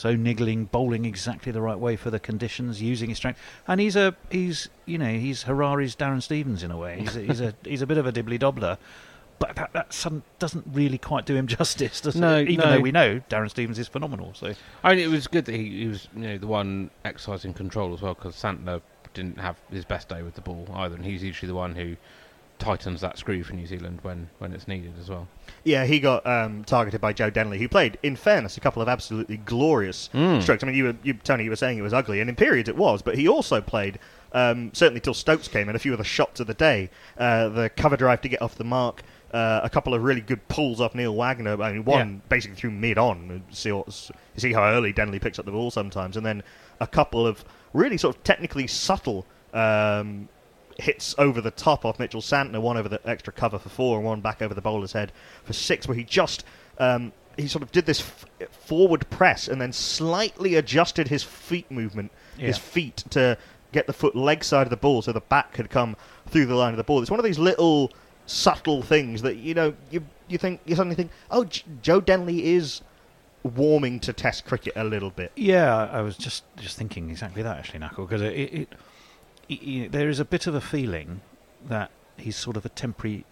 so 0.00 0.16
niggling, 0.16 0.64
bowling 0.64 1.04
exactly 1.04 1.52
the 1.52 1.60
right 1.60 1.78
way 1.78 1.94
for 1.94 2.10
the 2.10 2.18
conditions, 2.18 2.80
using 2.80 3.10
his 3.10 3.18
strength. 3.18 3.38
And 3.68 3.80
he's 3.80 3.96
a 3.96 4.16
he's 4.30 4.70
you 4.86 4.96
know 4.96 5.12
he's 5.12 5.42
Harare's 5.42 5.94
Darren 5.94 6.22
Stevens 6.22 6.62
in 6.62 6.70
a 6.70 6.78
way. 6.78 7.00
He's 7.00 7.16
a, 7.16 7.20
he's 7.20 7.40
a 7.42 7.54
he's 7.64 7.82
a 7.82 7.86
bit 7.86 7.98
of 7.98 8.06
a 8.06 8.12
dibbly 8.12 8.38
dobbler. 8.38 8.78
But 9.38 9.56
that, 9.56 9.72
that 9.72 10.20
doesn't 10.38 10.64
really 10.70 10.98
quite 10.98 11.24
do 11.26 11.34
him 11.34 11.46
justice, 11.58 12.00
does 12.02 12.14
No, 12.16 12.38
it? 12.38 12.48
Even 12.48 12.64
no. 12.66 12.72
though 12.76 12.80
we 12.80 12.92
know 12.92 13.20
Darren 13.30 13.48
Stevens 13.50 13.78
is 13.78 13.88
phenomenal. 13.88 14.32
So 14.34 14.54
I 14.82 14.94
mean, 14.94 15.04
it 15.04 15.08
was 15.08 15.26
good 15.26 15.44
that 15.46 15.54
he, 15.54 15.80
he 15.80 15.86
was, 15.86 16.08
you 16.14 16.22
know, 16.22 16.38
the 16.38 16.46
one 16.46 16.90
exercising 17.04 17.54
control 17.54 17.94
as 17.94 18.02
well 18.02 18.14
because 18.14 18.34
Santner 18.34 18.82
didn't 19.14 19.38
have 19.38 19.56
his 19.70 19.84
best 19.84 20.08
day 20.08 20.22
with 20.22 20.34
the 20.34 20.40
ball 20.42 20.66
either, 20.74 20.94
and 20.94 21.04
he's 21.04 21.22
usually 21.22 21.48
the 21.48 21.54
one 21.54 21.74
who 21.74 21.96
tightens 22.60 23.00
that 23.00 23.18
screw 23.18 23.42
for 23.42 23.54
New 23.54 23.66
Zealand 23.66 23.98
when, 24.02 24.28
when 24.38 24.52
it's 24.52 24.68
needed 24.68 24.92
as 25.00 25.08
well. 25.08 25.26
Yeah, 25.64 25.84
he 25.84 25.98
got 25.98 26.24
um, 26.26 26.62
targeted 26.64 27.00
by 27.00 27.12
Joe 27.12 27.30
Denly, 27.30 27.58
who 27.58 27.68
played, 27.68 27.98
in 28.02 28.14
fairness, 28.14 28.56
a 28.56 28.60
couple 28.60 28.80
of 28.82 28.88
absolutely 28.88 29.38
glorious 29.38 30.08
strokes. 30.40 30.62
I 30.62 30.66
mean, 30.66 30.76
you 30.76 30.84
were, 30.84 30.96
you, 31.02 31.14
Tony, 31.14 31.44
you 31.44 31.50
were 31.50 31.56
saying 31.56 31.78
it 31.78 31.82
was 31.82 31.92
ugly, 31.92 32.20
and 32.20 32.30
in 32.30 32.36
periods 32.36 32.68
it 32.68 32.76
was, 32.76 33.02
but 33.02 33.16
he 33.16 33.26
also 33.26 33.60
played, 33.60 33.98
um, 34.32 34.70
certainly 34.74 35.00
till 35.00 35.14
Stokes 35.14 35.48
came 35.48 35.68
in, 35.68 35.74
a 35.74 35.78
few 35.80 35.92
of 35.92 35.98
the 35.98 36.04
shots 36.04 36.38
of 36.40 36.46
the 36.46 36.54
day. 36.54 36.90
Uh, 37.18 37.48
the 37.48 37.68
cover 37.70 37.96
drive 37.96 38.20
to 38.22 38.28
get 38.28 38.40
off 38.40 38.54
the 38.54 38.64
mark, 38.64 39.02
uh, 39.32 39.60
a 39.62 39.70
couple 39.70 39.94
of 39.94 40.02
really 40.02 40.20
good 40.20 40.46
pulls 40.48 40.80
off 40.80 40.94
Neil 40.94 41.14
Wagner. 41.14 41.60
I 41.62 41.72
mean, 41.72 41.84
one 41.84 42.14
Yeah. 42.14 42.20
basically 42.28 42.56
through 42.56 42.72
mid 42.72 42.98
on. 42.98 43.42
See, 43.50 43.72
what- 43.72 43.86
you 44.34 44.40
see 44.40 44.52
how 44.52 44.64
early 44.64 44.92
Denly 44.92 45.20
picks 45.20 45.38
up 45.38 45.44
the 45.44 45.52
ball 45.52 45.70
sometimes, 45.70 46.16
and 46.16 46.24
then 46.26 46.42
a 46.80 46.86
couple 46.86 47.26
of 47.26 47.44
really 47.72 47.96
sort 47.98 48.16
of 48.16 48.24
technically 48.24 48.66
subtle. 48.66 49.26
Um, 49.52 50.28
hits 50.80 51.14
over 51.18 51.40
the 51.40 51.50
top 51.50 51.84
off 51.84 51.98
Mitchell 51.98 52.20
Santner, 52.20 52.60
one 52.60 52.76
over 52.76 52.88
the 52.88 53.00
extra 53.08 53.32
cover 53.32 53.58
for 53.58 53.68
four, 53.68 53.96
and 53.96 54.04
one 54.06 54.20
back 54.20 54.42
over 54.42 54.54
the 54.54 54.60
bowler's 54.60 54.92
head 54.92 55.12
for 55.44 55.52
six, 55.52 55.86
where 55.86 55.96
he 55.96 56.04
just 56.04 56.44
um, 56.78 57.12
he 57.36 57.46
sort 57.46 57.62
of 57.62 57.72
did 57.72 57.86
this 57.86 58.00
f- 58.00 58.26
forward 58.50 59.08
press 59.10 59.48
and 59.48 59.60
then 59.60 59.72
slightly 59.72 60.54
adjusted 60.56 61.08
his 61.08 61.22
feet 61.22 61.70
movement, 61.70 62.10
his 62.36 62.58
feet 62.58 63.04
to 63.10 63.36
get 63.72 63.86
the 63.86 63.92
foot 63.92 64.16
leg 64.16 64.42
side 64.42 64.66
of 64.66 64.70
the 64.70 64.76
ball, 64.76 65.02
so 65.02 65.12
the 65.12 65.20
back 65.20 65.52
could 65.52 65.70
come 65.70 65.96
through 66.26 66.46
the 66.46 66.54
line 66.54 66.72
of 66.72 66.76
the 66.76 66.84
ball. 66.84 67.00
It's 67.00 67.10
one 67.10 67.20
of 67.20 67.24
these 67.24 67.38
little 67.38 67.92
subtle 68.26 68.80
things 68.82 69.22
that 69.22 69.36
you 69.36 69.54
know 69.54 69.74
you 69.90 70.04
you 70.28 70.38
think 70.38 70.60
you 70.64 70.74
suddenly 70.76 70.96
think, 70.96 71.10
oh, 71.30 71.44
J- 71.44 71.64
Joe 71.82 72.00
Denly 72.00 72.42
is 72.42 72.80
warming 73.42 74.00
to 74.00 74.12
Test 74.12 74.44
cricket 74.44 74.72
a 74.76 74.84
little 74.84 75.10
bit. 75.10 75.32
Yeah, 75.36 75.74
I 75.74 75.98
I 75.98 76.00
was 76.02 76.16
just 76.16 76.44
just 76.56 76.76
thinking 76.76 77.10
exactly 77.10 77.42
that 77.42 77.58
actually, 77.58 77.80
Nakul, 77.80 78.08
because 78.08 78.22
it, 78.22 78.32
it, 78.34 78.54
it, 78.54 78.72
it- 79.54 79.92
there 79.92 80.08
is 80.08 80.20
a 80.20 80.24
bit 80.24 80.46
of 80.46 80.54
a 80.54 80.60
feeling 80.60 81.20
that 81.66 81.90
he's 82.16 82.36
sort 82.36 82.56
of 82.56 82.64
a 82.64 82.68
temporary 82.68 83.24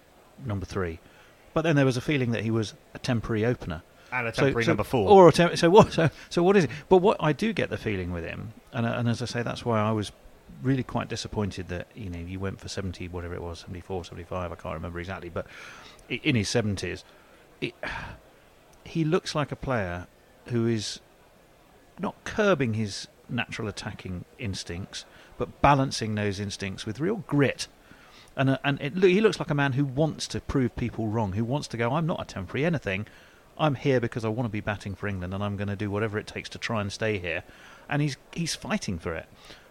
number 0.45 0.67
three, 0.67 0.99
but 1.55 1.63
then 1.63 1.77
there 1.77 1.85
was 1.87 1.97
a 1.97 2.01
feeling 2.01 2.31
that 2.33 2.43
he 2.45 2.51
was 2.51 2.75
a 2.95 2.99
temporary 2.99 3.45
opener. 3.45 3.83
And 4.11 4.27
a 4.27 4.35
So- 4.35 4.43
temporary 4.45 4.65
so- 4.65 4.71
number 4.71 4.85
four. 4.85 5.11
Or 5.11 5.29
a 5.29 5.57
so 5.57 5.71
what? 5.71 5.93
So, 5.93 6.11
so 6.31 6.43
what 6.43 6.57
is 6.57 6.65
it? 6.65 6.71
But 6.89 6.99
what 6.99 7.17
I 7.21 7.33
do 7.33 7.53
get 7.53 7.69
the 7.71 7.77
feeling 7.77 8.11
with 8.13 8.25
him, 8.25 8.53
and 8.73 8.87
uh, 8.87 8.91
and 8.91 9.09
as 9.09 9.21
I 9.23 9.27
say, 9.27 9.43
that's 9.43 9.65
why 9.65 9.81
I 9.81 9.93
was 9.93 10.13
really 10.63 10.83
quite 10.83 11.09
disappointed 11.09 11.69
that 11.69 11.87
you 11.95 12.09
know 12.09 12.19
you 12.19 12.41
went 12.41 12.59
for 12.59 12.69
seventy, 12.69 13.07
whatever 13.07 13.35
it 13.35 13.43
was, 13.43 13.61
74, 13.61 14.05
75, 14.07 14.51
I 14.51 14.55
can't 14.55 14.75
remember 14.75 14.99
exactly, 14.99 15.29
but 15.29 15.47
in 16.09 16.35
his 16.37 16.49
seventies, 16.49 17.05
he 18.85 19.05
looks 19.05 19.35
like 19.35 19.53
a 19.53 19.57
player 19.57 20.07
who 20.47 20.67
is 20.67 21.01
not 21.99 22.15
curbing 22.25 22.75
his 22.75 23.09
natural 23.29 23.69
attacking 23.69 24.25
instincts, 24.39 25.05
but 25.39 25.63
balancing 25.63 26.15
those 26.15 26.41
instincts 26.41 26.85
with 26.85 27.01
real 27.01 27.25
grit. 27.27 27.69
And, 28.37 28.51
uh, 28.51 28.59
and 28.63 28.81
it, 28.81 28.95
he 28.97 29.21
looks 29.21 29.39
like 29.39 29.51
a 29.51 29.55
man 29.55 29.73
who 29.73 29.85
wants 29.85 30.29
to 30.29 30.41
prove 30.41 30.77
people 30.77 31.09
wrong, 31.09 31.33
who 31.33 31.45
wants 31.45 31.69
to 31.69 31.77
go, 31.77 31.93
I'm 31.93 32.07
not 32.07 32.21
a 32.21 32.25
temporary 32.25 32.67
anything. 32.67 33.07
I'm 33.59 33.75
here 33.75 34.01
because 34.01 34.25
I 34.25 34.29
want 34.29 34.47
to 34.47 34.53
be 34.53 34.61
batting 34.61 34.95
for 34.95 35.09
England 35.09 35.35
and 35.35 35.43
I'm 35.43 35.57
going 35.57 35.69
to 35.69 35.77
do 35.77 35.91
whatever 35.91 36.19
it 36.19 36.27
takes 36.27 36.49
to 36.51 36.59
try 36.59 36.81
and 36.81 36.93
stay 36.93 37.19
here. 37.19 37.43
And 37.89 38.03
he's, 38.03 38.17
he's 38.33 38.55
fighting 38.55 38.99
for 38.99 39.15
it. 39.15 39.27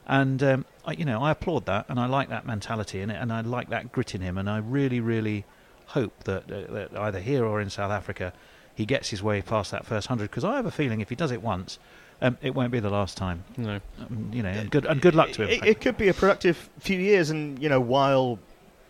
And, 0.06 0.42
um, 0.42 0.66
I, 0.86 0.94
you 0.94 1.06
know, 1.06 1.22
I 1.22 1.32
applaud 1.32 1.66
that 1.68 1.86
and 1.88 2.00
I 2.00 2.08
like 2.08 2.30
that 2.30 2.46
mentality 2.46 3.02
in 3.02 3.10
it 3.10 3.22
and 3.22 3.32
I 3.32 3.42
like 3.42 3.70
that 3.70 3.92
grit 3.92 4.16
in 4.16 4.22
him. 4.22 4.38
And 4.38 4.50
I 4.50 4.58
really, 4.58 5.00
really 5.00 5.46
hope 5.88 6.24
that, 6.24 6.52
uh, 6.52 6.74
that 6.74 6.98
either 6.98 7.20
here 7.20 7.46
or 7.46 7.62
in 7.62 7.70
South 7.70 7.92
Africa 7.92 8.34
he 8.78 8.86
gets 8.86 9.10
his 9.10 9.24
way 9.24 9.42
past 9.42 9.72
that 9.72 9.88
first 9.88 10.08
100 10.08 10.30
because 10.30 10.44
I 10.44 10.56
have 10.56 10.68
a 10.68 10.72
feeling 10.72 11.02
if 11.02 11.10
he 11.10 11.16
does 11.16 11.32
it 11.32 11.42
once, 11.42 11.80
um, 12.22 12.38
it 12.42 12.56
won't 12.56 12.72
be 12.72 12.80
the 12.80 12.90
last 12.90 13.18
time. 13.18 13.44
No. 13.58 13.80
Um, 14.00 14.32
you 14.34 14.42
know, 14.44 14.50
and 14.50 14.72
good, 14.72 14.86
and 14.86 15.02
good 15.02 15.16
luck 15.16 15.32
to 15.34 15.44
him. 15.44 15.50
It, 15.50 15.66
it 15.66 15.82
could 15.82 15.98
be 15.98 16.08
a 16.08 16.14
productive 16.14 16.70
few 16.80 17.00
years, 17.00 17.30
and 17.30 17.62
you 17.62 17.70
know, 17.70 17.80
while 17.80 18.40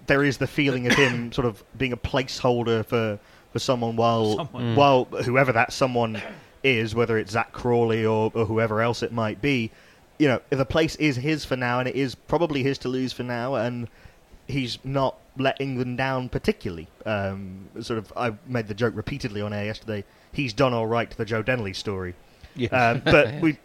there 0.08 0.24
is 0.24 0.38
the 0.38 0.48
feeling 0.48 0.88
of 0.88 0.94
him 0.94 1.32
sort 1.34 1.46
of 1.46 1.64
being 1.78 1.94
a 1.94 1.98
placeholder 1.98 2.86
for 2.86 3.20
for 3.52 3.60
someone, 3.60 3.96
while 3.96 4.38
Someone. 4.38 4.76
while 4.76 5.06
whoever 5.06 5.52
that 5.52 5.74
someone 5.74 6.22
is, 6.64 6.96
whether 6.96 7.18
it's 7.18 7.32
Zak 7.32 7.52
Crawley 7.52 8.06
or, 8.06 8.32
or 8.34 8.46
whoever 8.46 8.82
else 8.82 9.04
it 9.04 9.12
might 9.12 9.42
be, 9.42 9.72
you 10.18 10.28
know, 10.28 10.42
the 10.50 10.66
place 10.66 10.96
is 10.96 11.16
his 11.18 11.46
for 11.46 11.56
now, 11.56 11.80
and 11.80 11.88
it 11.88 11.96
is 11.96 12.16
probably 12.16 12.64
his 12.64 12.78
to 12.80 12.90
lose 12.90 13.14
for 13.14 13.24
now, 13.24 13.56
and 13.56 13.88
he's 14.48 14.80
not 14.84 15.18
let 15.38 15.60
England 15.62 15.98
down 15.98 16.30
particularly. 16.30 16.88
Um, 17.06 17.68
sort 17.82 18.00
of, 18.00 18.12
I 18.16 18.34
made 18.48 18.68
the 18.68 18.74
joke 18.74 18.96
repeatedly 18.96 19.42
on 19.42 19.54
air 19.54 19.66
yesterday. 19.66 20.04
He's 20.32 20.54
done 20.54 20.74
all 20.74 20.88
right 20.88 21.10
to 21.10 21.18
the 21.18 21.26
Joe 21.26 21.44
Denly 21.44 21.76
story. 21.76 22.16
Yes. 22.58 22.74
Um, 22.74 23.02
but 23.06 23.40
we 23.42 23.58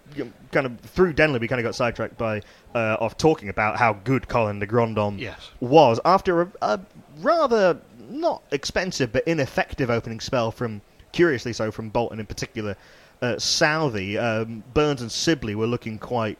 kind 0.52 0.66
of 0.66 0.78
through 0.80 1.14
Denly, 1.14 1.40
we 1.40 1.48
kind 1.48 1.58
of 1.60 1.64
got 1.64 1.74
sidetracked 1.74 2.18
by 2.18 2.42
uh, 2.74 2.96
of 3.00 3.16
talking 3.16 3.48
about 3.48 3.78
how 3.78 3.94
good 3.94 4.28
Colin 4.28 4.58
de 4.58 4.66
Grandhomme 4.66 5.18
Yes. 5.18 5.50
was 5.60 5.98
after 6.04 6.42
a, 6.42 6.52
a 6.62 6.80
rather 7.20 7.80
not 8.10 8.42
expensive 8.52 9.12
but 9.12 9.26
ineffective 9.26 9.88
opening 9.90 10.20
spell 10.20 10.50
from, 10.52 10.82
curiously 11.12 11.52
so, 11.52 11.70
from 11.70 11.88
Bolton 11.88 12.20
in 12.20 12.26
particular. 12.26 12.76
uh, 13.22 13.36
Southee, 13.36 14.18
um, 14.20 14.62
Burns 14.74 15.00
and 15.00 15.10
Sibley 15.10 15.54
were 15.54 15.66
looking 15.66 15.98
quite 15.98 16.38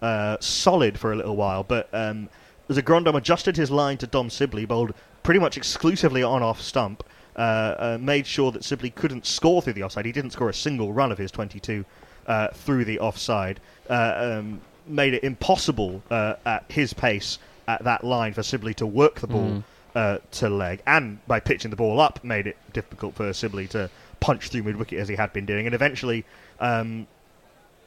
uh, 0.00 0.36
solid 0.40 0.98
for 0.98 1.12
a 1.12 1.16
little 1.16 1.36
while, 1.36 1.62
but 1.62 1.88
um, 1.92 2.28
a 2.68 2.80
Grandhomme 2.82 3.16
adjusted 3.16 3.56
his 3.56 3.70
line 3.70 3.98
to 3.98 4.06
Dom 4.06 4.30
Sibley, 4.30 4.64
bowled 4.64 4.94
pretty 5.22 5.38
much 5.38 5.56
exclusively 5.56 6.22
on 6.22 6.42
off 6.42 6.60
stump, 6.60 7.04
uh, 7.36 7.38
uh, 7.38 7.98
made 8.00 8.26
sure 8.26 8.50
that 8.52 8.64
Sibley 8.64 8.90
couldn't 8.90 9.26
score 9.26 9.62
through 9.62 9.72
the 9.74 9.82
offside. 9.82 10.04
He 10.04 10.12
didn't 10.12 10.30
score 10.30 10.48
a 10.48 10.54
single 10.54 10.92
run 10.92 11.12
of 11.12 11.18
his 11.18 11.30
22 11.30 11.84
uh, 12.26 12.48
through 12.48 12.84
the 12.84 12.98
offside. 13.00 13.60
Uh, 13.88 14.38
um, 14.38 14.60
made 14.86 15.14
it 15.14 15.24
impossible 15.24 16.02
uh, 16.10 16.34
at 16.44 16.64
his 16.68 16.92
pace 16.92 17.38
at 17.68 17.84
that 17.84 18.04
line 18.04 18.32
for 18.32 18.42
Sibley 18.42 18.74
to 18.74 18.86
work 18.86 19.20
the 19.20 19.26
ball 19.26 19.62
uh, 19.94 20.18
to 20.32 20.48
leg, 20.48 20.82
and 20.86 21.24
by 21.26 21.38
pitching 21.38 21.70
the 21.70 21.76
ball 21.76 22.00
up, 22.00 22.22
made 22.24 22.46
it 22.46 22.56
difficult 22.72 23.14
for 23.14 23.32
Sibley 23.32 23.68
to 23.68 23.88
punch 24.20 24.48
through 24.48 24.62
mid 24.62 24.76
wicket 24.76 24.98
as 24.98 25.08
he 25.08 25.14
had 25.14 25.32
been 25.32 25.46
doing. 25.46 25.66
And 25.66 25.74
eventually, 25.74 26.24
um, 26.60 27.06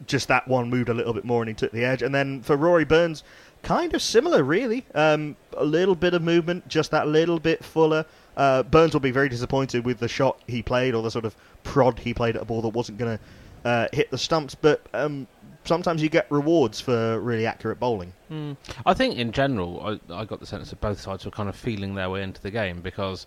just 0.07 0.27
that 0.27 0.47
one 0.47 0.69
moved 0.69 0.89
a 0.89 0.93
little 0.93 1.13
bit 1.13 1.25
more 1.25 1.41
and 1.41 1.49
he 1.49 1.55
took 1.55 1.71
the 1.71 1.85
edge. 1.85 2.01
And 2.01 2.13
then 2.13 2.41
for 2.41 2.55
Rory 2.57 2.85
Burns, 2.85 3.23
kind 3.63 3.93
of 3.93 4.01
similar, 4.01 4.43
really. 4.43 4.85
Um, 4.93 5.35
a 5.57 5.65
little 5.65 5.95
bit 5.95 6.13
of 6.13 6.21
movement, 6.21 6.67
just 6.67 6.91
that 6.91 7.07
little 7.07 7.39
bit 7.39 7.63
fuller. 7.63 8.05
Uh, 8.37 8.63
Burns 8.63 8.93
will 8.93 8.99
be 8.99 9.11
very 9.11 9.29
disappointed 9.29 9.85
with 9.85 9.99
the 9.99 10.07
shot 10.07 10.41
he 10.47 10.61
played 10.61 10.93
or 10.93 11.01
the 11.01 11.11
sort 11.11 11.25
of 11.25 11.35
prod 11.63 11.99
he 11.99 12.13
played 12.13 12.35
at 12.35 12.41
a 12.41 12.45
ball 12.45 12.61
that 12.61 12.69
wasn't 12.69 12.97
going 12.97 13.17
to 13.17 13.69
uh, 13.69 13.87
hit 13.93 14.11
the 14.11 14.17
stumps. 14.17 14.55
But 14.55 14.85
um, 14.93 15.27
sometimes 15.63 16.01
you 16.01 16.09
get 16.09 16.27
rewards 16.29 16.79
for 16.79 17.19
really 17.19 17.45
accurate 17.45 17.79
bowling. 17.79 18.13
Mm. 18.31 18.57
I 18.85 18.93
think 18.93 19.17
in 19.17 19.31
general, 19.31 19.99
I, 20.09 20.13
I 20.13 20.25
got 20.25 20.39
the 20.39 20.45
sense 20.45 20.69
that 20.69 20.81
both 20.81 20.99
sides 20.99 21.25
were 21.25 21.31
kind 21.31 21.49
of 21.49 21.55
feeling 21.55 21.95
their 21.95 22.09
way 22.09 22.23
into 22.23 22.41
the 22.41 22.51
game 22.51 22.81
because 22.81 23.25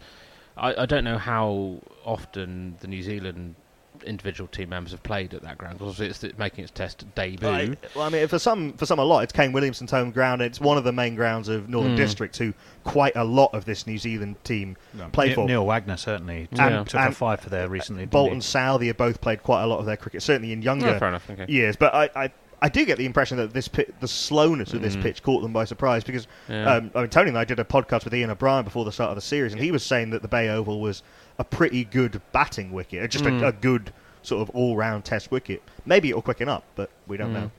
I, 0.56 0.82
I 0.82 0.86
don't 0.86 1.04
know 1.04 1.18
how 1.18 1.80
often 2.04 2.76
the 2.80 2.88
New 2.88 3.02
Zealand 3.02 3.54
individual 4.04 4.48
team 4.48 4.68
members 4.70 4.92
have 4.92 5.02
played 5.02 5.34
at 5.34 5.42
that 5.42 5.58
ground 5.58 5.78
because 5.78 6.00
it's, 6.00 6.22
it's 6.24 6.38
making 6.38 6.64
its 6.64 6.72
test 6.72 7.04
debut. 7.14 7.46
Well, 7.48 7.54
I, 7.54 7.76
well, 7.94 8.04
I 8.06 8.08
mean, 8.10 8.28
for 8.28 8.38
some, 8.38 8.72
for 8.74 8.86
some 8.86 8.98
a 8.98 9.04
lot, 9.04 9.24
it's 9.24 9.32
Kane 9.32 9.52
Williamson's 9.52 9.90
home 9.90 10.10
ground. 10.10 10.42
It's 10.42 10.60
one 10.60 10.76
of 10.78 10.84
the 10.84 10.92
main 10.92 11.14
grounds 11.14 11.48
of 11.48 11.68
Northern 11.68 11.94
Mm. 11.94 11.96
Districts, 11.96 12.38
who 12.38 12.52
quite 12.84 13.16
a 13.16 13.24
lot 13.24 13.52
of 13.54 13.64
this 13.64 13.86
New 13.86 13.98
Zealand 13.98 14.36
team 14.44 14.76
play 15.12 15.26
Neil, 15.26 15.34
for. 15.34 15.46
Neil 15.46 15.66
Wagner 15.66 15.96
certainly 15.96 16.46
took, 16.50 16.58
Yeah. 16.58 16.84
took 16.84 16.94
And 17.00 17.12
a 17.12 17.16
five 17.16 17.40
for 17.40 17.50
there 17.50 17.68
recently. 17.68 18.02
didn't 18.02 18.12
Bolton 18.12 18.36
he? 18.36 18.40
Southee 18.42 18.86
have 18.88 18.96
both 18.96 19.20
played 19.20 19.42
quite 19.42 19.62
a 19.62 19.66
lot 19.66 19.78
of 19.78 19.86
their 19.86 19.96
cricket, 19.96 20.22
certainly 20.22 20.52
in 20.52 20.62
younger 20.62 20.86
Yeah, 20.88 21.08
enough. 21.08 21.28
Okay. 21.30 21.46
years. 21.48 21.76
But 21.76 21.94
I, 21.94 22.10
I, 22.16 22.30
I 22.60 22.68
do 22.68 22.84
get 22.84 22.98
the 22.98 23.06
impression 23.06 23.36
that 23.36 23.52
this 23.54 23.68
pi- 23.68 23.86
the 24.00 24.08
slowness 24.08 24.72
of 24.72 24.82
this 24.82 24.96
Mm. 24.96 25.02
pitch 25.02 25.22
caught 25.22 25.42
them 25.42 25.52
by 25.52 25.64
surprise 25.64 26.02
because 26.02 26.26
Yeah. 26.48 26.74
um, 26.74 26.90
I 26.94 27.02
mean 27.02 27.08
Tony 27.10 27.28
and 27.28 27.38
I 27.38 27.44
did 27.44 27.60
a 27.60 27.64
podcast 27.64 28.04
with 28.04 28.12
Ian 28.14 28.30
O'Brien 28.30 28.64
before 28.64 28.84
the 28.84 28.90
start 28.90 29.10
of 29.10 29.14
the 29.14 29.20
series, 29.20 29.52
and 29.52 29.62
he 29.62 29.70
was 29.70 29.84
saying 29.84 30.10
that 30.10 30.22
the 30.22 30.28
Bay 30.28 30.48
Oval 30.48 30.80
was 30.80 31.04
a 31.38 31.44
pretty 31.44 31.84
good 31.84 32.20
batting 32.32 32.72
wicket, 32.72 33.10
just 33.10 33.24
Mm. 33.24 33.42
a, 33.42 33.48
a 33.48 33.52
good 33.52 33.92
sort 34.22 34.42
of 34.42 34.50
all-round 34.54 35.04
Test 35.04 35.30
wicket. 35.30 35.62
Maybe 35.86 36.10
it'll 36.10 36.22
quicken 36.22 36.48
up, 36.48 36.64
but 36.74 36.90
we 37.06 37.16
don't 37.16 37.30
Mm. 37.30 37.34
know. 37.34 37.50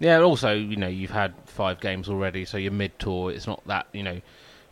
Yeah, 0.00 0.18
also, 0.20 0.52
you 0.54 0.76
know, 0.76 0.88
you've 0.88 1.10
had 1.10 1.34
five 1.46 1.80
games 1.80 2.08
already, 2.08 2.44
so 2.44 2.56
you're 2.56 2.72
mid 2.72 2.98
tour. 2.98 3.30
It's 3.30 3.46
not 3.46 3.64
that, 3.66 3.86
you 3.92 4.02
know, 4.02 4.20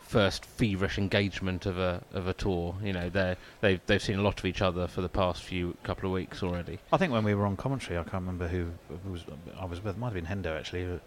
first 0.01 0.45
feverish 0.45 0.99
engagement 0.99 1.65
of 1.65 1.79
a 1.79 2.03
of 2.13 2.27
a 2.27 2.35
tour. 2.35 2.75
You 2.83 2.93
know, 2.93 3.09
they 3.09 3.37
they've 3.61 3.81
they've 3.87 4.03
seen 4.03 4.19
a 4.19 4.23
lot 4.23 4.39
of 4.41 4.45
each 4.45 4.61
other 4.61 4.87
for 4.87 5.01
the 5.01 5.09
past 5.09 5.43
few 5.43 5.77
couple 5.85 6.07
of 6.09 6.13
weeks 6.13 6.43
already. 6.43 6.79
I 6.93 6.97
think 6.99 7.13
when 7.13 7.25
we 7.25 7.35
were 7.35 7.47
on 7.47 7.57
commentary, 7.57 7.99
I 7.99 8.03
can't 8.03 8.15
remember 8.27 8.49
who, 8.49 8.73
who 9.05 9.11
was. 9.13 9.25
I 9.59 9.65
was 9.65 9.83
with. 9.83 9.97
Might 9.97 10.13
have 10.13 10.15
been 10.15 10.27
Hendo 10.27 10.59
actually. 10.59 11.01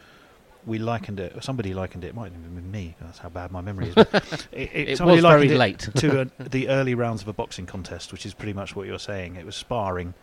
We 0.66 0.80
likened 0.80 1.20
it. 1.20 1.36
Or 1.36 1.42
somebody 1.42 1.74
likened 1.74 2.04
it. 2.04 2.08
It 2.08 2.16
might 2.16 2.32
have 2.32 2.56
been 2.56 2.72
me. 2.72 2.96
That's 3.00 3.20
how 3.20 3.30
bad 3.30 3.52
my 3.52 3.62
memory 3.62 3.90
is. 3.90 3.98
it, 3.98 4.10
it, 4.52 4.90
It 4.90 5.02
was 5.02 5.22
very 5.22 5.50
late. 5.50 5.80
to 5.96 6.22
a, 6.22 6.44
the 6.50 6.70
early 6.70 6.96
rounds 6.96 7.22
of 7.22 7.28
a 7.28 7.34
boxing 7.34 7.66
contest, 7.66 8.12
which 8.12 8.26
is 8.26 8.34
pretty 8.34 8.54
much 8.54 8.76
what 8.76 8.88
you're 8.88 8.98
saying. 9.00 9.36
It 9.36 9.46
was 9.46 9.56
sparring, 9.56 10.14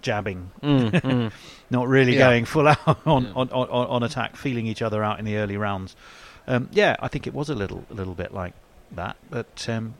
jabbing, 0.00 0.50
Mm, 0.62 0.90
mm. 0.90 1.32
not 1.70 1.88
really 1.88 2.14
Yeah. 2.14 2.28
going 2.30 2.44
full 2.44 2.68
out 2.68 3.06
on, 3.06 3.24
Yeah. 3.24 3.32
on, 3.34 3.48
on, 3.50 3.68
on 3.68 4.02
attack, 4.02 4.36
feeling 4.36 4.66
each 4.66 4.82
other 4.82 5.02
out 5.02 5.18
in 5.18 5.24
the 5.24 5.36
early 5.36 5.56
rounds. 5.56 5.96
Um, 6.46 6.68
yeah, 6.72 6.96
I 7.00 7.08
think 7.08 7.26
it 7.26 7.34
was 7.34 7.48
a 7.50 7.54
little 7.54 7.84
a 7.90 7.94
little 7.94 8.14
bit 8.14 8.32
like 8.34 8.54
that, 8.92 9.16
but 9.30 9.66
um, 9.68 9.94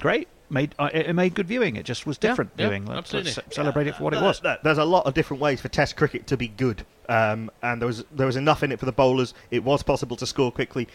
great. 0.00 0.28
Made 0.50 0.74
uh, 0.78 0.90
it 0.92 1.06
it 1.06 1.12
made 1.14 1.34
good 1.34 1.48
viewing. 1.48 1.76
It 1.76 1.84
just 1.84 2.06
was 2.06 2.18
different 2.18 2.50
yeah, 2.56 2.68
viewing. 2.68 2.86
Let's, 2.86 2.98
absolutely. 2.98 3.32
let's 3.36 3.48
ce- 3.48 3.54
celebrate 3.54 3.86
it 3.86 3.96
for 3.96 4.04
what 4.04 4.14
it 4.14 4.20
was. 4.20 4.40
There's 4.62 4.78
a 4.78 4.84
lot 4.84 5.06
of 5.06 5.14
different 5.14 5.40
ways 5.40 5.60
for 5.60 5.68
Test 5.68 5.96
cricket 5.96 6.26
to 6.28 6.36
be 6.36 6.48
good, 6.48 6.84
um, 7.08 7.50
and 7.62 7.80
there 7.80 7.86
was 7.86 8.04
there 8.12 8.26
was 8.26 8.36
enough 8.36 8.62
in 8.62 8.70
it 8.70 8.78
for 8.78 8.86
the 8.86 8.92
bowlers. 8.92 9.34
It 9.50 9.64
was 9.64 9.82
possible 9.82 10.16
to 10.16 10.26
score 10.26 10.52
quickly. 10.52 10.88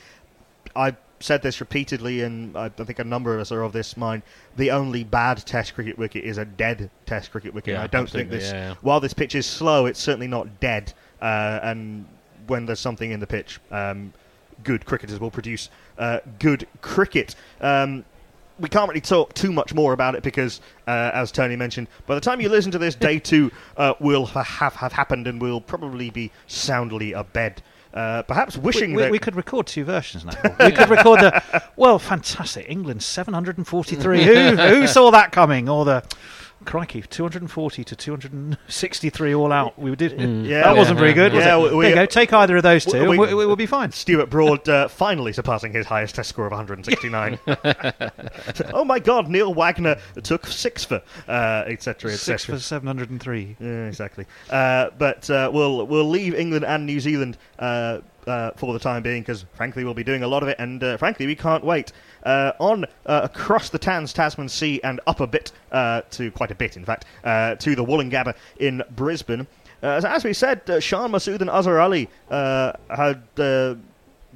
I've 0.75 0.97
said 1.19 1.41
this 1.41 1.59
repeatedly, 1.59 2.21
and 2.21 2.55
I, 2.57 2.65
I 2.65 2.83
think 2.83 2.99
a 2.99 3.03
number 3.03 3.33
of 3.33 3.41
us 3.41 3.51
are 3.51 3.61
of 3.63 3.73
this 3.73 3.97
mind. 3.97 4.23
The 4.55 4.71
only 4.71 5.03
bad 5.03 5.37
Test 5.45 5.73
cricket 5.73 5.97
wicket 5.97 6.23
is 6.23 6.37
a 6.37 6.45
dead 6.45 6.89
Test 7.05 7.31
cricket 7.31 7.53
wicket. 7.53 7.73
Yeah, 7.73 7.83
I 7.83 7.87
don't 7.87 8.09
think 8.09 8.29
this. 8.29 8.51
yeah, 8.51 8.69
yeah. 8.69 8.75
While 8.81 8.99
this 8.99 9.13
pitch 9.13 9.35
is 9.35 9.45
slow, 9.45 9.85
it's 9.85 9.99
certainly 9.99 10.27
not 10.27 10.59
dead. 10.59 10.93
Uh, 11.21 11.59
and 11.63 12.05
when 12.47 12.65
there's 12.65 12.79
something 12.79 13.11
in 13.11 13.19
the 13.19 13.27
pitch, 13.27 13.59
um, 13.71 14.13
good 14.63 14.85
cricketers 14.85 15.19
will 15.19 15.31
produce 15.31 15.69
uh, 15.97 16.19
good 16.39 16.67
cricket. 16.81 17.35
Um, 17.61 18.05
we 18.59 18.69
can't 18.69 18.89
really 18.89 19.01
talk 19.01 19.33
too 19.33 19.51
much 19.51 19.73
more 19.73 19.93
about 19.93 20.15
it 20.15 20.23
because, 20.23 20.61
uh, 20.87 21.11
as 21.13 21.31
Tony 21.31 21.55
mentioned, 21.55 21.87
by 22.05 22.15
the 22.15 22.21
time 22.21 22.41
you 22.41 22.49
listen 22.49 22.71
to 22.71 22.77
this, 22.77 22.95
day 22.95 23.19
two 23.31 23.51
uh, 23.77 23.93
will 23.99 24.25
have 24.27 24.75
have 24.75 24.93
happened 24.93 25.27
and 25.27 25.41
we'll 25.41 25.61
probably 25.61 26.09
be 26.09 26.31
soundly 26.47 27.13
abed. 27.13 27.61
Uh, 27.91 28.21
perhaps 28.21 28.55
wishing 28.55 28.91
we, 28.91 28.97
we, 28.97 29.01
that 29.01 29.11
we 29.11 29.17
could 29.17 29.35
record 29.35 29.65
two 29.65 29.83
versions 29.83 30.23
now. 30.23 30.33
we 30.59 30.71
could 30.71 30.89
record 30.89 31.21
the 31.21 31.63
well, 31.75 31.97
fantastic 31.97 32.69
England 32.69 33.01
743. 33.01 34.23
who 34.23 34.55
who 34.55 34.87
saw 34.87 35.09
that 35.09 35.31
coming? 35.31 35.67
Or 35.67 35.85
the 35.85 36.03
crikey 36.65 37.01
240 37.01 37.83
to 37.83 37.95
263 37.95 39.35
all 39.35 39.51
out. 39.51 39.77
We 39.79 39.95
did. 39.95 40.13
Mm. 40.13 40.47
Yeah, 40.47 40.63
that 40.63 40.71
yeah, 40.71 40.77
wasn't 40.77 40.99
very 40.99 41.11
yeah, 41.11 41.15
good. 41.15 41.33
was 41.33 41.45
yeah, 41.45 41.57
it? 41.57 41.61
we- 41.73 41.81
there 41.81 41.89
you 41.89 41.95
go. 41.95 42.05
Take 42.05 42.33
either 42.33 42.57
of 42.57 42.63
those 42.63 42.85
we- 42.85 42.91
two, 42.91 42.97
and 42.99 43.09
we- 43.09 43.17
we, 43.17 43.33
we, 43.33 43.45
will 43.45 43.55
be 43.55 43.65
fine. 43.65 43.91
Stuart 43.91 44.29
Broad 44.29 44.67
uh, 44.67 44.87
finally 44.87 45.33
surpassing 45.33 45.73
his 45.73 45.85
highest 45.85 46.15
test 46.15 46.29
score 46.29 46.45
of 46.45 46.51
169. 46.51 47.39
oh 48.73 48.83
my 48.83 48.99
God, 48.99 49.29
Neil 49.29 49.53
Wagner 49.53 49.97
took 50.23 50.47
six 50.47 50.85
for, 50.85 51.01
uh, 51.27 51.63
etc. 51.67 52.11
Six 52.11 52.45
for 52.45 52.59
703. 52.59 53.57
Yeah, 53.59 53.85
exactly. 53.87 54.25
Uh, 54.49 54.89
but 54.97 55.29
uh, 55.29 55.49
we'll 55.53 55.87
we'll 55.87 56.09
leave 56.09 56.35
England 56.35 56.65
and 56.65 56.85
New 56.85 56.99
Zealand 56.99 57.37
uh, 58.27 58.51
for 58.55 58.73
the 58.73 58.79
time 58.79 59.03
being 59.03 59.21
because, 59.21 59.45
frankly, 59.53 59.83
we'll 59.83 59.93
be 59.93 60.03
doing 60.03 60.23
a 60.23 60.27
lot 60.27 60.43
of 60.43 60.49
it, 60.49 60.57
and 60.59 60.83
uh, 60.83 60.97
frankly, 60.97 61.25
we 61.25 61.35
can't 61.35 61.63
wait. 61.63 61.91
Uh, 62.23 62.51
on 62.59 62.85
uh, 63.05 63.21
across 63.23 63.69
the 63.69 63.79
Tans, 63.79 64.11
Tasman 64.13 64.49
Sea, 64.49 64.81
and 64.83 64.99
up 65.07 65.19
a 65.19 65.27
bit 65.27 65.51
uh, 65.71 66.01
to 66.11 66.31
quite 66.31 66.51
a 66.51 66.55
bit, 66.55 66.75
in 66.77 66.85
fact, 66.85 67.05
uh, 67.23 67.55
to 67.55 67.75
the 67.75 67.83
Woolloongabba 67.83 68.35
in 68.57 68.83
Brisbane. 68.95 69.47
As, 69.81 70.25
we 70.25 70.33
said, 70.33 70.69
uh, 70.69 70.81
Shan 70.81 71.11
Masood 71.11 71.39
and 71.39 71.49
Azhar 71.49 71.79
Ali 71.79 72.09
had 72.29 73.79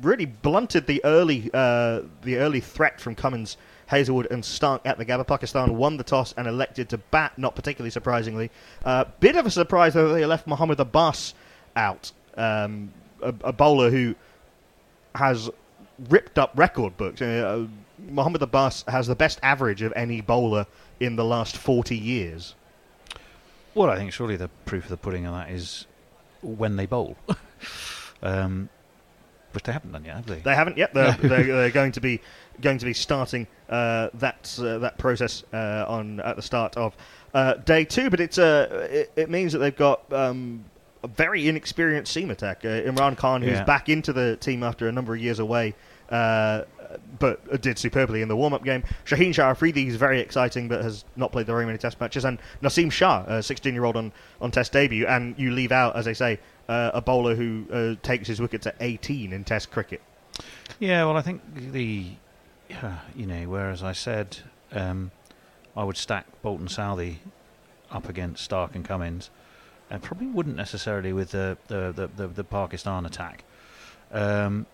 really 0.01 0.25
blunted 0.25 0.87
the 0.87 1.03
early 1.03 1.49
the 1.49 2.37
early 2.37 2.61
threat 2.61 3.01
from 3.01 3.15
Cummins, 3.15 3.57
Hazlewood, 3.87 4.27
and 4.31 4.41
Starc 4.43 4.79
at 4.85 4.97
the 4.97 5.05
Gabba. 5.05 5.27
Pakistan 5.27 5.75
won 5.75 5.97
the 5.97 6.03
toss 6.03 6.33
and 6.37 6.47
elected 6.47 6.87
to 6.89 6.97
bat, 6.97 7.37
not 7.37 7.55
particularly 7.55 7.91
surprisingly. 7.91 8.49
Bit 9.19 9.35
of 9.35 9.45
a 9.45 9.51
surprise 9.51 9.93
though 9.93 10.13
they 10.13 10.25
left 10.25 10.47
Mohammed 10.47 10.79
Abbas 10.79 11.33
out, 11.75 12.11
um, 12.37 12.91
a, 13.29 13.35
a 13.43 13.53
bowler 13.53 13.89
who 13.89 14.15
has 15.15 15.49
ripped 16.09 16.37
up 16.37 16.51
record 16.55 16.97
books. 16.97 17.21
Uh, 17.21 17.67
Mohammed 18.09 18.41
Abbas 18.41 18.83
has 18.87 19.07
the 19.07 19.15
best 19.15 19.39
average 19.43 19.81
of 19.81 19.93
any 19.95 20.21
bowler 20.21 20.65
in 20.99 21.15
the 21.15 21.25
last 21.25 21.57
forty 21.57 21.97
years. 21.97 22.55
Well, 23.75 23.89
I 23.89 23.97
think 23.97 24.11
surely 24.13 24.35
the 24.35 24.49
proof 24.65 24.83
of 24.83 24.89
the 24.89 24.97
pudding 24.97 25.25
on 25.25 25.33
that 25.33 25.51
is 25.51 25.87
when 26.41 26.75
they 26.75 26.85
bowl. 26.85 27.17
um, 28.23 28.69
which 29.53 29.63
they 29.63 29.71
haven't 29.71 29.91
done 29.91 30.05
yet, 30.05 30.15
have 30.15 30.25
they? 30.25 30.39
They 30.39 30.55
haven't 30.55 30.77
yet. 30.77 30.93
They're, 30.93 31.13
they're, 31.13 31.43
they're 31.45 31.71
going 31.71 31.91
to 31.93 32.01
be 32.01 32.21
going 32.61 32.77
to 32.79 32.85
be 32.85 32.93
starting 32.93 33.47
uh, 33.69 34.09
that 34.15 34.57
uh, 34.61 34.79
that 34.79 34.97
process 34.97 35.43
uh, 35.53 35.85
on 35.87 36.19
at 36.19 36.35
the 36.35 36.41
start 36.41 36.75
of 36.77 36.95
uh, 37.33 37.55
day 37.55 37.85
two. 37.85 38.09
But 38.09 38.19
it's 38.19 38.37
uh, 38.37 38.87
it, 38.89 39.11
it 39.15 39.29
means 39.29 39.53
that 39.53 39.59
they've 39.59 39.75
got 39.75 40.11
um, 40.11 40.65
a 41.03 41.07
very 41.07 41.47
inexperienced 41.47 42.11
seam 42.13 42.31
attack. 42.31 42.63
Uh, 42.63 42.81
Imran 42.81 43.17
Khan, 43.17 43.41
who's 43.41 43.53
Yeah. 43.53 43.63
back 43.63 43.89
into 43.89 44.13
the 44.13 44.37
team 44.37 44.63
after 44.63 44.87
a 44.87 44.91
number 44.91 45.13
of 45.13 45.21
years 45.21 45.39
away. 45.39 45.75
Uh, 46.09 46.63
but 47.17 47.61
did 47.61 47.79
superbly 47.79 48.21
in 48.21 48.27
the 48.27 48.35
warm-up 48.35 48.63
game. 48.63 48.83
Shaheen 49.05 49.33
Shah 49.33 49.49
Afridi 49.49 49.87
is 49.87 49.95
very 49.95 50.19
exciting, 50.19 50.67
but 50.67 50.83
has 50.83 51.05
not 51.15 51.31
played 51.31 51.47
very 51.47 51.65
many 51.65 51.77
Test 51.79 51.99
matches. 51.99 52.23
And 52.23 52.37
Naseem 52.61 52.91
Shah, 52.91 53.23
a 53.27 53.31
16-year-old 53.41 53.95
on, 53.97 54.11
on 54.39 54.51
Test 54.51 54.71
debut, 54.73 55.07
and 55.07 55.33
you 55.37 55.49
leave 55.51 55.71
out, 55.71 55.95
as 55.95 56.07
I 56.07 56.13
say, 56.13 56.39
uh, 56.69 56.91
a 56.93 57.01
bowler 57.01 57.33
who 57.35 57.65
uh, 57.71 57.95
takes 58.03 58.27
his 58.27 58.39
wicket 58.39 58.61
to 58.63 58.73
18 58.79 59.33
in 59.33 59.43
Test 59.43 59.71
cricket. 59.71 60.01
Yeah, 60.79 61.05
well, 61.05 61.17
I 61.17 61.21
think 61.21 61.41
the, 61.71 62.11
you 63.15 63.25
know, 63.25 63.43
whereas 63.49 63.81
I 63.81 63.93
said 63.93 64.37
um, 64.71 65.09
I 65.75 65.83
would 65.83 65.97
stack 65.97 66.25
Bolton 66.43 66.67
Southee 66.67 67.17
up 67.91 68.07
against 68.07 68.47
Starc 68.47 68.75
and 68.75 68.85
Cummins, 68.85 69.29
and 69.93 70.01
probably 70.01 70.25
wouldn't 70.25 70.55
necessarily 70.55 71.13
with 71.13 71.31
the 71.31 71.55
the, 71.67 71.93
the, 71.95 72.07
the, 72.07 72.27
the 72.27 72.43
Pakistan 72.43 73.05
attack. 73.05 73.43
Um, 74.11 74.65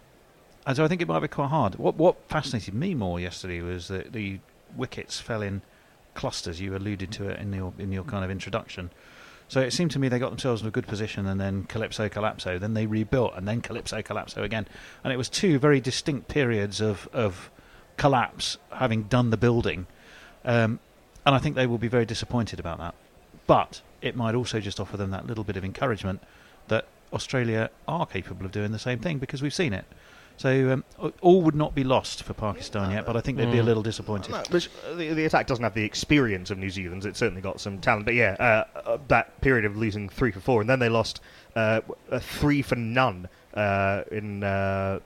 and 0.65 0.77
so 0.77 0.85
I 0.85 0.87
think 0.87 1.01
it 1.01 1.07
might 1.07 1.19
be 1.19 1.27
quite 1.27 1.49
hard. 1.49 1.75
What 1.75 1.95
what 1.95 2.15
fascinated 2.29 2.73
me 2.73 2.95
more 2.95 3.19
yesterday 3.19 3.61
was 3.61 3.89
that 3.89 4.13
the 4.13 4.39
wickets 4.75 5.19
fell 5.19 5.41
in 5.41 5.61
clusters. 6.13 6.61
You 6.61 6.75
alluded 6.75 7.11
to 7.11 7.27
it 7.27 7.39
in 7.39 7.51
your 7.51 7.73
in 7.77 7.91
your 7.91 8.05
kind 8.05 8.23
of 8.23 8.31
introduction. 8.31 8.91
So 9.49 9.59
it 9.59 9.73
seemed 9.73 9.91
to 9.91 9.99
me 9.99 10.07
they 10.07 10.19
got 10.19 10.29
themselves 10.29 10.61
in 10.61 10.67
a 10.67 10.71
good 10.71 10.87
position, 10.87 11.25
and 11.25 11.41
then 11.41 11.63
Calypso 11.63 12.07
Collapso, 12.07 12.59
then 12.59 12.75
they 12.75 12.85
rebuilt, 12.85 13.33
and 13.35 13.47
then 13.47 13.61
Calypso 13.61 14.01
Collapso 14.01 14.43
again, 14.43 14.67
and 15.03 15.11
it 15.11 15.17
was 15.17 15.27
two 15.27 15.59
very 15.59 15.81
distinct 15.81 16.29
periods 16.29 16.79
of 16.79 17.09
of 17.11 17.51
collapse, 17.97 18.57
having 18.71 19.03
done 19.03 19.31
the 19.31 19.37
building, 19.37 19.85
um, 20.45 20.79
and 21.25 21.35
I 21.35 21.39
think 21.39 21.55
they 21.55 21.67
will 21.67 21.79
be 21.79 21.89
very 21.89 22.05
disappointed 22.05 22.59
about 22.59 22.77
that. 22.77 22.95
But 23.47 23.81
it 24.01 24.15
might 24.15 24.35
also 24.35 24.59
just 24.59 24.79
offer 24.79 24.97
them 24.97 25.11
that 25.11 25.27
little 25.27 25.43
bit 25.43 25.57
of 25.57 25.65
encouragement 25.65 26.21
that 26.67 26.85
Australia 27.13 27.69
are 27.87 28.05
capable 28.05 28.45
of 28.45 28.51
doing 28.51 28.71
the 28.71 28.79
same 28.79 28.99
thing 28.99 29.17
because 29.17 29.41
we've 29.41 29.53
seen 29.53 29.73
it. 29.73 29.85
So 30.39 30.71
um, 30.71 31.11
all 31.19 31.41
would 31.41 31.55
not 31.55 31.75
be 31.75 31.83
lost 31.83 32.23
for 32.23 32.33
Pakistan 32.33 32.91
yet, 32.91 33.05
but 33.05 33.17
I 33.17 33.19
think 33.19 33.37
they'd 33.37 33.51
be 33.51 33.57
a 33.57 33.63
little 33.63 33.83
disappointed. 33.83 34.31
No, 34.31 34.41
but 34.49 34.69
the, 34.95 35.11
the 35.11 35.25
attack 35.25 35.47
doesn't 35.47 35.63
have 35.63 35.73
the 35.73 35.83
experience 35.83 36.49
of 36.49 36.57
New 36.57 36.69
Zealand's. 36.69 37.05
It's 37.05 37.19
certainly 37.19 37.41
got 37.41 37.59
some 37.59 37.79
talent. 37.79 38.05
But 38.05 38.13
yeah, 38.13 38.37
uh, 38.39 38.79
uh, 38.79 38.97
that 39.09 39.41
period 39.41 39.65
of 39.65 39.75
losing 39.75 40.07
three 40.07 40.31
for 40.31 40.39
four, 40.39 40.61
and 40.61 40.69
then 40.69 40.79
they 40.79 40.87
lost 40.87 41.19
uh, 41.57 41.81
a 42.09 42.21
three 42.21 42.61
for 42.61 42.75
none 42.75 43.27
uh, 43.53 44.03
in. 44.11 44.43
Uh, 44.43 44.99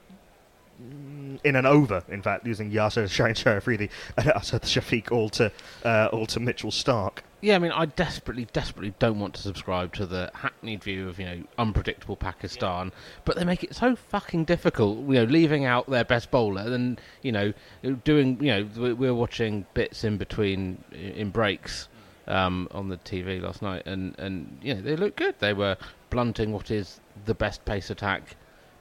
in 1.44 1.54
an 1.56 1.66
over, 1.66 2.02
in 2.08 2.20
fact, 2.20 2.44
losing 2.44 2.70
Yasir 2.70 3.08
Shine 3.08 3.34
Sharafridi 3.34 3.88
and 4.16 4.28
Asad 4.28 4.62
Shafiq 4.62 5.12
all 5.12 5.28
to 5.30 5.52
uh, 5.84 6.08
all 6.12 6.26
to 6.26 6.40
Mitchell 6.40 6.70
Starc. 6.70 7.18
Yeah, 7.44 7.56
I 7.56 7.58
mean, 7.58 7.72
I 7.72 7.84
desperately, 7.84 8.46
desperately 8.54 8.94
don't 8.98 9.20
want 9.20 9.34
to 9.34 9.42
subscribe 9.42 9.92
to 9.96 10.06
the 10.06 10.30
hackneyed 10.32 10.82
view 10.82 11.10
of 11.10 11.18
you 11.18 11.26
know 11.26 11.42
unpredictable 11.58 12.16
Pakistan, 12.16 12.90
but 13.26 13.36
they 13.36 13.44
make 13.44 13.62
it 13.62 13.74
so 13.74 13.94
fucking 13.94 14.46
difficult. 14.46 15.00
You 15.00 15.16
know, 15.16 15.24
leaving 15.24 15.66
out 15.66 15.90
their 15.90 16.04
best 16.04 16.30
bowler, 16.30 16.62
and 16.62 16.98
you 17.20 17.32
know, 17.32 17.52
doing 18.02 18.42
you 18.42 18.50
know, 18.50 18.94
we 18.94 18.94
were 18.94 19.14
watching 19.14 19.66
bits 19.74 20.04
in 20.04 20.16
between 20.16 20.82
in 20.90 21.28
breaks 21.28 21.88
um, 22.28 22.66
on 22.70 22.88
the 22.88 22.96
TV 22.96 23.42
last 23.42 23.60
night, 23.60 23.82
and 23.84 24.18
and 24.18 24.56
you 24.62 24.72
know, 24.72 24.80
they 24.80 24.96
look 24.96 25.14
good. 25.14 25.34
They 25.38 25.52
were 25.52 25.76
blunting 26.08 26.50
what 26.50 26.70
is 26.70 26.98
the 27.26 27.34
best 27.34 27.62
pace 27.66 27.90
attack 27.90 28.36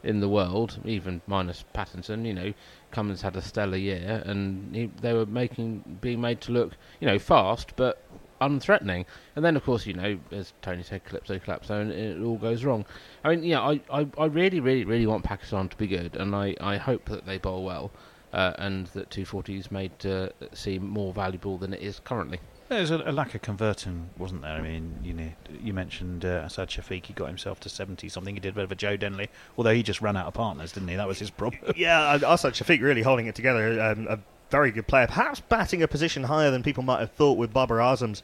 in 0.06 0.21
the 0.21 0.30
world, 0.30 0.80
even 0.86 1.21
minus 1.28 1.65
Pattinson. 1.76 2.26
You 2.26 2.34
know, 2.34 2.54
Cummins 2.91 3.23
had 3.23 3.36
a 3.36 3.41
stellar 3.41 3.76
year, 3.76 4.23
and 4.26 4.73
he, 4.73 4.89
they 5.02 5.12
were 5.12 5.26
making 5.26 5.97
being 5.99 6.21
made 6.21 6.39
to 6.41 6.54
look 6.54 6.78
you 7.02 7.08
know 7.08 7.19
fast, 7.19 7.76
but 7.76 8.02
unthreatening. 8.47 9.06
And 9.36 9.43
then, 9.43 9.56
of 9.56 9.63
course, 9.63 9.86
you 9.86 9.93
know, 9.93 10.19
as 10.32 10.53
Tony 10.62 10.84
said, 10.84 11.03
Calypso, 11.06 11.39
Calypso, 11.39 11.79
and 11.79 11.91
it 11.91 12.21
all 12.21 12.38
goes 12.38 12.63
wrong. 12.63 12.86
I 13.23 13.36
mean, 13.36 13.43
yeah, 13.43 13.62
I, 13.62 13.82
I, 13.91 14.08
I 14.17 14.25
really, 14.25 14.60
really, 14.60 14.86
really 14.86 15.08
want 15.08 15.23
Pakistan 15.23 15.69
to 15.69 15.77
be 15.77 15.88
good, 15.88 16.15
and 16.15 16.36
I, 16.36 16.56
I 16.62 16.77
hope 16.77 17.06
that 17.06 17.25
they 17.25 17.38
bowl 17.38 17.63
well, 17.63 17.91
uh, 18.32 18.53
and 18.58 18.88
that 18.88 19.10
240 19.12 19.58
is 19.58 19.71
made 19.71 19.97
to 19.99 20.34
seem 20.53 20.88
more 20.88 21.13
valuable 21.13 21.58
than 21.58 21.73
it 21.73 21.82
is 21.82 21.99
currently. 21.99 22.39
There's 22.69 22.91
a, 22.91 22.97
a 23.06 23.12
lack 23.12 23.36
of 23.36 23.41
converting, 23.41 24.10
wasn't 24.17 24.41
there? 24.41 24.53
I 24.53 24.62
mean, 24.62 24.99
you 25.03 25.13
know, 25.13 25.29
you 25.62 25.73
mentioned 25.73 26.25
uh, 26.25 26.43
Asad 26.45 26.69
Shafiq. 26.69 27.06
He 27.06 27.13
got 27.13 27.27
himself 27.27 27.60
to 27.62 27.69
seventy 27.69 28.10
something. 28.10 28.36
He 28.36 28.39
did 28.39 28.49
a 28.49 28.53
bit 28.53 28.63
of 28.63 28.71
a 28.71 28.75
Joe 28.75 28.97
Denly, 28.97 29.27
although 29.58 29.73
he 29.73 29.84
just 29.84 30.01
ran 30.01 30.17
out 30.17 30.27
of 30.27 30.34
partners, 30.34 30.71
didn't 30.71 30.89
he? 30.89 30.95
That 30.95 31.08
was 31.08 31.19
his 31.19 31.29
problem. 31.29 31.73
yeah, 31.75 32.01
uh, 32.01 32.34
Asad 32.34 32.53
Shafiq 32.53 32.82
really 32.82 33.01
holding 33.01 33.27
it 33.27 33.36
together. 33.36 33.79
Um, 33.82 34.08
a 34.08 34.19
very 34.54 34.70
good 34.70 34.86
player, 34.86 35.08
perhaps 35.08 35.39
batting 35.39 35.82
a 35.82 35.88
position 35.88 36.26
higher 36.26 36.52
than 36.52 36.62
people 36.62 36.84
might 36.84 37.00
have 37.00 37.12
thought 37.13 37.39
with 37.39 37.52
Babar 37.52 37.80
Azam's 37.80 38.22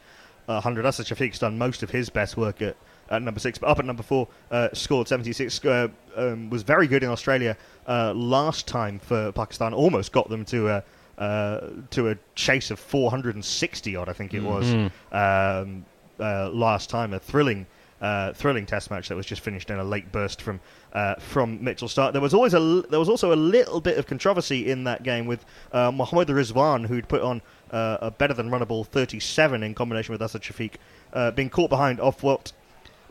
uh, 0.48 0.62
100. 0.62 0.86
Asad 0.86 1.08
Shafiq's 1.08 1.39
done 1.39 1.58
most 1.58 1.82
of 1.82 1.89
his 1.89 2.12
best 2.12 2.38
work 2.38 2.62
at, 2.62 2.76
at 3.10 3.24
number 3.24 3.39
six, 3.39 3.58
but 3.58 3.68
up 3.68 3.80
at 3.80 3.86
number 3.86 4.04
four, 4.04 4.28
uh, 4.52 4.70
scored 4.72 5.08
76. 5.08 5.65
Uh, 5.65 5.88
um, 6.15 6.52
was 6.52 6.62
very 6.62 6.86
good 6.86 7.02
in 7.02 7.10
Australia 7.10 7.58
uh, 7.88 8.13
last 8.13 8.68
time 8.68 9.00
for 9.00 9.32
Pakistan. 9.32 9.74
Almost 9.74 10.12
got 10.12 10.30
them 10.30 10.46
to 10.46 10.68
a 10.68 10.84
uh, 11.18 11.72
to 11.89 12.10
a 12.10 12.18
chase 12.36 12.70
of 12.70 12.80
460 12.80 13.96
odd, 13.96 14.08
I 14.08 14.13
think 14.13 14.36
it 14.36 14.44
was 14.44 14.72
um, 15.12 15.84
uh, 16.20 16.50
last 16.52 16.92
time. 16.92 17.13
A 17.15 17.20
thrilling. 17.20 17.65
Uh, 18.02 18.32
thrilling 18.32 18.65
test 18.65 18.89
match 18.89 19.10
that 19.10 19.15
was 19.18 19.26
just 19.26 19.42
finished 19.42 19.70
in 19.70 19.78
a 19.78 19.84
late 19.84 20.10
burst 20.10 20.42
from 20.42 20.62
uh, 20.93 21.15
from 21.15 21.63
Mitchell 21.63 21.88
Starc. 21.88 22.13
There 22.13 22.21
was 22.21 22.34
always 22.34 22.54
a 22.54 22.60
there 22.89 22.99
was 22.99 23.10
also 23.10 23.34
a 23.34 23.36
little 23.36 23.82
bit 23.82 23.97
of 23.97 24.08
controversy 24.08 24.69
in 24.69 24.84
that 24.86 25.04
game 25.04 25.25
with 25.25 25.45
uh, 25.71 25.91
Mohammad 25.91 26.28
Rizwan, 26.30 26.88
who'd 26.88 27.08
put 27.08 27.21
on 27.21 27.41
uh, 27.71 27.97
a 28.02 28.12
better 28.12 28.34
than 28.34 28.49
runnable 28.49 28.86
37 28.86 29.63
in 29.63 29.75
combination 29.75 30.12
with 30.12 30.21
Asad 30.21 30.41
Shafiq, 30.41 30.73
uh, 31.13 31.32
being 31.32 31.49
caught 31.49 31.69
behind 31.69 31.99
off 31.99 32.23
what 32.23 32.52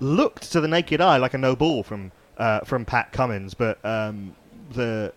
looked 0.01 0.53
to 0.53 0.61
the 0.61 0.69
naked 0.69 1.01
eye 1.01 1.17
like 1.17 1.35
a 1.35 1.39
no 1.39 1.57
ball 1.57 1.83
from 1.83 2.13
uh, 2.39 2.61
from 2.61 2.85
Pat 2.85 3.13
Cummins, 3.13 3.55
but 3.55 3.85
um, 3.85 4.35
the 4.73 5.13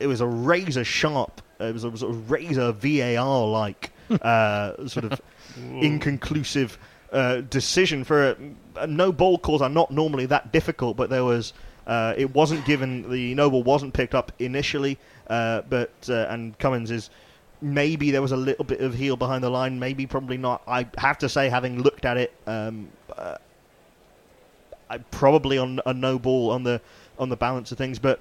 it 0.00 0.06
was 0.06 0.20
a 0.20 0.26
razor 0.26 0.84
sharp, 0.84 1.40
uh, 1.60 1.64
it 1.64 1.72
was 1.72 1.84
a 1.84 1.96
sort 1.96 2.10
of 2.12 2.30
razor 2.30 2.72
VAR 2.72 3.46
like 3.46 3.92
uh, 4.10 4.86
sort 4.86 5.04
of 5.04 5.20
inconclusive 5.80 6.78
uh, 7.12 7.42
decision 7.42 8.04
for 8.04 8.36
a, 8.76 8.86
no 8.86 9.12
ball 9.12 9.38
calls 9.38 9.62
are 9.62 9.68
not 9.68 9.90
normally 9.90 10.26
that 10.26 10.52
difficult, 10.52 10.96
but 10.96 11.10
there 11.10 11.24
was. 11.24 11.52
Uh, 11.84 12.14
it 12.16 12.32
wasn't 12.32 12.64
given 12.64 13.10
the 13.10 13.34
no 13.34 13.50
ball 13.50 13.62
wasn't 13.64 13.92
picked 13.92 14.14
up 14.14 14.30
initially, 14.38 14.98
uh, 15.26 15.62
but 15.62 15.90
uh, 16.08 16.26
and 16.28 16.56
Cummins 16.58 16.92
is 16.92 17.10
maybe 17.60 18.12
there 18.12 18.22
was 18.22 18.30
a 18.30 18.36
little 18.36 18.64
bit 18.64 18.80
of 18.80 18.94
heel 18.94 19.16
behind 19.16 19.42
the 19.42 19.50
line, 19.50 19.80
maybe 19.80 20.06
probably 20.06 20.36
not. 20.36 20.62
I 20.68 20.86
have 20.98 21.18
to 21.18 21.28
say, 21.28 21.48
having 21.48 21.82
looked 21.82 22.04
at 22.04 22.16
it, 22.16 22.32
um, 22.46 22.88
I 24.92 24.98
probably 25.10 25.58
on 25.58 25.80
a 25.86 25.94
no 25.94 26.18
ball 26.18 26.50
on 26.50 26.62
the 26.64 26.80
on 27.18 27.30
the 27.30 27.36
balance 27.36 27.72
of 27.72 27.78
things, 27.78 27.98
but 27.98 28.20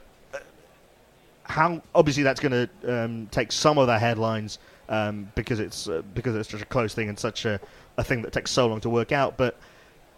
how 1.44 1.82
obviously 1.94 2.24
that's 2.24 2.40
going 2.40 2.68
to 2.84 3.04
um, 3.04 3.28
take 3.30 3.52
some 3.52 3.78
of 3.78 3.88
the 3.88 4.00
headlines 4.00 4.58
um, 4.88 5.30
because 5.36 5.60
it's 5.60 5.90
uh, 5.90 6.02
because 6.14 6.34
it's 6.36 6.50
such 6.50 6.62
a 6.62 6.66
close 6.66 6.94
thing 6.94 7.10
and 7.10 7.20
such 7.20 7.44
a, 7.46 7.60
a 7.98 8.04
thing 8.04 8.22
that 8.22 8.34
takes 8.34 8.52
so 8.52 8.68
long 8.68 8.82
to 8.82 8.90
work 8.90 9.12
out. 9.12 9.38
But 9.38 9.58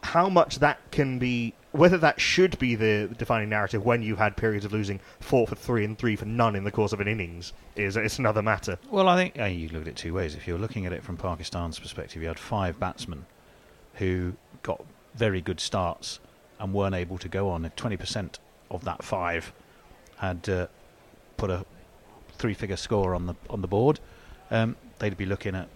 how 0.04 0.30
much 0.30 0.60
that 0.60 0.80
can 0.92 1.18
be, 1.20 1.54
whether 1.72 1.98
that 1.98 2.20
should 2.20 2.60
be 2.60 2.76
the 2.76 3.10
defining 3.18 3.50
narrative 3.50 3.86
when 3.86 4.04
you've 4.04 4.18
had 4.18 4.36
periods 4.36 4.66
of 4.66 4.74
losing 4.74 5.00
four 5.20 5.48
for 5.48 5.56
three 5.56 5.86
and 5.86 5.98
three 5.98 6.16
for 6.16 6.26
none 6.26 6.56
in 6.56 6.64
the 6.64 6.72
course 6.72 6.94
of 6.94 7.00
an 7.00 7.08
innings, 7.08 7.54
is 7.76 7.98
it's 7.98 8.20
another 8.20 8.42
matter. 8.42 8.78
Well, 8.92 9.08
I 9.08 9.16
think 9.16 9.36
you 9.58 9.70
look 9.70 9.84
at 9.84 9.88
it 9.88 9.96
two 9.96 10.14
ways. 10.14 10.36
If 10.36 10.48
you're 10.48 10.60
looking 10.60 10.86
at 10.86 10.94
it 10.94 11.04
from 11.04 11.18
Pakistan's 11.18 11.80
perspective, 11.80 12.22
you 12.22 12.28
had 12.28 12.40
five 12.40 12.80
batsmen 12.80 13.26
who 13.96 14.34
got 14.62 14.84
very 15.16 15.42
good 15.42 15.60
starts 15.60 16.20
and 16.60 16.74
weren't 16.74 16.96
able 16.96 17.18
to 17.20 17.30
go 17.30 17.50
on. 17.50 17.66
If 17.66 17.76
20% 17.76 18.38
of 18.72 18.84
that 18.86 19.04
five 19.04 19.54
had 20.18 20.48
uh, 20.50 20.68
put 21.38 21.50
a 21.50 21.66
three-figure 22.38 22.78
score 22.78 23.16
on 23.16 23.28
the 23.28 23.36
on 23.50 23.62
the 23.62 23.68
board, 23.68 24.00
um, 24.52 24.76
they'd 25.00 25.18
be 25.18 25.26
looking 25.26 25.56
at 25.56 25.68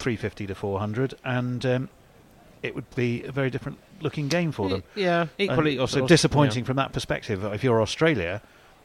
350 0.00 0.46
to 0.48 0.54
400, 0.54 1.14
and 1.24 1.64
um, 1.66 1.88
it 2.62 2.74
would 2.74 2.88
be 2.94 3.22
a 3.24 3.32
very 3.32 3.50
different 3.50 3.78
looking 4.00 4.28
game 4.28 4.50
for 4.50 4.68
them. 4.68 4.82
Yeah, 4.94 5.26
equally. 5.38 5.72
And 5.72 5.80
also- 5.82 6.00
so 6.00 6.06
disappointing 6.06 6.64
from 6.64 6.76
that 6.76 6.92
perspective. 6.92 7.44
If 7.44 7.62
you're 7.62 7.80
Australia, 7.82 8.42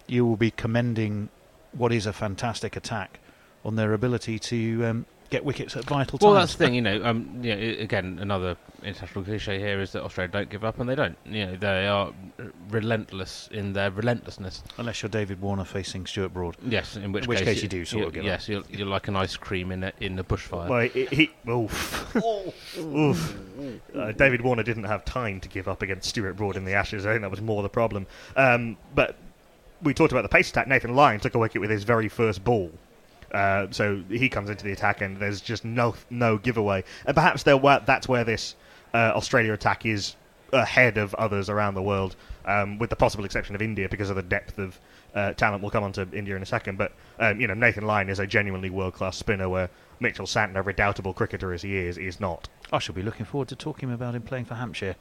you 0.08 0.26
will 0.26 0.36
be 0.38 0.52
commending 0.52 1.30
what 1.72 1.92
is 1.92 2.06
a 2.06 2.14
fantastic 2.14 2.76
attack 2.76 3.20
on 3.64 3.76
their 3.76 3.94
ability 3.94 4.38
to 4.40 4.86
um, 4.86 5.06
get 5.30 5.44
wickets 5.44 5.76
at 5.76 5.86
vital 5.86 6.20
Well, 6.22 6.32
times. 6.32 6.34
Well, 6.34 6.34
that's 6.34 6.56
the 6.56 6.66
thing, 6.66 6.76
you 6.76 6.82
know. 6.82 7.04
Um, 7.04 7.40
you 7.42 7.56
know, 7.56 7.82
again, 7.82 8.20
another 8.22 8.56
international 8.84 9.24
cliche 9.24 9.60
here 9.60 9.82
is 9.82 9.92
that 9.94 10.04
Australia 10.04 10.32
don't 10.32 10.50
give 10.50 10.64
up, 10.64 10.80
and 10.80 10.88
they 10.88 10.96
don't. 10.96 11.18
You 11.26 11.48
know, 11.48 11.56
they 11.56 11.88
are 11.88 12.12
relentless 12.70 13.50
in 13.52 13.74
their 13.74 13.92
relentlessness. 13.92 14.64
Unless 14.78 15.02
you're 15.02 15.10
David 15.10 15.42
Warner 15.42 15.66
facing 15.66 16.06
Stuart 16.06 16.30
Broad. 16.34 16.56
Yes, 16.68 16.96
in 16.96 17.12
which, 17.12 17.24
In 17.26 17.30
which 17.30 17.40
case, 17.40 17.48
case 17.56 17.64
you 17.64 17.70
do 17.70 17.86
sort 17.86 18.02
you- 18.02 18.08
of 18.08 18.14
give 18.14 18.24
Yes, 18.24 18.48
you're, 18.48 18.64
you're 18.70 18.88
like 18.88 19.08
an 19.08 19.16
ice 19.16 19.36
cream 19.36 19.72
in 19.72 19.84
a, 19.84 19.94
in 20.00 20.18
a 20.20 20.24
bushfire. 20.24 20.70
Well, 20.70 20.88
he, 20.88 21.06
he 21.06 21.32
oof. 21.50 22.16
oof. 22.80 23.38
Uh, 23.96 24.12
David 24.12 24.42
Warner 24.42 24.64
didn't 24.64 24.84
have 24.86 25.06
time 25.06 25.40
to 25.42 25.50
give 25.50 25.68
up 25.68 25.82
against 25.82 26.10
Stuart 26.10 26.34
Broad 26.34 26.56
in 26.56 26.66
the 26.66 26.74
Ashes. 26.74 27.06
I 27.06 27.12
think 27.12 27.22
that 27.22 27.32
was 27.32 27.42
more 27.42 27.64
the 27.64 27.70
problem. 27.70 28.08
Um, 28.36 28.78
but 28.94 29.16
we 29.82 29.94
talked 29.94 30.12
about 30.12 30.22
the 30.24 30.30
pace 30.30 30.50
attack. 30.50 30.68
Nathan 30.68 30.96
Lyon 30.96 31.20
took 31.20 31.36
a 31.36 31.40
wicket 31.40 31.62
with 31.62 31.70
his 31.70 31.84
very 31.84 32.10
first 32.10 32.44
ball. 32.44 32.72
Uh, 33.36 33.68
so 33.72 34.02
he 34.10 34.30
comes 34.30 34.50
into 34.50 34.64
the 34.64 34.72
attack, 34.72 35.02
and 35.02 35.18
there's 35.18 35.42
just 35.42 35.66
no 35.66 35.94
no 36.10 36.38
giveaway. 36.38 36.84
And 37.06 37.16
perhaps 37.16 37.46
were, 37.46 37.82
that's 37.86 38.08
where 38.08 38.24
this 38.24 38.56
uh, 38.94 39.12
Australia 39.16 39.54
attack 39.54 39.86
is 39.86 40.16
ahead 40.54 40.98
of 40.98 41.14
others 41.16 41.50
around 41.50 41.74
the 41.74 41.82
world, 41.82 42.16
um, 42.46 42.78
with 42.80 42.90
the 42.90 42.96
possible 42.96 43.26
exception 43.26 43.54
of 43.56 43.62
India 43.62 43.90
because 43.90 44.10
of 44.10 44.16
the 44.16 44.22
depth 44.24 44.58
of 44.58 44.80
uh, 45.16 45.34
talent. 45.34 45.62
We'll 45.62 45.72
come 45.72 45.84
on 45.84 45.92
to 45.94 46.08
India 46.14 46.36
in 46.36 46.42
a 46.42 46.46
second, 46.46 46.78
but 46.78 46.94
um, 47.20 47.42
you 47.42 47.48
know 47.48 47.54
Nathan 47.54 47.86
Lyon 47.86 48.10
is 48.10 48.20
a 48.20 48.28
genuinely 48.28 48.70
world 48.70 48.94
class 48.94 49.18
spinner, 49.18 49.50
where 49.50 49.70
Mitchell 50.00 50.26
Santner, 50.26 50.66
redoubtable 50.66 51.14
cricketer 51.14 51.52
as 51.54 51.62
he 51.62 51.76
is, 51.76 51.98
is 51.98 52.20
not. 52.22 52.48
I 52.72 52.80
shall 52.80 52.96
be 52.96 53.02
looking 53.02 53.26
forward 53.26 53.50
to 53.50 53.56
talking 53.56 53.92
about 53.92 54.16
him 54.16 54.22
playing 54.22 54.46
for 54.46 54.56
Hampshire. 54.56 54.96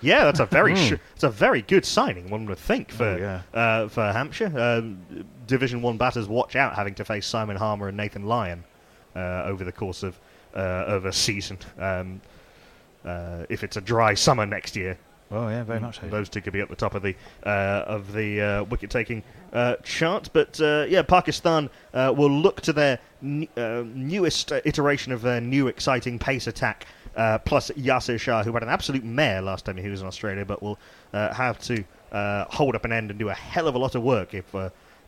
Yeah, 0.00 0.24
that's 0.24 0.40
a 0.40 0.46
very 0.46 0.74
sh- 0.74 0.94
it's 1.14 1.22
a 1.22 1.30
very 1.30 1.62
good 1.62 1.84
signing. 1.84 2.28
One 2.28 2.44
would 2.46 2.58
think 2.58 2.90
for 2.90 3.04
Oh, 3.04 3.16
yeah. 3.16 3.42
uh, 3.60 3.88
for 3.88 4.02
Hampshire. 4.12 4.52
Um, 4.58 5.24
Division 5.52 5.82
One 5.82 5.98
batters 5.98 6.26
watch 6.28 6.56
out 6.56 6.74
having 6.74 6.94
to 6.94 7.04
face 7.04 7.26
Simon 7.26 7.56
Harmer 7.58 7.88
and 7.88 7.96
Nathan 7.96 8.24
Lyon 8.24 8.64
uh, 9.14 9.42
over 9.44 9.64
the 9.64 9.72
course 9.72 10.02
of 10.02 10.18
uh, 10.56 10.58
of 10.96 11.04
a 11.04 11.12
season. 11.12 11.58
Um, 11.78 12.22
uh, 13.04 13.44
if 13.50 13.62
it's 13.62 13.76
a 13.76 13.80
dry 13.82 14.14
summer 14.14 14.46
next 14.46 14.76
year, 14.76 14.96
Oh 15.30 15.48
yeah, 15.48 15.62
very 15.62 15.78
much 15.80 16.00
so. 16.00 16.08
those 16.08 16.30
two 16.30 16.40
could 16.40 16.54
be 16.54 16.60
at 16.60 16.70
the 16.70 16.76
top 16.76 16.94
of 16.94 17.02
the 17.02 17.14
uh, 17.44 17.84
of 17.86 18.12
the 18.14 18.40
uh, 18.40 18.64
wicket 18.64 18.88
taking 18.88 19.22
uh, 19.52 19.76
chart. 19.82 20.30
But 20.32 20.58
uh, 20.58 20.86
yeah, 20.88 21.02
Pakistan 21.02 21.68
uh, 21.92 22.14
will 22.16 22.30
look 22.30 22.62
to 22.62 22.72
their 22.72 22.98
n- 23.22 23.46
uh, 23.56 23.82
newest 23.86 24.52
iteration 24.64 25.12
of 25.12 25.20
their 25.20 25.40
new 25.42 25.68
exciting 25.68 26.18
pace 26.18 26.46
attack 26.46 26.86
uh, 27.14 27.38
plus 27.40 27.70
Yasir 27.72 28.18
Shah, 28.18 28.42
who 28.42 28.52
had 28.52 28.62
an 28.62 28.70
absolute 28.70 29.04
mare 29.04 29.42
last 29.42 29.66
time 29.66 29.76
he 29.76 29.88
was 29.90 30.00
in 30.00 30.06
Australia, 30.06 30.46
but 30.46 30.62
will 30.62 30.78
uh, 31.12 31.32
have 31.34 31.58
to 31.60 31.84
uh, 32.12 32.44
hold 32.48 32.74
up 32.74 32.86
an 32.86 32.92
end 32.92 33.10
and 33.10 33.18
do 33.18 33.28
a 33.28 33.34
hell 33.34 33.68
of 33.68 33.74
a 33.74 33.78
lot 33.78 33.94
of 33.94 34.02
work 34.02 34.32
if. 34.32 34.54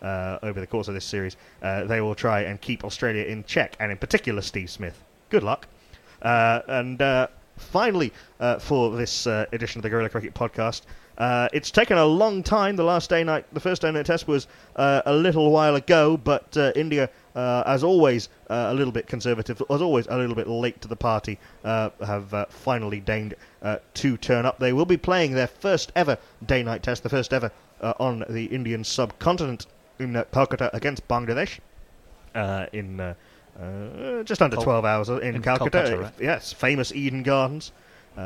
Uh, 0.03 0.39
over 0.43 0.61
the 0.61 0.67
course 0.67 0.87
of 0.87 0.93
this 0.93 1.05
series, 1.05 1.37
uh, 1.63 1.85
they 1.85 2.01
will 2.03 2.15
try 2.15 2.43
and 2.43 2.61
keep 2.61 2.85
Australia 2.85 3.25
in 3.25 3.43
check, 3.45 3.75
and 3.81 3.91
in 3.91 3.97
particular 3.97 4.43
Steve 4.43 4.69
Smith. 4.69 5.03
Good 5.31 5.43
luck. 5.43 5.67
Uh, 6.21 6.61
and 6.69 7.01
uh, 7.01 7.29
finally, 7.57 8.13
uh, 8.41 8.59
for 8.59 8.97
this 8.97 9.27
edition 9.27 9.79
of 9.79 9.83
the 9.83 9.89
Guerilla 9.89 10.11
Cricket 10.11 10.35
Podcast, 10.35 10.83
it's 11.53 11.71
taken 11.71 11.97
a 11.97 12.05
long 12.05 12.43
time. 12.43 12.77
The 12.77 12.85
last 12.85 13.09
day 13.09 13.25
night, 13.25 13.47
the 13.53 13.61
first 13.61 13.83
day 13.83 13.91
night 13.91 14.07
test 14.07 14.29
was 14.29 14.47
a 14.77 15.13
little 15.13 15.51
while 15.51 15.77
ago, 15.77 16.17
but 16.17 16.57
India, 16.77 17.09
uh, 17.35 17.63
as 17.67 17.83
always, 17.83 18.29
uh, 18.51 18.69
a 18.69 18.75
little 18.75 18.93
bit 18.93 19.07
conservative, 19.07 19.63
as 19.71 19.83
always, 19.83 20.07
a 20.09 20.17
little 20.17 20.37
bit 20.37 20.49
late 20.49 20.81
to 20.81 20.89
the 20.89 20.97
party, 20.97 21.39
uh, 21.65 21.91
have 22.05 22.47
finally 22.51 23.01
deigned 23.01 23.35
to 23.95 24.17
turn 24.17 24.47
up. 24.47 24.59
They 24.59 24.73
will 24.73 24.87
be 24.87 24.97
playing 24.97 25.33
their 25.33 25.49
first 25.49 25.93
ever 25.97 26.19
day 26.47 26.63
night 26.63 26.83
test, 26.83 27.03
the 27.03 27.09
first 27.09 27.33
ever 27.33 27.51
on 27.81 28.25
the 28.29 28.47
Indian 28.47 28.83
subcontinent 28.83 29.67
in 29.99 30.17
uh, 30.17 30.25
Calcutta 30.33 30.75
against 30.75 31.07
Bangladesh 31.09 31.59
uh, 32.35 32.67
in 32.73 33.01
uh, 33.01 33.15
uh, 33.61 34.23
just 34.25 34.43
under 34.43 34.57
Col- 34.57 34.65
12 34.65 34.85
hours 34.85 35.09
in, 35.09 35.21
in 35.37 35.43
Calcutta. 35.43 35.71
Calcutta, 35.71 36.03
right? 36.03 36.13
Yes, 36.21 36.53
famous 36.53 36.93
Eden 36.93 37.23
Gardens. 37.23 37.73
Uh, 38.17 38.21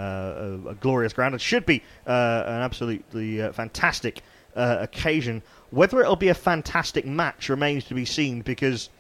a, 0.66 0.68
a 0.68 0.74
glorious 0.74 1.14
ground. 1.14 1.34
It 1.34 1.40
should 1.40 1.64
be 1.64 1.82
uh, 2.06 2.42
an 2.46 2.60
absolutely 2.60 3.40
uh, 3.40 3.52
fantastic 3.52 4.20
uh, 4.54 4.76
occasion. 4.80 5.42
Whether 5.70 6.02
it'll 6.02 6.14
be 6.14 6.28
a 6.28 6.34
fantastic 6.34 7.06
match 7.06 7.48
remains 7.48 7.84
to 7.84 7.94
be 7.94 8.04
seen 8.04 8.42
because 8.42 8.90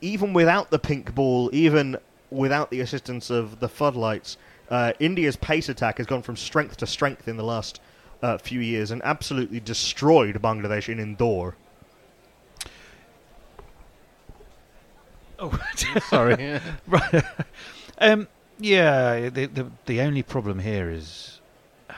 even 0.00 0.32
without 0.32 0.70
the 0.70 0.78
pink 0.78 1.12
ball, 1.12 1.50
even 1.52 1.96
without 2.30 2.70
the 2.70 2.80
assistance 2.80 3.30
of 3.30 3.58
the 3.58 3.68
floodlights, 3.68 4.36
uh, 4.70 4.92
India's 5.00 5.34
pace 5.34 5.68
attack 5.68 5.98
has 5.98 6.06
gone 6.06 6.22
from 6.22 6.36
strength 6.36 6.76
to 6.76 6.86
strength 6.86 7.26
in 7.26 7.36
the 7.36 7.44
last 7.44 7.80
uh, 8.22 8.38
few 8.38 8.60
years 8.60 8.92
and 8.92 9.02
absolutely 9.04 9.58
destroyed 9.58 10.40
Bangladesh 10.40 10.88
in 10.88 11.00
Indore. 11.00 11.56
Oh, 15.38 15.58
Sorry. 16.08 16.60
right. 16.86 17.24
um, 17.98 18.28
yeah, 18.58 19.28
the, 19.28 19.46
the 19.46 19.70
the 19.86 20.00
only 20.00 20.22
problem 20.22 20.58
here 20.60 20.90
is 20.90 21.40
uh, 21.90 21.94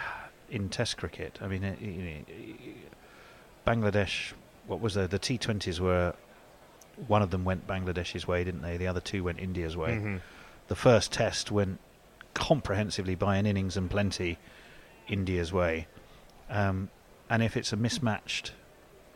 in 0.50 0.68
Test 0.68 0.96
cricket. 0.96 1.38
I 1.40 1.46
mean, 1.46 1.64
uh, 1.64 1.74
you 1.80 1.92
know, 1.92 2.34
Bangladesh. 3.66 4.32
What 4.66 4.80
was 4.80 4.94
there? 4.94 5.06
The 5.06 5.18
T20s 5.18 5.80
were 5.80 6.14
one 7.06 7.22
of 7.22 7.30
them 7.30 7.44
went 7.44 7.66
Bangladesh's 7.66 8.26
way, 8.26 8.44
didn't 8.44 8.62
they? 8.62 8.76
The 8.76 8.86
other 8.86 9.00
two 9.00 9.24
went 9.24 9.38
India's 9.38 9.76
way. 9.76 9.92
Mhm. 9.92 10.20
The 10.66 10.76
first 10.76 11.12
test 11.12 11.50
went 11.50 11.78
comprehensively 12.34 13.14
by 13.14 13.36
an 13.36 13.46
innings 13.46 13.76
and 13.76 13.90
plenty 13.90 14.38
India's 15.08 15.52
way. 15.52 15.86
Um, 16.50 16.90
and 17.30 17.42
if 17.42 17.56
it's 17.56 17.72
a 17.72 17.76
mismatched, 17.76 18.52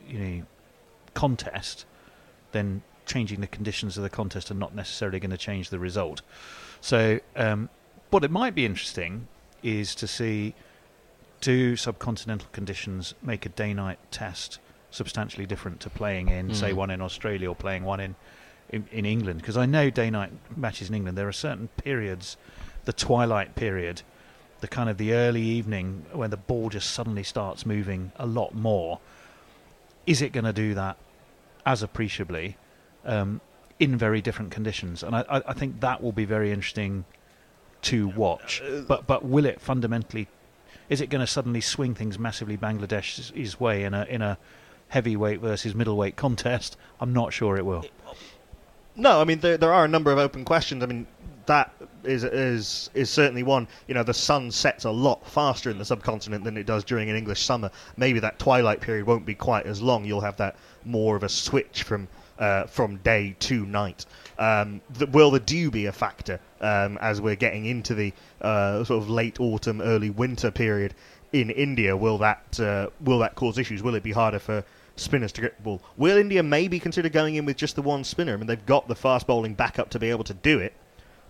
you 0.06 0.18
know, 0.18 0.42
contest, 1.14 1.84
then 2.52 2.82
changing 3.06 3.40
the 3.40 3.46
conditions 3.46 3.96
of 3.96 4.02
the 4.02 4.10
contest 4.10 4.50
are 4.50 4.54
not 4.54 4.74
necessarily 4.74 5.18
going 5.20 5.30
to 5.30 5.36
change 5.36 5.70
the 5.70 5.78
result. 5.78 6.22
So, 6.80 7.20
um, 7.36 7.68
what 8.10 8.24
it 8.24 8.30
might 8.30 8.54
be 8.54 8.64
interesting 8.66 9.26
is 9.62 9.94
to 9.96 10.06
see 10.06 10.54
do 11.40 11.74
subcontinental 11.74 12.50
conditions 12.52 13.14
make 13.22 13.44
a 13.46 13.48
day-night 13.48 13.98
test 14.10 14.58
substantially 14.90 15.46
different 15.46 15.80
to 15.80 15.90
playing 15.90 16.28
in, 16.28 16.54
say, 16.54 16.70
Mm. 16.70 16.74
one 16.76 16.90
in 16.90 17.00
Australia 17.00 17.48
or 17.48 17.54
playing 17.56 17.84
one 17.84 18.00
in 18.00 18.14
in, 18.70 18.86
in 18.90 19.04
England? 19.04 19.40
Because 19.40 19.56
I 19.56 19.66
know 19.66 19.90
day-night 19.90 20.32
matches 20.56 20.88
in 20.88 20.94
England 20.94 21.18
there 21.18 21.28
are 21.28 21.32
certain 21.32 21.68
periods, 21.76 22.36
the 22.84 22.92
twilight 22.92 23.54
period, 23.54 24.02
the 24.60 24.68
kind 24.68 24.88
of 24.88 24.96
the 24.98 25.12
early 25.12 25.42
evening 25.42 26.06
when 26.12 26.30
the 26.30 26.36
ball 26.36 26.68
just 26.70 26.90
suddenly 26.90 27.22
starts 27.22 27.66
moving 27.66 28.12
a 28.16 28.26
lot 28.26 28.54
more. 28.54 29.00
Is 30.06 30.22
it 30.22 30.32
going 30.32 30.44
to 30.44 30.52
do 30.52 30.74
that 30.74 30.96
as 31.66 31.82
appreciably 31.82 32.56
um, 33.04 33.40
in 33.78 33.96
very 33.96 34.20
different 34.20 34.50
conditions? 34.50 35.02
And 35.02 35.14
I, 35.16 35.24
I, 35.28 35.52
think 35.52 35.80
that 35.80 36.02
will 36.02 36.12
be 36.12 36.24
very 36.24 36.52
interesting 36.52 37.04
to 37.82 38.08
watch. 38.08 38.62
But 38.86 39.06
but 39.06 39.24
will 39.24 39.44
it 39.44 39.60
fundamentally? 39.60 40.28
Is 40.88 41.00
it 41.00 41.10
going 41.10 41.20
to 41.20 41.26
suddenly 41.26 41.60
swing 41.60 41.94
things 41.94 42.18
massively 42.18 42.56
Bangladesh's 42.56 43.60
way 43.60 43.84
in 43.84 43.94
a 43.94 44.04
in 44.04 44.22
a 44.22 44.38
heavyweight 44.88 45.40
versus 45.40 45.74
middleweight 45.74 46.16
contest? 46.16 46.76
I'm 47.00 47.12
not 47.12 47.32
sure 47.32 47.56
it 47.56 47.64
will. 47.64 47.84
No, 48.94 49.20
I 49.20 49.24
mean 49.24 49.40
there, 49.40 49.56
there 49.56 49.72
are 49.72 49.84
a 49.84 49.88
number 49.88 50.12
of 50.12 50.18
open 50.18 50.44
questions. 50.44 50.82
I 50.82 50.86
mean 50.86 51.06
that 51.46 51.72
is 52.04 52.24
is 52.24 52.90
is 52.94 53.10
certainly 53.10 53.42
one. 53.42 53.68
You 53.86 53.94
know, 53.94 54.02
the 54.02 54.14
sun 54.14 54.50
sets 54.50 54.84
a 54.84 54.90
lot 54.90 55.26
faster 55.26 55.70
in 55.70 55.78
the 55.78 55.84
subcontinent 55.84 56.44
than 56.44 56.56
it 56.56 56.66
does 56.66 56.84
during 56.84 57.10
an 57.10 57.16
English 57.16 57.42
summer. 57.42 57.70
Maybe 57.96 58.20
that 58.20 58.38
twilight 58.38 58.80
period 58.80 59.06
won't 59.06 59.26
be 59.26 59.34
quite 59.34 59.66
as 59.66 59.82
long. 59.82 60.04
You'll 60.04 60.20
have 60.20 60.36
that 60.36 60.56
more 60.84 61.16
of 61.16 61.22
a 61.22 61.28
switch 61.28 61.82
from 61.82 62.08
uh, 62.42 62.66
from 62.66 62.96
day 62.98 63.36
to 63.38 63.64
night. 63.64 64.04
Um, 64.36 64.80
th- 64.98 65.10
will 65.10 65.30
the 65.30 65.38
dew 65.38 65.70
be 65.70 65.86
a 65.86 65.92
factor 65.92 66.40
um, 66.60 66.98
as 67.00 67.20
we're 67.20 67.36
getting 67.36 67.66
into 67.66 67.94
the 67.94 68.12
uh, 68.40 68.82
sort 68.82 69.00
of 69.00 69.08
late 69.08 69.38
autumn, 69.40 69.80
early 69.80 70.10
winter 70.10 70.50
period 70.50 70.94
in 71.32 71.50
India? 71.50 71.96
Will 71.96 72.18
that 72.18 72.58
uh, 72.58 72.88
will 73.00 73.20
that 73.20 73.36
cause 73.36 73.58
issues? 73.58 73.82
Will 73.82 73.94
it 73.94 74.02
be 74.02 74.10
harder 74.10 74.40
for 74.40 74.64
spinners 74.96 75.30
to 75.32 75.40
get 75.40 75.56
the 75.56 75.62
ball? 75.62 75.82
Will 75.96 76.16
India 76.16 76.42
maybe 76.42 76.80
consider 76.80 77.08
going 77.08 77.36
in 77.36 77.44
with 77.44 77.56
just 77.56 77.76
the 77.76 77.82
one 77.82 78.02
spinner? 78.02 78.34
I 78.34 78.36
mean, 78.36 78.48
they've 78.48 78.66
got 78.66 78.88
the 78.88 78.96
fast 78.96 79.28
bowling 79.28 79.54
backup 79.54 79.90
to 79.90 80.00
be 80.00 80.10
able 80.10 80.24
to 80.24 80.34
do 80.34 80.58
it 80.58 80.74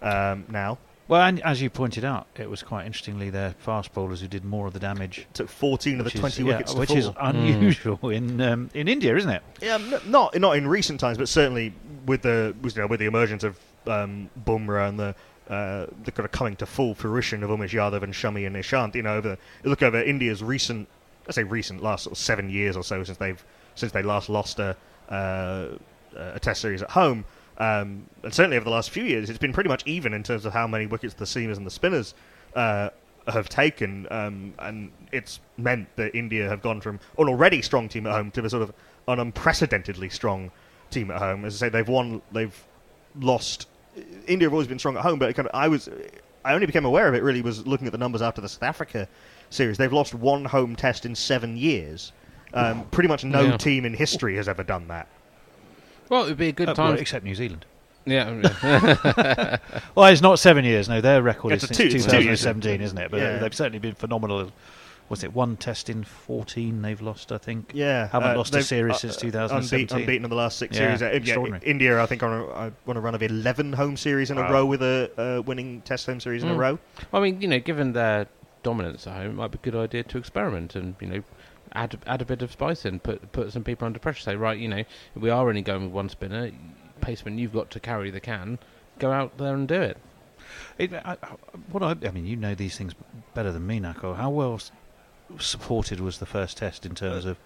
um, 0.01 0.47
now. 0.49 0.79
Well, 1.09 1.21
and 1.23 1.41
as 1.43 1.61
you 1.61 1.69
pointed 1.69 2.05
out, 2.05 2.27
it 2.39 2.49
was 2.49 2.63
quite 2.63 2.87
interestingly 2.87 3.29
their 3.29 3.51
fast 3.59 3.93
bowlers 3.93 4.21
who 4.21 4.29
did 4.29 4.45
more 4.45 4.67
of 4.67 4.73
the 4.73 4.79
damage. 4.81 5.27
Took 5.35 5.49
14 5.49 5.95
of 5.95 5.99
the 5.99 6.05
which 6.05 6.15
is- 6.15 6.21
20 6.21 6.43
yeah, 6.43 6.49
wickets 6.49 6.73
to 6.73 6.79
which 6.81 6.89
fall. 6.91 6.99
is 6.99 7.11
unusual 7.21 8.09
in 8.11 8.41
um, 8.41 8.71
in 8.73 8.89
India, 8.89 9.17
isn't 9.17 9.29
it? 9.31 9.43
Yeah, 9.61 9.75
n- 9.75 10.01
not 10.07 10.39
not 10.39 10.57
in 10.57 10.67
recent 10.67 11.01
times, 11.01 11.19
but 11.19 11.29
certainly 11.29 11.75
with 12.07 12.23
the 12.23 12.55
with, 12.63 12.77
you 12.77 12.83
know, 12.83 12.87
with 12.89 13.01
the 13.01 13.07
emergence 13.07 13.43
of 13.45 13.59
um, 13.87 14.31
Bumrah 14.47 14.89
and 14.89 14.99
the 14.99 15.15
uh, 15.53 15.87
the 16.05 16.13
kind 16.13 16.25
of 16.25 16.31
coming 16.31 16.57
to 16.57 16.67
full 16.67 16.95
fruition 16.95 17.43
of 17.43 17.51
Umesh 17.51 17.71
Yadav 17.71 18.03
and 18.03 18.15
Shami 18.15 18.47
and 18.47 18.55
Ishant. 18.57 18.95
You 18.95 19.03
know, 19.03 19.17
over 19.17 19.37
you 19.65 19.71
look 19.71 19.83
over 19.83 20.01
India's 20.01 20.43
recent, 20.43 20.89
I 21.29 21.33
say 21.33 21.43
recent, 21.43 21.83
last 21.83 22.05
sort 22.05 22.13
of 22.13 22.19
seven 22.19 22.49
years 22.49 22.77
or 22.77 22.85
so 22.85 23.03
since 23.05 23.19
they've 23.19 23.45
since 23.75 23.91
they 23.93 24.03
last 24.03 24.29
lost 24.29 24.61
a 24.61 24.77
uh, 25.11 25.67
a 26.17 26.39
Test 26.41 26.61
series 26.61 26.81
at 26.83 26.91
home. 26.91 27.25
Um, 27.59 28.07
and 28.23 28.33
certainly 28.33 28.57
over 28.57 28.65
the 28.65 28.71
last 28.71 28.91
few 28.91 29.05
years, 29.05 29.29
it's 29.31 29.39
been 29.39 29.53
pretty 29.53 29.69
much 29.69 29.83
even 29.87 30.15
in 30.15 30.23
terms 30.23 30.45
of 30.45 30.53
how 30.53 30.67
many 30.67 30.87
wickets 30.87 31.15
the 31.15 31.25
seamers 31.25 31.57
and 31.57 31.67
the 31.67 31.71
spinners 31.71 32.15
uh, 32.57 32.91
have 33.29 33.49
taken, 33.49 34.07
um, 34.11 34.55
and 34.59 34.91
it's 35.13 35.39
meant 35.57 35.89
that 35.97 36.15
India 36.17 36.49
have 36.49 36.63
gone 36.63 36.81
from 36.81 36.99
an 37.19 37.29
already 37.29 37.63
strong 37.63 37.89
team 37.89 38.07
at 38.07 38.13
home 38.13 38.31
to 38.33 38.45
a 38.45 38.51
sort 38.51 38.63
of 38.63 38.73
an 39.09 39.21
unprecedentedly 39.21 40.09
strong 40.09 40.51
team 40.91 41.11
at 41.11 41.19
home. 41.19 41.45
As 41.45 41.63
I 41.63 41.67
say, 41.67 41.71
they've 41.71 41.89
won, 41.89 42.21
they've 42.33 42.65
lost. 43.21 43.69
India 44.27 44.47
have 44.47 44.53
always 44.53 44.67
been 44.69 44.79
strong 44.79 44.97
at 44.97 45.03
home, 45.03 45.19
but 45.19 45.29
it 45.29 45.35
kind 45.35 45.47
of, 45.47 45.55
I 45.55 45.69
was, 45.69 45.89
I 46.45 46.55
only 46.55 46.67
became 46.67 46.85
aware 46.85 47.07
of 47.07 47.15
it 47.15 47.23
really 47.23 47.43
was 47.43 47.67
looking 47.67 47.87
at 47.87 47.93
the 47.93 47.99
numbers 47.99 48.23
after 48.23 48.41
the 48.41 48.49
South 48.49 48.63
Africa 48.63 49.07
series. 49.51 49.77
They've 49.77 49.93
lost 49.93 50.15
one 50.15 50.45
home 50.45 50.75
test 50.75 51.05
in 51.07 51.15
seven 51.15 51.57
years. 51.57 52.13
Um, 52.55 52.85
pretty 52.91 53.09
much 53.09 53.25
no 53.25 53.43
Yeah. 53.43 53.57
team 53.57 53.85
in 53.85 53.95
history 53.95 54.37
has 54.37 54.49
ever 54.49 54.63
done 54.63 54.89
that. 54.89 55.07
Well, 56.09 56.25
it 56.25 56.29
would 56.29 56.37
be 56.39 56.49
a 56.49 56.53
good 56.53 56.69
Uh, 56.69 56.75
time. 56.75 56.91
well, 56.93 57.01
except 57.01 57.25
New 57.25 57.35
Zealand. 57.35 57.65
yeah, 58.05 58.31
yeah. 58.63 59.57
Well, 59.95 60.07
it's 60.07 60.21
not 60.23 60.39
seven 60.39 60.65
years. 60.65 60.89
No, 60.89 61.01
their 61.01 61.23
record 61.23 61.53
It's 61.53 61.63
is 61.65 61.69
since 61.69 61.79
two- 61.79 61.85
it's 61.97 62.05
two 62.05 62.11
2017, 62.11 62.81
isn't 62.81 62.99
it? 62.99 63.11
But 63.11 63.21
Yeah. 63.21 63.39
they've 63.39 63.55
certainly 63.55 63.79
been 63.79 63.95
phenomenal. 63.95 64.51
Was 65.09 65.23
it 65.25 65.35
one 65.35 65.57
test 65.57 65.91
in 65.91 66.05
14 66.05 66.81
they've 66.81 67.01
lost? 67.03 67.33
I 67.33 67.39
think. 67.39 67.71
Yeah, 67.75 68.09
Haven't 68.09 68.31
uh, 68.31 68.37
lost 68.37 68.55
a 68.55 68.63
series 68.63 68.95
uh, 68.95 68.99
since 68.99 69.17
uh, 69.19 69.21
2017. 69.21 69.81
Unbeaten, 69.81 69.99
unbeaten 70.01 70.25
in 70.25 70.31
the 70.31 70.37
last 70.37 70.59
six 70.59 70.75
Yeah, 70.75 70.97
series. 70.97 71.03
Uh, 71.03 71.05
yeah, 71.07 71.11
extraordinary. 71.13 71.63
India, 71.67 72.03
I 72.03 72.07
think, 72.07 72.23
on 72.23 72.33
a, 72.33 72.47
uh, 72.47 72.71
on 72.87 72.97
a 72.97 73.01
run 73.01 73.15
of 73.15 73.23
11 73.23 73.75
home 73.75 73.97
series 73.97 74.31
in 74.31 74.39
a 74.39 74.51
row 74.51 74.65
with 74.65 74.83
a 74.83 75.11
uh, 75.19 75.43
winning 75.43 75.83
Test 75.83 76.07
home 76.07 76.19
series 76.21 76.43
in 76.43 76.49
a 76.49 76.55
Mm. 76.55 76.59
row. 76.59 76.79
I 77.13 77.21
mean, 77.21 77.41
you 77.43 77.49
know, 77.49 77.59
given 77.61 77.93
their 77.93 78.27
dominance 78.63 79.07
at 79.07 79.15
home, 79.15 79.31
it 79.33 79.35
might 79.35 79.51
be 79.51 79.59
a 79.63 79.71
good 79.71 79.77
idea 79.79 80.03
to 80.05 80.19
experiment 80.19 80.75
and 80.77 80.95
you 81.01 81.09
know 81.09 81.23
add 81.75 81.99
add 82.07 82.23
a 82.23 82.25
bit 82.25 82.43
of 82.43 82.53
spice 82.53 82.85
in, 82.85 83.01
put 83.01 83.33
put 83.33 83.53
some 83.53 83.65
people 83.65 83.87
under 83.87 83.99
pressure. 83.99 84.23
Say, 84.23 84.37
right, 84.37 84.59
you 84.59 84.69
know, 84.69 84.85
we 85.15 85.31
are 85.31 85.49
only 85.49 85.63
going 85.63 85.85
with 85.85 85.93
one 85.93 86.09
spinner. 86.09 86.51
Paceman, 87.01 87.39
you've 87.39 87.53
got 87.53 87.71
to 87.71 87.81
carry 87.81 88.11
the 88.11 88.21
can. 88.21 88.59
Go 88.99 89.11
out 89.11 89.37
there 89.39 89.55
and 89.55 89.67
do 89.67 89.81
it. 89.81 89.97
It, 90.79 90.93
I, 90.93 91.13
I- 91.23 91.27
what 91.71 91.83
I, 91.83 91.97
I 92.07 92.11
mean, 92.11 92.27
you 92.27 92.37
know 92.37 92.55
these 92.55 92.77
things 92.77 92.95
better 93.35 93.51
than 93.53 93.67
me, 93.67 93.81
Nakul. 93.81 94.17
How 94.17 94.31
well 94.31 94.61
supported 95.39 96.01
was 96.01 96.19
the 96.19 96.27
first 96.27 96.57
test 96.59 96.85
in 96.87 96.95
terms 96.95 97.25
of 97.25 97.39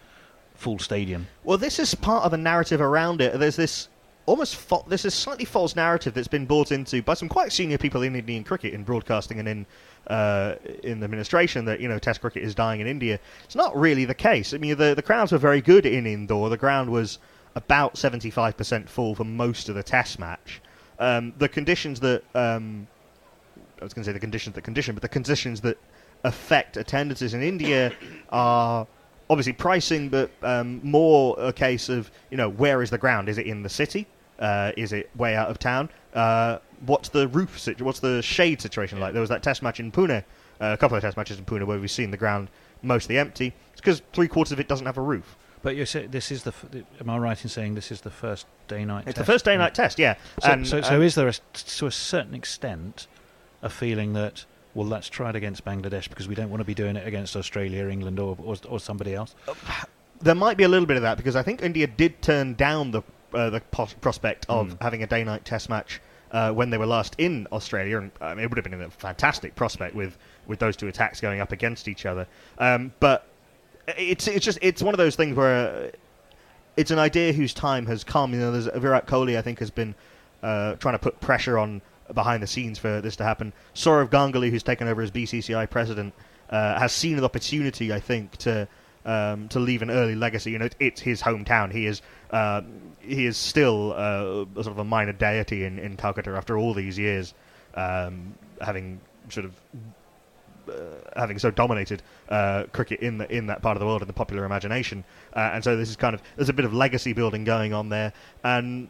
full 0.55 0.79
stadium? 0.79 1.27
Well, 1.45 1.59
this 1.59 1.79
is 1.79 1.95
part 1.95 2.25
of 2.25 2.33
a 2.33 2.37
narrative 2.37 2.81
around 2.81 3.21
it. 3.21 3.39
There's 3.39 3.57
this 3.57 3.89
almost 4.27 4.57
fa- 4.57 4.83
this 4.89 5.05
is 5.05 5.15
slightly 5.15 5.45
false 5.45 5.77
narrative 5.77 6.15
that's 6.15 6.29
been 6.29 6.47
bought 6.47 6.73
into 6.73 7.01
by 7.03 7.15
some 7.15 7.29
quite 7.29 7.53
senior 7.53 7.79
people 7.79 8.03
in 8.03 8.17
Indian 8.17 8.43
cricket, 8.45 8.75
in 8.75 8.83
broadcasting 8.83 9.39
and 9.39 9.49
in 9.49 9.67
uh, 10.07 10.55
in 10.83 11.01
the 11.01 11.05
administration 11.05 11.65
that 11.65 11.81
you 11.81 11.89
know 11.89 11.99
Test 11.99 12.21
cricket 12.21 12.43
is 12.43 12.55
dying 12.55 12.81
in 12.81 12.87
India. 12.87 13.19
It's 13.45 13.57
not 13.57 13.77
really 13.77 14.05
the 14.05 14.15
case. 14.15 14.55
I 14.55 14.59
mean, 14.59 14.77
the 14.77 14.95
the 14.95 15.03
crowds 15.03 15.33
were 15.33 15.39
very 15.39 15.61
good 15.61 15.87
in 15.87 16.07
Indore. 16.07 16.49
The 16.49 16.57
ground 16.57 16.91
was 16.91 17.19
about 17.55 17.95
75% 17.95 18.89
full 18.89 19.15
for 19.15 19.25
most 19.25 19.69
of 19.69 19.75
the 19.75 19.83
Test 19.83 20.19
match. 20.19 20.61
Um, 20.99 21.33
the 21.39 21.49
conditions 21.49 22.01
that 22.01 22.23
um, 22.35 22.87
I 23.81 23.85
was 23.85 23.95
going 23.95 24.03
to 24.03 24.09
say 24.09 24.13
the 24.13 24.21
conditions 24.21 24.55
that 24.55 24.63
condition, 24.63 24.95
but 24.95 25.03
the 25.03 25.09
conditions 25.09 25.61
that 25.63 25.79
affect 26.25 26.77
attendances 26.77 27.35
in 27.35 27.43
India 27.43 27.93
are 28.31 28.87
obviously 29.29 29.53
pricing, 29.53 30.09
but 30.09 30.31
um, 30.43 30.81
more 30.83 31.37
a 31.39 31.53
case 31.53 31.89
of 31.89 32.11
you 32.31 32.37
know 32.37 32.49
where 32.49 32.83
is 32.83 32.91
the 32.91 32.99
ground? 32.99 33.29
Is 33.29 33.39
it 33.39 33.47
in 33.47 33.63
the 33.63 33.69
city? 33.69 34.07
Uh, 34.39 34.73
is 34.77 34.93
it 34.93 35.11
way 35.17 35.35
out 35.35 35.49
of 35.49 35.59
town? 35.59 35.89
Uh, 36.15 36.59
what's 36.85 37.09
the 37.09 37.29
roof? 37.29 37.59
Situ- 37.59 37.85
what's 37.85 38.01
the 38.01 38.23
shade 38.23 38.61
situation 38.61 39.01
like? 39.01 39.13
There 39.13 39.21
was 39.21 39.31
that 39.31 39.43
test 39.43 39.63
match 39.63 39.81
in 39.81 39.91
Pune, 39.91 40.19
uh, 40.19 40.23
a 40.61 40.77
couple 40.77 40.97
of 40.97 41.03
test 41.03 41.17
matches 41.17 41.39
in 41.39 41.45
Pune 41.45 41.65
where 41.65 41.79
we've 41.79 41.91
seen 41.91 42.11
the 42.11 42.17
ground 42.17 42.49
mostly 42.83 43.19
empty. 43.19 43.55
It's 43.73 43.81
because 43.81 44.03
three 44.13 44.29
quarters 44.29 44.53
of 44.53 44.61
it 44.61 44.69
doesn't 44.69 44.87
have 44.87 44.99
a 44.99 45.03
roof. 45.03 45.37
But 45.63 45.75
you 45.75 45.87
say 45.87 46.07
this 46.07 46.31
is 46.31 46.43
the. 46.43 46.51
F- 46.51 46.67
am 47.01 47.11
I 47.11 47.19
right 47.19 47.43
in 47.43 47.49
saying 47.49 47.75
this 47.75 47.91
is 47.91 48.03
the 48.03 48.11
first 48.11 48.47
day 48.69 48.85
night? 48.85 49.05
It's 49.07 49.17
test? 49.17 49.27
the 49.27 49.33
first 49.33 49.45
day 49.45 49.57
night 49.57 49.75
test, 49.75 49.99
yeah. 49.99 50.15
So, 50.43 50.51
and, 50.51 50.67
so, 50.67 50.81
so 50.81 50.95
and- 50.95 51.03
is 51.03 51.15
there, 51.15 51.29
a, 51.29 51.33
to 51.33 51.87
a 51.87 51.91
certain 51.91 52.35
extent, 52.35 53.07
a 53.63 53.69
feeling 53.69 54.13
that 54.13 54.45
well, 54.75 54.87
let's 54.87 55.09
try 55.09 55.31
it 55.31 55.37
against 55.37 55.65
Bangladesh 55.65 56.09
because 56.09 56.29
we 56.29 56.35
don't 56.35 56.51
want 56.51 56.61
to 56.61 56.65
be 56.65 56.75
doing 56.75 56.97
it 56.97 57.07
against 57.07 57.35
Australia, 57.35 57.89
England, 57.89 58.21
or 58.21 58.37
or, 58.43 58.57
or 58.69 58.79
somebody 58.79 59.15
else? 59.15 59.35
there 60.21 60.35
might 60.35 60.57
be 60.57 60.65
a 60.65 60.69
little 60.69 60.87
bit 60.87 60.97
of 60.97 61.03
that 61.03 61.17
because 61.17 61.37
I 61.37 61.43
think 61.43 61.63
India 61.63 61.87
did 61.87 62.23
turn 62.23 62.55
down 62.55 62.91
the 62.91 63.03
uh, 63.35 63.51
the 63.51 63.61
pos- 63.61 63.95
prospect 63.95 64.47
of 64.49 64.69
Mm. 64.69 64.83
having 64.83 65.03
a 65.03 65.07
day 65.07 65.25
night 65.25 65.45
test 65.45 65.69
match 65.69 66.01
uh, 66.33 66.53
when 66.53 66.71
they 66.71 66.79
were 66.79 66.87
last 66.87 67.15
in 67.19 67.47
Australia, 67.53 67.99
and 67.99 68.11
um, 68.21 68.39
it 68.39 68.49
would 68.51 68.57
have 68.57 68.65
been 68.65 68.81
a 68.83 68.91
fantastic 68.91 69.55
prospect 69.55 69.95
with, 69.95 70.17
with 70.47 70.59
those 70.59 70.77
two 70.77 70.89
attacks 70.89 71.21
going 71.21 71.41
up 71.41 71.53
against 71.53 71.89
each 71.89 72.05
other. 72.07 72.27
Um, 72.59 72.93
but 73.01 73.27
it's 73.97 74.27
it's 74.27 74.45
just 74.45 74.59
it's 74.63 74.83
one 74.83 74.93
of 74.95 74.99
those 74.99 75.15
things 75.17 75.37
where 75.37 75.87
uh, 75.87 75.91
it's 76.77 76.91
an 76.91 76.99
idea 76.99 77.33
whose 77.33 77.55
time 77.55 77.87
has 77.87 78.03
come. 78.05 78.35
You 78.35 78.41
know, 78.41 78.53
there's 78.53 78.67
Virat 78.67 79.07
Kohli 79.07 79.39
I 79.39 79.43
think 79.43 79.61
has 79.61 79.71
been 79.71 79.95
uh, 80.43 80.75
trying 80.75 80.95
to 80.95 80.99
put 80.99 81.21
pressure 81.21 81.59
on 81.59 81.81
behind 82.13 82.43
the 82.43 82.47
scenes 82.47 82.79
for 82.79 83.01
this 83.01 83.17
to 83.17 83.25
happen. 83.25 83.53
Sourav 83.75 84.09
Ganguly, 84.11 84.51
who's 84.51 84.63
taken 84.63 84.89
over 84.89 85.03
as 85.03 85.11
BCCI 85.11 85.69
president, 85.71 86.15
uh, 86.51 86.79
has 86.79 86.93
seen 86.93 87.19
an 87.19 87.25
opportunity, 87.25 87.93
I 87.93 87.99
think, 88.01 88.37
to 88.39 88.69
um, 89.07 89.49
to 89.49 89.61
leave 89.61 89.81
an 89.81 89.91
early 89.91 90.15
legacy. 90.15 90.51
You 90.51 90.59
know, 90.59 90.67
it, 90.67 90.77
it's 90.79 91.01
his 91.01 91.23
hometown. 91.23 91.73
He 91.73 91.87
is 91.87 92.03
uh, 92.31 92.63
he 93.01 93.25
is 93.25 93.39
still 93.39 93.93
uh, 93.93 94.45
sort 94.63 94.67
of 94.67 94.79
a 94.79 94.85
minor 94.85 95.13
deity 95.13 95.65
in, 95.65 95.79
in 95.79 95.97
Calcutta 95.97 96.33
after 96.33 96.59
all 96.59 96.75
these 96.75 96.99
years, 96.99 97.33
um, 97.75 98.35
having 98.61 99.01
sort 99.31 99.47
of 99.47 99.55
uh, 100.69 100.73
having 101.17 101.39
so 101.39 101.51
dominated 101.51 102.03
uh, 102.29 102.65
cricket 102.73 103.01
in 103.01 103.19
the 103.19 103.33
in 103.35 103.47
that 103.47 103.63
part 103.63 103.77
of 103.77 103.81
the 103.81 103.87
world 103.87 104.03
in 104.03 104.09
the 104.09 104.13
popular 104.13 104.45
imagination, 104.45 105.05
uh, 105.35 105.51
and 105.55 105.65
so 105.65 105.77
this 105.77 105.89
is 105.89 105.97
kind 105.97 106.15
of 106.15 106.23
there's 106.35 106.49
a 106.49 106.53
bit 106.53 106.65
of 106.65 106.75
legacy 106.75 107.13
building 107.13 107.45
going 107.45 107.73
on 107.73 107.89
there, 107.89 108.13
and 108.43 108.89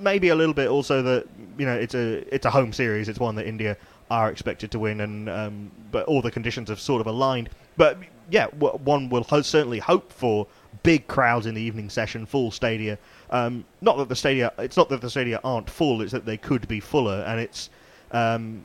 maybe 0.00 0.28
a 0.28 0.34
little 0.34 0.54
bit 0.54 0.68
also 0.68 1.02
that 1.02 1.26
you 1.56 1.64
know 1.64 1.74
it's 1.74 1.94
a 1.94 2.34
it's 2.34 2.44
a 2.44 2.50
home 2.50 2.72
series. 2.72 3.08
It's 3.08 3.20
one 3.20 3.36
that 3.36 3.46
India 3.46 3.76
are 4.10 4.30
expected 4.30 4.72
to 4.72 4.78
win, 4.78 5.00
and 5.00 5.28
um, 5.28 5.70
but 5.92 6.06
all 6.06 6.22
the 6.22 6.30
conditions 6.30 6.68
have 6.68 6.80
sort 6.80 7.00
of 7.00 7.06
aligned. 7.06 7.50
But 7.78 7.96
yeah, 8.28 8.48
one 8.48 9.08
will 9.08 9.22
ho- 9.22 9.40
certainly 9.40 9.78
hope 9.78 10.12
for 10.12 10.46
big 10.82 11.06
crowds 11.06 11.46
in 11.46 11.54
the 11.54 11.62
evening 11.62 11.88
session, 11.88 12.26
full 12.26 12.50
stadia. 12.50 12.98
Um, 13.30 13.64
not 13.80 13.96
that 13.96 14.10
the 14.10 14.16
stadia, 14.16 14.52
it's 14.58 14.76
not 14.76 14.90
that 14.90 15.00
the 15.00 15.08
stadia 15.08 15.40
aren't 15.42 15.70
full; 15.70 16.02
it's 16.02 16.12
that 16.12 16.26
they 16.26 16.36
could 16.36 16.68
be 16.68 16.80
fuller, 16.80 17.24
and 17.26 17.40
it's 17.40 17.70
um, 18.10 18.62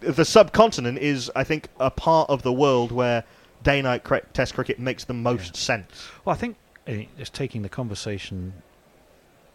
the 0.00 0.24
subcontinent 0.24 0.98
is, 0.98 1.30
I 1.34 1.42
think, 1.42 1.68
a 1.80 1.90
part 1.90 2.30
of 2.30 2.42
the 2.42 2.52
world 2.52 2.92
where 2.92 3.24
day-night 3.62 4.04
cri- 4.04 4.20
Test 4.32 4.54
cricket 4.54 4.78
makes 4.78 5.04
the 5.04 5.14
most 5.14 5.56
sense. 5.56 6.08
Well, 6.24 6.34
I 6.34 6.38
think 6.38 6.56
uh, 6.86 6.92
just 7.16 7.34
taking 7.34 7.62
the 7.62 7.68
conversation, 7.68 8.52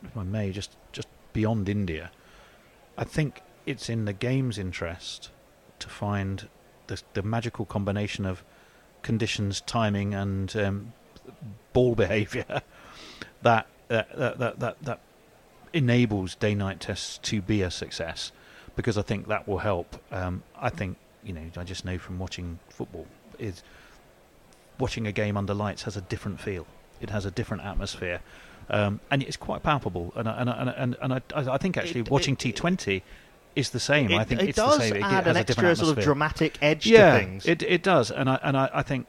if 0.03 0.17
I 0.17 0.23
may, 0.23 0.51
just 0.51 0.75
just 0.91 1.07
beyond 1.31 1.69
India, 1.69 2.11
I 2.97 3.03
think 3.03 3.41
it's 3.65 3.89
in 3.89 4.05
the 4.05 4.13
game's 4.13 4.57
interest 4.57 5.29
to 5.79 5.87
find 5.87 6.49
the 6.87 7.01
the 7.13 7.21
magical 7.21 7.65
combination 7.65 8.25
of 8.25 8.43
conditions, 9.03 9.61
timing, 9.61 10.13
and 10.13 10.55
um, 10.55 10.93
ball 11.73 11.93
behaviour 12.03 12.61
that, 13.43 13.67
that 13.89 14.17
that 14.17 14.39
that 14.39 14.59
that 14.59 14.77
that 14.83 14.99
enables 15.73 16.35
day-night 16.35 16.79
tests 16.79 17.17
to 17.19 17.41
be 17.41 17.61
a 17.61 17.69
success. 17.71 18.31
Because 18.75 18.97
I 18.97 19.03
think 19.03 19.27
that 19.27 19.47
will 19.47 19.59
help. 19.59 20.01
Um, 20.11 20.41
I 20.59 20.69
think 20.69 20.97
you 21.23 21.31
know. 21.33 21.43
I 21.57 21.63
just 21.63 21.85
know 21.85 21.97
from 21.99 22.17
watching 22.17 22.57
football 22.69 23.05
is 23.37 23.61
watching 24.79 25.05
a 25.05 25.11
game 25.11 25.37
under 25.37 25.53
lights 25.53 25.83
has 25.83 25.95
a 25.95 26.01
different 26.01 26.39
feel. 26.39 26.65
It 26.99 27.09
has 27.11 27.25
a 27.25 27.31
different 27.31 27.63
atmosphere, 27.63 28.21
um, 28.69 28.99
and 29.11 29.21
it's 29.21 29.37
quite 29.37 29.61
palpable. 29.61 30.11
And 30.15 30.27
I- 30.27 30.37
and 30.41 30.49
I- 30.49 30.53
and 30.57 30.69
I- 30.69 30.73
and, 30.73 30.95
and 31.01 31.13
I, 31.13 31.21
I 31.53 31.57
think 31.57 31.77
actually 31.77 31.99
It- 32.01 32.09
watching 32.09 32.35
T 32.35 32.51
Twenty 32.51 33.03
is 33.55 33.69
the 33.71 33.79
same. 33.79 34.11
It, 34.11 34.17
I 34.17 34.23
think 34.23 34.41
it 34.41 34.49
it's 34.49 34.55
does 34.57 34.77
the 34.77 34.83
same. 34.83 34.95
It 34.97 35.03
add 35.03 35.25
has 35.25 35.27
an 35.27 35.35
a 35.35 35.39
extra 35.39 35.75
sort 35.75 35.97
of 35.97 36.03
dramatic 36.03 36.57
edge 36.61 36.85
yeah, 36.85 37.17
to 37.17 37.25
things. 37.25 37.45
it 37.45 37.61
it 37.63 37.83
does, 37.83 38.11
and 38.11 38.29
I 38.29 38.39
and 38.43 38.57
I, 38.57 38.69
I 38.73 38.83
think 38.83 39.07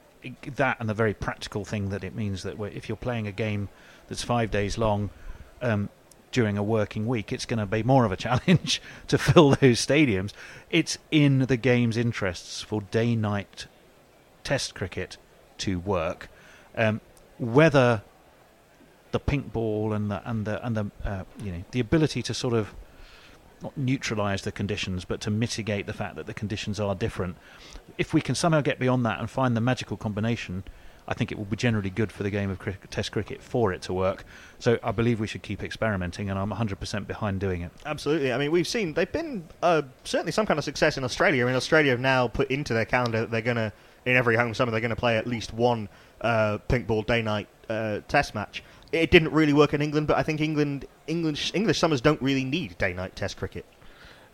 that 0.56 0.78
and 0.80 0.88
the 0.88 0.94
very 0.94 1.14
practical 1.14 1.64
thing 1.64 1.90
that 1.90 2.04
it 2.04 2.14
means 2.14 2.42
that 2.42 2.60
if 2.60 2.88
you're 2.88 2.96
playing 2.96 3.26
a 3.26 3.32
game 3.32 3.68
that's 4.08 4.22
five 4.22 4.50
days 4.50 4.78
long. 4.78 5.10
Um, 5.62 5.88
during 6.30 6.58
a 6.58 6.64
working 6.64 7.06
week, 7.06 7.32
it's 7.32 7.46
going 7.46 7.60
to 7.60 7.64
be 7.64 7.84
more 7.84 8.04
of 8.04 8.10
a 8.10 8.16
challenge 8.26 8.82
to 9.06 9.16
fill 9.16 9.50
those 9.50 9.86
stadiums. 9.86 10.32
It's 10.68 10.98
in 11.12 11.38
the 11.38 11.56
game's 11.56 11.96
interests 11.96 12.60
for 12.60 12.80
day 12.80 13.14
night 13.14 13.68
test 14.42 14.74
cricket 14.74 15.16
to 15.58 15.78
work. 15.78 16.28
Um, 16.76 17.00
whether 17.38 18.02
the 19.12 19.20
pink 19.20 19.52
ball 19.52 19.92
and 19.92 20.10
the 20.10 20.28
and 20.28 20.44
the 20.44 20.64
and 20.66 20.76
the 20.76 20.90
uh, 21.04 21.22
you 21.40 21.52
know 21.52 21.64
the 21.70 21.78
ability 21.78 22.20
to 22.22 22.34
sort 22.34 22.52
of 22.52 22.74
not 23.64 23.76
neutralise 23.76 24.42
the 24.42 24.52
conditions, 24.52 25.04
but 25.04 25.20
to 25.22 25.30
mitigate 25.30 25.86
the 25.86 25.92
fact 25.92 26.16
that 26.16 26.26
the 26.26 26.34
conditions 26.34 26.78
are 26.78 26.94
different. 26.94 27.36
If 27.98 28.14
we 28.14 28.20
can 28.20 28.34
somehow 28.34 28.60
get 28.60 28.78
beyond 28.78 29.04
that 29.06 29.18
and 29.18 29.28
find 29.28 29.56
the 29.56 29.60
magical 29.60 29.96
combination, 29.96 30.64
I 31.06 31.14
think 31.14 31.32
it 31.32 31.38
will 31.38 31.44
be 31.44 31.56
generally 31.56 31.90
good 31.90 32.12
for 32.12 32.22
the 32.22 32.30
game 32.30 32.50
of 32.50 32.58
cricket, 32.58 32.90
Test 32.90 33.12
cricket 33.12 33.42
for 33.42 33.72
it 33.72 33.82
to 33.82 33.92
work. 33.92 34.24
So 34.58 34.78
I 34.82 34.92
believe 34.92 35.20
we 35.20 35.26
should 35.26 35.42
keep 35.42 35.62
experimenting, 35.62 36.30
and 36.30 36.38
I'm 36.38 36.50
100% 36.50 37.06
behind 37.06 37.40
doing 37.40 37.62
it. 37.62 37.72
Absolutely. 37.84 38.32
I 38.32 38.38
mean, 38.38 38.50
we've 38.50 38.66
seen 38.66 38.94
they've 38.94 39.10
been 39.10 39.44
uh, 39.62 39.82
certainly 40.04 40.32
some 40.32 40.46
kind 40.46 40.58
of 40.58 40.64
success 40.64 40.96
in 40.96 41.04
Australia. 41.04 41.44
I 41.44 41.46
mean, 41.46 41.56
Australia 41.56 41.90
have 41.90 42.00
now 42.00 42.28
put 42.28 42.50
into 42.50 42.72
their 42.74 42.86
calendar 42.86 43.20
that 43.20 43.30
they're 43.30 43.42
going 43.42 43.56
to, 43.56 43.72
in 44.06 44.16
every 44.16 44.36
home 44.36 44.54
summer, 44.54 44.70
they're 44.70 44.80
going 44.80 44.90
to 44.90 44.96
play 44.96 45.16
at 45.18 45.26
least 45.26 45.52
one 45.52 45.88
uh, 46.20 46.58
pink 46.68 46.86
ball 46.86 47.02
day 47.02 47.22
night 47.22 47.48
uh, 47.68 48.00
test 48.08 48.34
match. 48.34 48.62
It 48.94 49.10
didn't 49.10 49.32
really 49.32 49.52
work 49.52 49.74
in 49.74 49.82
England, 49.82 50.06
but 50.06 50.16
I 50.16 50.22
think 50.22 50.40
England 50.40 50.86
English 51.06 51.52
English 51.54 51.78
summers 51.78 52.00
don't 52.00 52.20
really 52.22 52.44
need 52.44 52.78
day 52.78 52.92
night 52.92 53.16
test 53.16 53.36
cricket. 53.36 53.64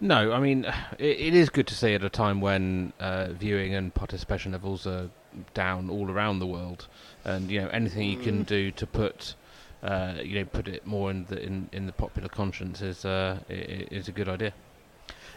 No, 0.00 0.32
I 0.32 0.40
mean 0.40 0.64
it, 0.98 1.20
it 1.28 1.34
is 1.34 1.50
good 1.50 1.66
to 1.68 1.74
see 1.74 1.94
at 1.94 2.04
a 2.04 2.11
time 2.11 2.40
when 2.40 2.92
uh, 3.00 3.28
viewing 3.32 3.74
and 3.74 3.94
participation 3.94 4.52
levels 4.52 4.86
are 4.86 5.11
down 5.54 5.90
all 5.90 6.11
around 6.11 6.38
the 6.38 6.46
world, 6.46 6.88
and 7.24 7.50
you 7.50 7.61
know 7.61 7.68
anything 7.68 8.08
you 8.08 8.16
can 8.16 8.42
do 8.42 8.70
to 8.72 8.86
put 8.86 9.34
uh, 9.82 10.14
you 10.22 10.38
know 10.38 10.44
put 10.44 10.68
it 10.68 10.86
more 10.86 11.11
in 11.11 11.24
the 11.26 11.42
in, 11.42 11.68
in 11.72 11.86
the 11.86 11.92
popular 11.92 12.28
conscience 12.28 12.82
is 12.82 13.04
uh, 13.04 13.38
is 13.48 14.08
a 14.08 14.12
good 14.12 14.28
idea. 14.28 14.52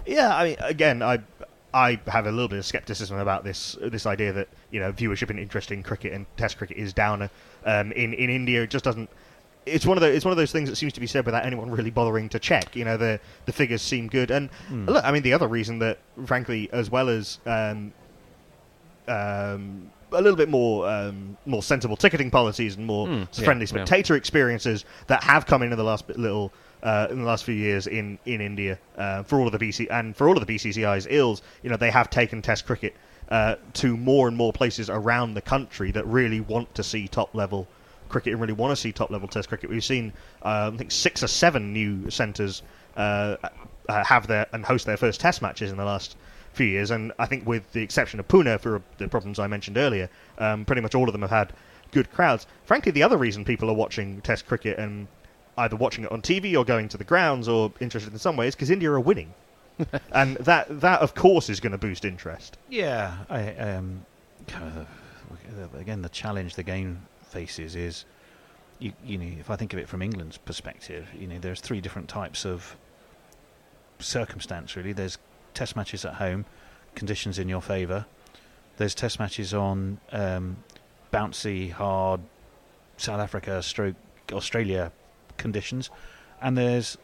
Yeah, 0.05 0.35
I 0.35 0.43
mean, 0.43 0.57
again, 0.59 1.01
I 1.01 1.19
I 1.73 1.99
have 2.07 2.27
a 2.27 2.31
little 2.31 2.47
bit 2.47 2.59
of 2.59 2.65
skepticism 2.65 3.17
about 3.17 3.43
this 3.43 3.77
this 3.81 4.05
idea 4.05 4.31
that 4.33 4.47
you 4.71 4.79
know 4.79 4.91
viewership 4.91 5.29
and 5.29 5.39
interest 5.39 5.71
in 5.71 5.83
cricket 5.83 6.13
and 6.13 6.25
Test 6.37 6.57
cricket 6.57 6.77
is 6.77 6.93
down. 6.93 7.29
Um, 7.65 7.91
in 7.93 8.13
in 8.13 8.29
India, 8.29 8.63
it 8.63 8.69
just 8.69 8.85
doesn't. 8.85 9.09
It's 9.65 9.85
one 9.85 9.97
of 9.97 10.01
those. 10.01 10.15
It's 10.15 10.25
one 10.25 10.31
of 10.31 10.37
those 10.37 10.51
things 10.51 10.69
that 10.69 10.75
seems 10.75 10.93
to 10.93 10.99
be 10.99 11.07
said 11.07 11.25
without 11.25 11.45
anyone 11.45 11.71
really 11.71 11.89
bothering 11.89 12.29
to 12.29 12.39
check. 12.39 12.75
You 12.75 12.85
know, 12.85 12.97
the 12.97 13.19
the 13.45 13.53
figures 13.53 13.81
seem 13.81 14.07
good, 14.07 14.29
and 14.29 14.49
look, 14.71 15.03
I 15.03 15.11
mean, 15.11 15.23
the 15.23 15.33
other 15.33 15.47
reason 15.47 15.79
that, 15.79 15.99
frankly, 16.25 16.69
as 16.71 16.91
well 16.91 17.09
as 17.09 17.39
um, 17.45 17.93
um, 19.07 19.89
a 20.11 20.21
little 20.21 20.37
bit 20.37 20.49
more 20.49 20.87
um, 20.89 21.37
more 21.45 21.63
sensible 21.63 21.95
ticketing 21.95 22.29
policies 22.29 22.75
and 22.75 22.85
more 22.85 23.07
yeah, 23.07 23.25
friendly 23.43 23.65
yeah. 23.65 23.69
spectator 23.69 24.15
experiences 24.15 24.85
that 25.07 25.23
have 25.23 25.45
come 25.45 25.63
in 25.63 25.71
in 25.71 25.77
the 25.77 25.83
last 25.83 26.07
bit 26.07 26.19
little 26.19 26.51
uh, 26.83 27.07
in 27.09 27.19
the 27.19 27.25
last 27.25 27.45
few 27.45 27.55
years 27.55 27.87
in 27.87 28.19
in 28.25 28.41
India 28.41 28.77
uh, 28.97 29.23
for 29.23 29.39
all 29.39 29.47
of 29.47 29.57
the 29.57 29.59
BC 29.59 29.87
and 29.89 30.15
for 30.15 30.27
all 30.27 30.37
of 30.37 30.45
the 30.45 30.53
BCCI's 30.53 31.07
ills. 31.09 31.41
You 31.63 31.69
know, 31.69 31.77
they 31.77 31.91
have 31.91 32.09
taken 32.09 32.41
Test 32.41 32.65
cricket 32.65 32.95
uh, 33.29 33.55
to 33.73 33.97
more 33.97 34.27
and 34.27 34.35
more 34.35 34.53
places 34.53 34.89
around 34.89 35.33
the 35.33 35.41
country 35.41 35.91
that 35.91 36.05
really 36.05 36.41
want 36.41 36.75
to 36.75 36.83
see 36.83 37.07
top 37.07 37.33
level 37.33 37.67
cricket 38.09 38.33
and 38.33 38.41
really 38.41 38.53
want 38.53 38.71
to 38.71 38.75
see 38.75 38.91
top 38.91 39.09
level 39.09 39.27
Test 39.27 39.49
cricket. 39.49 39.69
We've 39.69 39.83
seen 39.83 40.13
uh, 40.43 40.71
I 40.73 40.77
think 40.77 40.91
six 40.91 41.23
or 41.23 41.27
seven 41.27 41.71
new 41.71 42.09
centres 42.09 42.61
uh, 42.97 43.37
uh, 43.87 44.03
have 44.03 44.27
their 44.27 44.47
and 44.51 44.65
host 44.65 44.85
their 44.85 44.97
first 44.97 45.21
Test 45.21 45.41
matches 45.41 45.71
in 45.71 45.77
the 45.77 45.85
last 45.85 46.17
few 46.51 46.67
years, 46.67 46.91
and 46.91 47.11
I 47.17 47.25
think 47.25 47.47
with 47.47 47.71
the 47.71 47.81
exception 47.81 48.19
of 48.19 48.27
Pune 48.27 48.59
for 48.59 48.81
the 48.97 49.07
problems 49.07 49.39
I 49.39 49.47
mentioned 49.47 49.77
earlier, 49.77 50.09
um, 50.37 50.65
pretty 50.65 50.81
much 50.81 50.93
all 50.93 51.07
of 51.07 51.13
them 51.13 51.21
have 51.21 51.31
had 51.31 51.53
good 51.91 52.11
crowds. 52.11 52.45
Frankly, 52.65 52.91
the 52.91 53.03
other 53.03 53.17
reason 53.17 53.45
people 53.45 53.69
are 53.69 53.73
watching 53.73 54.21
Test 54.21 54.45
cricket 54.45 54.77
and 54.77 55.07
either 55.57 55.75
watching 55.75 56.03
it 56.03 56.11
on 56.11 56.21
TV 56.21 56.57
or 56.57 56.65
going 56.65 56.89
to 56.89 56.97
the 56.97 57.03
grounds 57.03 57.47
or 57.47 57.71
interested 57.79 58.11
in 58.13 58.19
some 58.19 58.35
ways 58.35 58.55
because 58.55 58.69
India 58.69 58.91
are 58.91 58.99
winning, 58.99 59.33
and 60.11 60.37
that 60.37 60.81
that 60.81 61.01
of 61.01 61.15
course 61.15 61.49
is 61.49 61.59
going 61.59 61.71
to 61.71 61.77
boost 61.77 62.05
interest. 62.05 62.57
Yeah, 62.69 63.17
I 63.29 63.53
um, 63.55 64.05
kind 64.47 64.77
of- 64.79 64.87
again 65.75 66.01
the 66.01 66.09
challenge 66.09 66.55
the 66.55 66.63
game 66.63 67.01
faces 67.21 67.75
is, 67.75 68.05
you 68.79 68.93
you 69.05 69.17
know, 69.17 69.39
if 69.39 69.49
I 69.49 69.55
think 69.55 69.73
of 69.73 69.79
it 69.79 69.87
from 69.87 70.01
England's 70.01 70.37
perspective, 70.37 71.07
you 71.17 71.27
know, 71.27 71.39
there's 71.39 71.59
three 71.61 71.81
different 71.81 72.07
types 72.09 72.45
of 72.45 72.75
circumstance 73.99 74.75
really. 74.75 74.93
There's 74.93 75.17
test 75.53 75.75
matches 75.75 76.05
at 76.05 76.15
home, 76.15 76.45
conditions 76.95 77.39
in 77.39 77.49
your 77.49 77.61
favour. 77.61 78.05
There's 78.77 78.95
test 78.95 79.19
matches 79.19 79.53
on 79.53 79.99
um, 80.11 80.57
bouncy, 81.11 81.71
hard 81.71 82.21
South 82.97 83.19
Africa, 83.19 83.61
stroke 83.61 83.95
Australia 84.31 84.91
conditions, 85.37 85.89
and 86.41 86.57
there's 86.57 86.97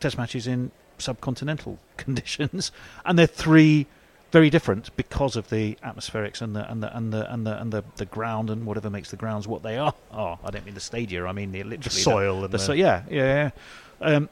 test 0.00 0.16
matches 0.18 0.46
in 0.46 0.70
subcontinental 0.98 1.78
conditions, 1.96 2.72
and 3.04 3.18
they're 3.18 3.26
three 3.26 3.86
very 4.32 4.48
different 4.50 4.94
because 4.96 5.34
of 5.34 5.50
the 5.50 5.76
atmospherics 5.84 6.40
and 6.40 6.54
the 6.54 6.70
and 6.70 6.82
the 6.82 6.96
and 6.96 7.12
the 7.12 7.32
and 7.32 7.44
the 7.46 7.60
and 7.60 7.72
the, 7.72 7.82
the 7.96 8.04
ground 8.04 8.48
and 8.48 8.64
whatever 8.64 8.88
makes 8.88 9.10
the 9.10 9.16
grounds 9.16 9.48
what 9.48 9.62
they 9.62 9.76
are. 9.76 9.92
Oh, 10.12 10.38
I 10.44 10.50
don't 10.50 10.64
mean 10.64 10.74
the 10.74 10.80
stadia. 10.80 11.24
I 11.26 11.32
mean 11.32 11.50
the 11.52 11.62
literally 11.64 11.78
The 11.82 11.90
soil 11.90 12.34
and 12.44 12.44
the, 12.44 12.58
the- 12.58 12.58
so, 12.64 12.72
yeah, 12.72 13.02
yeah. 13.10 13.50
yeah. 14.00 14.06
Um, 14.06 14.28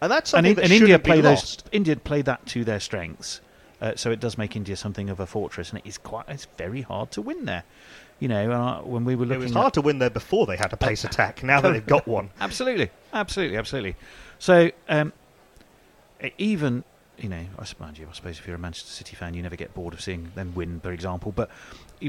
And 0.00 0.10
that's 0.12 0.32
and, 0.34 0.44
something 0.44 0.50
in, 0.50 0.56
that 0.56 0.64
and 0.64 0.72
India 0.72 0.86
shouldn't 0.88 1.04
play 1.04 1.16
be 1.16 1.22
those. 1.22 1.38
lost. 1.38 1.68
India 1.72 1.96
play 1.96 2.22
that 2.22 2.46
to 2.46 2.64
their 2.64 2.80
strengths, 2.80 3.40
uh, 3.80 3.92
so 3.96 4.10
it 4.10 4.18
does 4.20 4.36
make 4.38 4.56
India 4.56 4.76
something 4.76 5.08
of 5.10 5.20
a 5.20 5.26
fortress, 5.26 5.70
and 5.70 5.78
it 5.78 5.86
is 5.88 5.98
quite. 5.98 6.24
It's 6.28 6.46
very 6.56 6.82
hard 6.82 7.10
to 7.12 7.22
win 7.22 7.44
there. 7.44 7.62
You 8.20 8.28
know, 8.28 8.50
I, 8.52 8.80
when 8.82 9.04
we 9.04 9.14
were 9.14 9.26
looking, 9.26 9.42
It 9.42 9.44
was 9.44 9.52
at- 9.52 9.58
hard 9.60 9.74
to 9.74 9.80
win 9.80 9.98
there 10.00 10.10
before 10.10 10.46
they 10.46 10.56
had 10.56 10.72
a 10.72 10.76
pace 10.76 11.04
attack. 11.04 11.42
Now 11.44 11.60
that 11.60 11.72
they've 11.72 11.86
got 11.86 12.06
one, 12.08 12.30
Absolutely, 12.40 12.90
absolutely, 13.12 13.56
absolutely. 13.56 13.94
So 14.38 14.70
um, 14.88 15.12
even 16.38 16.84
you 17.16 17.28
know, 17.28 17.44
I 17.58 17.64
suppose, 17.64 17.98
you, 17.98 18.06
I 18.08 18.14
suppose 18.14 18.38
if 18.38 18.46
you're 18.46 18.54
a 18.54 18.60
Manchester 18.60 18.90
City 18.92 19.16
fan, 19.16 19.34
you 19.34 19.42
never 19.42 19.56
get 19.56 19.74
bored 19.74 19.92
of 19.92 20.00
seeing 20.00 20.30
them 20.36 20.52
win, 20.54 20.78
for 20.78 20.92
example. 20.92 21.32
But 21.32 21.50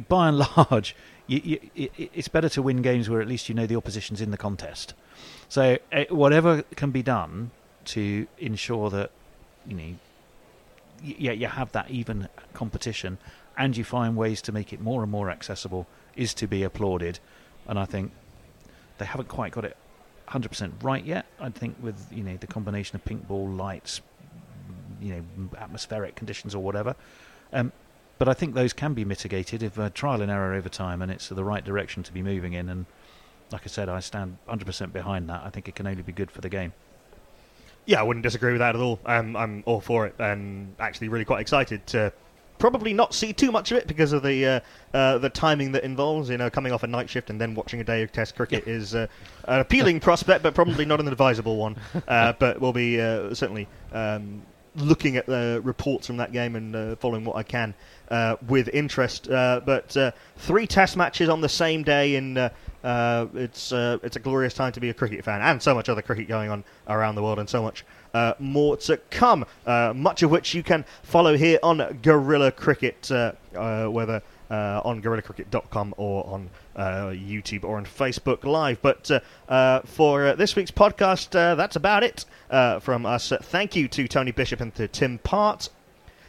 by 0.07 0.27
and 0.27 0.37
large, 0.57 0.95
you, 1.25 1.59
you, 1.73 1.89
it's 1.97 2.27
better 2.27 2.47
to 2.49 2.61
win 2.61 2.83
games 2.83 3.09
where 3.09 3.19
at 3.19 3.27
least 3.27 3.49
you 3.49 3.55
know 3.55 3.65
the 3.65 3.75
opposition's 3.75 4.21
in 4.21 4.29
the 4.29 4.37
contest. 4.37 4.93
So 5.47 5.79
uh, 5.91 6.03
whatever 6.11 6.61
can 6.75 6.91
be 6.91 7.01
done 7.01 7.49
to 7.85 8.27
ensure 8.37 8.91
that 8.91 9.09
you 9.67 9.75
know, 9.75 9.95
y- 11.03 11.15
yeah, 11.17 11.31
you 11.31 11.47
have 11.47 11.71
that 11.71 11.89
even 11.89 12.27
competition, 12.53 13.17
and 13.57 13.75
you 13.75 13.83
find 13.83 14.15
ways 14.15 14.43
to 14.43 14.51
make 14.51 14.71
it 14.73 14.79
more 14.79 15.01
and 15.01 15.11
more 15.11 15.31
accessible, 15.31 15.87
is 16.15 16.33
to 16.35 16.47
be 16.47 16.63
applauded. 16.63 17.19
And 17.67 17.79
I 17.79 17.85
think 17.85 18.11
they 18.97 19.05
haven't 19.05 19.27
quite 19.29 19.51
got 19.51 19.65
it 19.65 19.77
100% 20.29 20.83
right 20.83 21.03
yet. 21.03 21.25
I 21.39 21.49
think 21.49 21.75
with 21.81 22.07
you 22.11 22.23
know 22.23 22.37
the 22.37 22.47
combination 22.47 22.95
of 22.95 23.05
pink 23.05 23.27
ball 23.27 23.47
lights, 23.47 24.01
you 25.01 25.13
know 25.15 25.49
atmospheric 25.57 26.15
conditions 26.15 26.53
or 26.53 26.63
whatever. 26.63 26.95
Um, 27.51 27.71
but 28.17 28.27
I 28.27 28.33
think 28.33 28.53
those 28.53 28.73
can 28.73 28.93
be 28.93 29.05
mitigated 29.05 29.63
if 29.63 29.79
uh, 29.79 29.89
trial 29.91 30.21
and 30.21 30.29
error 30.29 30.53
over 30.53 30.69
time, 30.69 31.01
and 31.01 31.11
it's 31.11 31.29
the 31.29 31.43
right 31.43 31.63
direction 31.63 32.03
to 32.03 32.13
be 32.13 32.21
moving 32.21 32.53
in. 32.53 32.69
And 32.69 32.85
like 33.51 33.61
I 33.63 33.67
said, 33.67 33.89
I 33.89 34.01
stand 34.01 34.37
100% 34.47 34.93
behind 34.93 35.29
that. 35.29 35.41
I 35.43 35.49
think 35.49 35.67
it 35.67 35.75
can 35.75 35.87
only 35.87 36.03
be 36.03 36.11
good 36.11 36.29
for 36.29 36.41
the 36.41 36.49
game. 36.49 36.73
yeah, 37.85 37.99
I 37.99 38.03
wouldn't 38.03 38.23
disagree 38.23 38.51
with 38.51 38.59
that 38.59 38.75
at 38.75 38.81
all. 38.81 38.99
Um, 39.05 39.35
I'm 39.35 39.63
all 39.65 39.79
for 39.81 40.05
it, 40.05 40.15
and 40.19 40.75
actually 40.79 41.07
really 41.07 41.25
quite 41.25 41.39
excited 41.41 41.87
to 41.87 42.13
probably 42.59 42.93
not 42.93 43.13
see 43.13 43.33
too 43.33 43.51
much 43.51 43.71
of 43.71 43.77
it 43.77 43.87
because 43.87 44.13
of 44.13 44.21
the 44.21 44.45
uh, 44.45 44.59
uh, 44.93 45.17
the 45.17 45.29
timing 45.29 45.71
that 45.71 45.83
involves. 45.83 46.29
You 46.29 46.37
know, 46.37 46.49
coming 46.49 46.71
off 46.71 46.83
a 46.83 46.87
night 46.87 47.09
shift 47.09 47.29
and 47.29 47.41
then 47.41 47.55
watching 47.55 47.81
a 47.81 47.83
day 47.83 48.03
of 48.03 48.11
Test 48.11 48.35
cricket 48.35 48.67
is 48.67 48.93
uh, 48.93 49.07
an 49.45 49.61
appealing 49.61 49.99
prospect, 50.01 50.43
but 50.43 50.53
probably 50.53 50.85
not 50.85 50.99
an 50.99 51.07
advisable 51.07 51.57
one. 51.57 51.75
Uh, 52.07 52.33
but 52.39 52.61
we'll 52.61 52.73
be 52.73 53.01
uh, 53.01 53.33
certainly 53.33 53.67
um, 53.93 54.43
looking 54.75 55.17
at 55.17 55.25
the 55.25 55.61
reports 55.63 56.05
from 56.05 56.17
that 56.17 56.31
game 56.31 56.55
and 56.55 56.75
uh, 56.75 56.95
following 56.97 57.25
what 57.25 57.35
I 57.35 57.43
can 57.43 57.73
uh, 58.09 58.35
with 58.47 58.67
interest. 58.69 59.29
Uh, 59.29 59.61
but 59.65 59.95
uh, 59.97 60.11
three 60.37 60.67
Test 60.67 60.95
matches 60.97 61.29
on 61.29 61.41
the 61.41 61.49
same 61.49 61.83
day 61.83 62.15
in. 62.15 62.49
Uh, 62.83 63.27
it's 63.33 63.71
uh, 63.71 63.97
it's 64.03 64.15
a 64.15 64.19
glorious 64.19 64.53
time 64.53 64.71
to 64.71 64.79
be 64.79 64.89
a 64.89 64.93
cricket 64.93 65.23
fan, 65.23 65.41
and 65.41 65.61
so 65.61 65.73
much 65.75 65.89
other 65.89 66.01
cricket 66.01 66.27
going 66.27 66.49
on 66.49 66.63
around 66.87 67.15
the 67.15 67.23
world, 67.23 67.39
and 67.39 67.49
so 67.49 67.61
much 67.61 67.83
uh, 68.13 68.33
more 68.39 68.77
to 68.77 68.97
come. 69.09 69.45
Uh, 69.65 69.93
much 69.95 70.23
of 70.23 70.31
which 70.31 70.53
you 70.53 70.63
can 70.63 70.85
follow 71.03 71.35
here 71.35 71.59
on 71.61 71.99
Guerilla 72.01 72.51
Cricket, 72.51 73.11
uh, 73.11 73.33
uh, 73.55 73.87
whether 73.87 74.21
uh, 74.49 74.81
on 74.85 75.01
GuerillaCricket.com 75.01 75.93
or 75.97 76.25
on 76.27 76.49
uh, 76.75 77.07
YouTube 77.07 77.63
or 77.63 77.77
on 77.77 77.85
Facebook 77.85 78.43
Live. 78.45 78.81
But 78.81 79.11
uh, 79.11 79.19
uh, 79.47 79.81
for 79.81 80.27
uh, 80.27 80.35
this 80.35 80.55
week's 80.55 80.71
podcast, 80.71 81.35
uh, 81.35 81.55
that's 81.55 81.75
about 81.75 82.03
it 82.03 82.25
uh, 82.49 82.79
from 82.79 83.05
us. 83.05 83.31
Uh, 83.31 83.37
thank 83.41 83.75
you 83.75 83.87
to 83.89 84.07
Tony 84.07 84.31
Bishop 84.31 84.61
and 84.61 84.73
to 84.75 84.87
Tim 84.87 85.17
Part. 85.19 85.69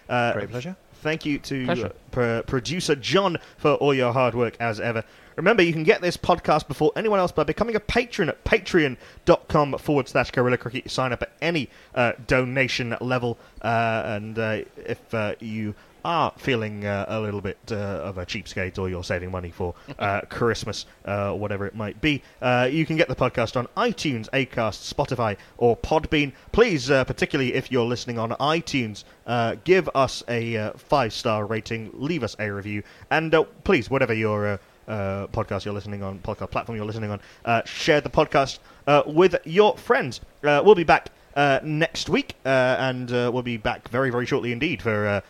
Uh, 0.09 0.33
Great 0.33 0.51
pleasure. 0.51 0.77
Thank 1.03 1.25
you 1.25 1.39
to 1.39 1.93
uh, 2.15 2.43
producer 2.43 2.95
John 2.95 3.39
for 3.57 3.75
all 3.75 3.95
your 3.95 4.13
hard 4.13 4.35
work 4.35 4.57
as 4.61 4.81
ever. 4.81 5.03
Remember, 5.41 5.63
you 5.63 5.73
can 5.73 5.85
get 5.85 6.03
this 6.03 6.19
podcast 6.19 6.69
before 6.69 6.93
anyone 6.97 7.19
else 7.19 7.33
by 7.33 7.45
becoming 7.45 7.75
a 7.75 7.81
patron 7.81 8.29
at 8.29 8.45
patreon.com 8.45 9.79
forward 9.79 10.07
slash 10.07 10.31
Guerilla 10.33 10.59
Cricket. 10.59 10.85
You 10.85 10.91
sign 10.91 11.15
up 11.15 11.23
at 11.23 11.33
any 11.41 11.71
uh, 11.95 12.13
donation 12.27 12.95
level, 13.01 13.39
uh, 13.63 14.03
and 14.05 14.39
uh, 14.39 14.59
if 14.77 15.15
uh, 15.15 15.37
you 15.41 15.75
are 16.05 16.35
feeling 16.37 16.85
uh, 16.85 17.07
a 17.09 17.19
little 17.21 17.41
bit 17.41 17.57
uh, 17.71 17.75
of 17.75 18.19
a 18.19 18.27
cheapskate 18.27 18.79
or 18.79 18.91
you're 18.91 19.03
saving 19.03 19.31
money 19.31 19.51
for 19.51 19.75
uh, 19.99 20.21
Christmas, 20.29 20.85
uh, 21.07 21.33
whatever 21.33 21.67
it 21.67 21.75
might 21.75 22.03
be, 22.03 22.23
uh, 22.43 22.69
you 22.71 22.85
can 22.85 22.99
get 22.99 23.09
the 23.09 23.17
podcast 23.17 23.57
on 23.57 23.67
iTunes, 23.79 24.29
Acast, 24.35 24.93
Spotify, 24.93 25.39
or 25.57 25.75
Podbean. 25.75 26.33
Please, 26.53 26.91
uh, 26.91 27.03
particularly 27.05 27.55
if 27.55 27.73
you're 27.73 27.87
listening 27.87 28.19
on 28.19 28.33
iTunes, 28.33 29.05
uh, 29.27 29.57
give 29.65 29.89
us 29.95 30.23
a 30.29 30.55
uh, 30.55 30.73
five 30.75 31.15
star 31.15 31.47
rating, 31.47 31.91
leave 31.95 32.23
us 32.23 32.37
a 32.39 32.51
review, 32.51 32.83
and 33.11 33.35
uh, 33.35 33.45
please, 33.65 33.89
whatever 33.89 34.13
your 34.13 34.61
uh, 34.91 35.27
podcast 35.29 35.65
you're 35.65 35.75
listening 35.75 36.03
on, 36.03 36.19
podcast 36.19 36.51
platform 36.51 36.77
you're 36.77 36.85
listening 36.85 37.11
on, 37.11 37.21
uh, 37.45 37.63
share 37.65 38.01
the 38.01 38.11
podcast 38.11 38.59
uh, 38.87 39.03
with 39.07 39.37
your 39.45 39.77
friends. 39.77 40.21
Uh, 40.43 40.61
we'll 40.65 40.75
be 40.75 40.85
back 40.85 41.09
uh, 41.37 41.61
next 41.63 42.09
week, 42.09 42.35
uh, 42.45 42.49
and 42.79 43.11
we'll 43.11 43.43
be 43.43 43.57
back 43.57 43.89
very, 43.89 44.11
very 44.11 44.27
shortly 44.27 44.53
indeed 44.53 44.83
for 44.83 45.23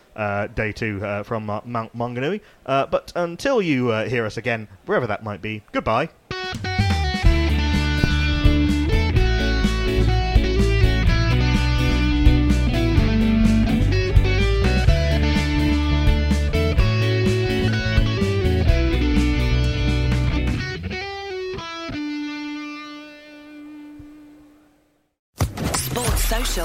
day 0.55 0.71
two 0.71 0.99
from 1.23 1.45
Mount 1.45 1.95
Maunganui. 1.95 2.41
But 2.65 3.13
until 3.15 3.61
you 3.61 3.91
hear 3.91 4.25
us 4.25 4.37
again, 4.37 4.67
wherever 4.85 5.07
that 5.07 5.23
might 5.23 5.41
be, 5.41 5.63
goodbye. 5.71 6.09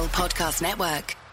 Podcast 0.08 0.60
Network. 0.62 1.25